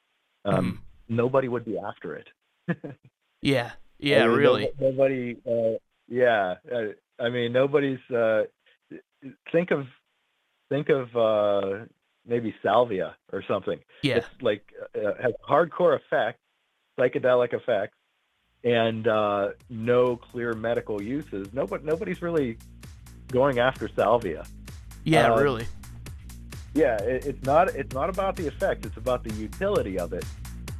um, 0.44 0.82
nobody 1.08 1.48
would 1.48 1.64
be 1.64 1.78
after 1.78 2.16
it. 2.16 2.28
Yeah. 3.44 3.72
Yeah. 3.98 4.24
I 4.24 4.28
mean, 4.28 4.36
really. 4.38 4.68
Nobody. 4.80 5.36
Uh, 5.46 5.78
yeah. 6.08 6.54
Uh, 6.74 7.22
I 7.22 7.28
mean, 7.28 7.52
nobody's. 7.52 7.98
Uh, 8.10 8.44
think 9.52 9.70
of 9.70 9.86
think 10.68 10.88
of 10.88 11.16
uh, 11.16 11.84
maybe 12.26 12.54
salvia 12.62 13.16
or 13.32 13.42
something. 13.46 13.78
Yeah. 14.02 14.16
It's 14.16 14.26
like 14.40 14.72
uh, 14.94 15.12
has 15.22 15.32
hardcore 15.48 15.98
effects, 15.98 16.40
psychedelic 16.98 17.52
effects, 17.52 17.96
and 18.62 19.06
uh, 19.06 19.50
no 19.68 20.16
clear 20.16 20.54
medical 20.54 21.02
uses. 21.02 21.52
Nobody, 21.52 21.84
nobody's 21.84 22.22
really 22.22 22.58
going 23.30 23.58
after 23.58 23.88
salvia. 23.88 24.46
Yeah. 25.04 25.32
um, 25.32 25.42
really. 25.42 25.66
Yeah, 26.74 26.96
it, 26.96 27.26
it's 27.26 27.44
not. 27.44 27.74
It's 27.74 27.94
not 27.94 28.10
about 28.10 28.36
the 28.36 28.48
effect. 28.48 28.84
It's 28.84 28.96
about 28.96 29.22
the 29.22 29.32
utility 29.34 29.98
of 29.98 30.12
it. 30.12 30.24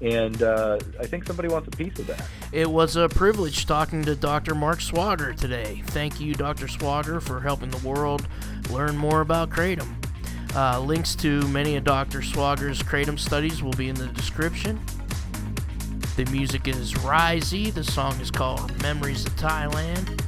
And 0.00 0.42
uh, 0.42 0.78
I 1.00 1.06
think 1.06 1.24
somebody 1.24 1.48
wants 1.48 1.68
a 1.68 1.70
piece 1.70 1.98
of 1.98 2.06
that. 2.08 2.26
It 2.52 2.70
was 2.70 2.96
a 2.96 3.08
privilege 3.08 3.66
talking 3.66 4.02
to 4.04 4.14
Dr. 4.14 4.54
Marc 4.54 4.80
Swogger 4.80 5.34
today. 5.34 5.82
Thank 5.86 6.20
you, 6.20 6.34
Dr. 6.34 6.66
Swogger, 6.66 7.22
for 7.22 7.40
helping 7.40 7.70
the 7.70 7.88
world 7.88 8.26
learn 8.70 8.96
more 8.96 9.20
about 9.20 9.50
Kratom. 9.50 9.94
Uh, 10.54 10.78
links 10.80 11.14
to 11.16 11.46
many 11.48 11.76
of 11.76 11.84
Dr. 11.84 12.20
Swogger's 12.20 12.82
Kratom 12.82 13.18
studies 13.18 13.62
will 13.62 13.72
be 13.72 13.88
in 13.88 13.94
the 13.94 14.06
description. 14.08 14.80
The 16.16 16.24
music 16.26 16.68
is 16.68 16.94
Risey. 16.94 17.74
The 17.74 17.82
song 17.82 18.20
is 18.20 18.30
called 18.30 18.80
Memories 18.82 19.26
of 19.26 19.34
Thailand. 19.34 20.20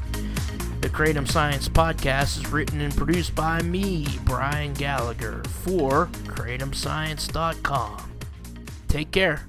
The 0.80 0.88
Kratom 0.88 1.28
Science 1.28 1.68
podcast 1.68 2.38
is 2.38 2.46
written 2.48 2.80
and 2.80 2.96
produced 2.96 3.34
by 3.34 3.62
me, 3.62 4.06
Brian 4.24 4.72
Gallagher, 4.72 5.44
for 5.44 6.06
KratomScience.com. 6.24 8.12
Take 8.88 9.10
care. 9.12 9.46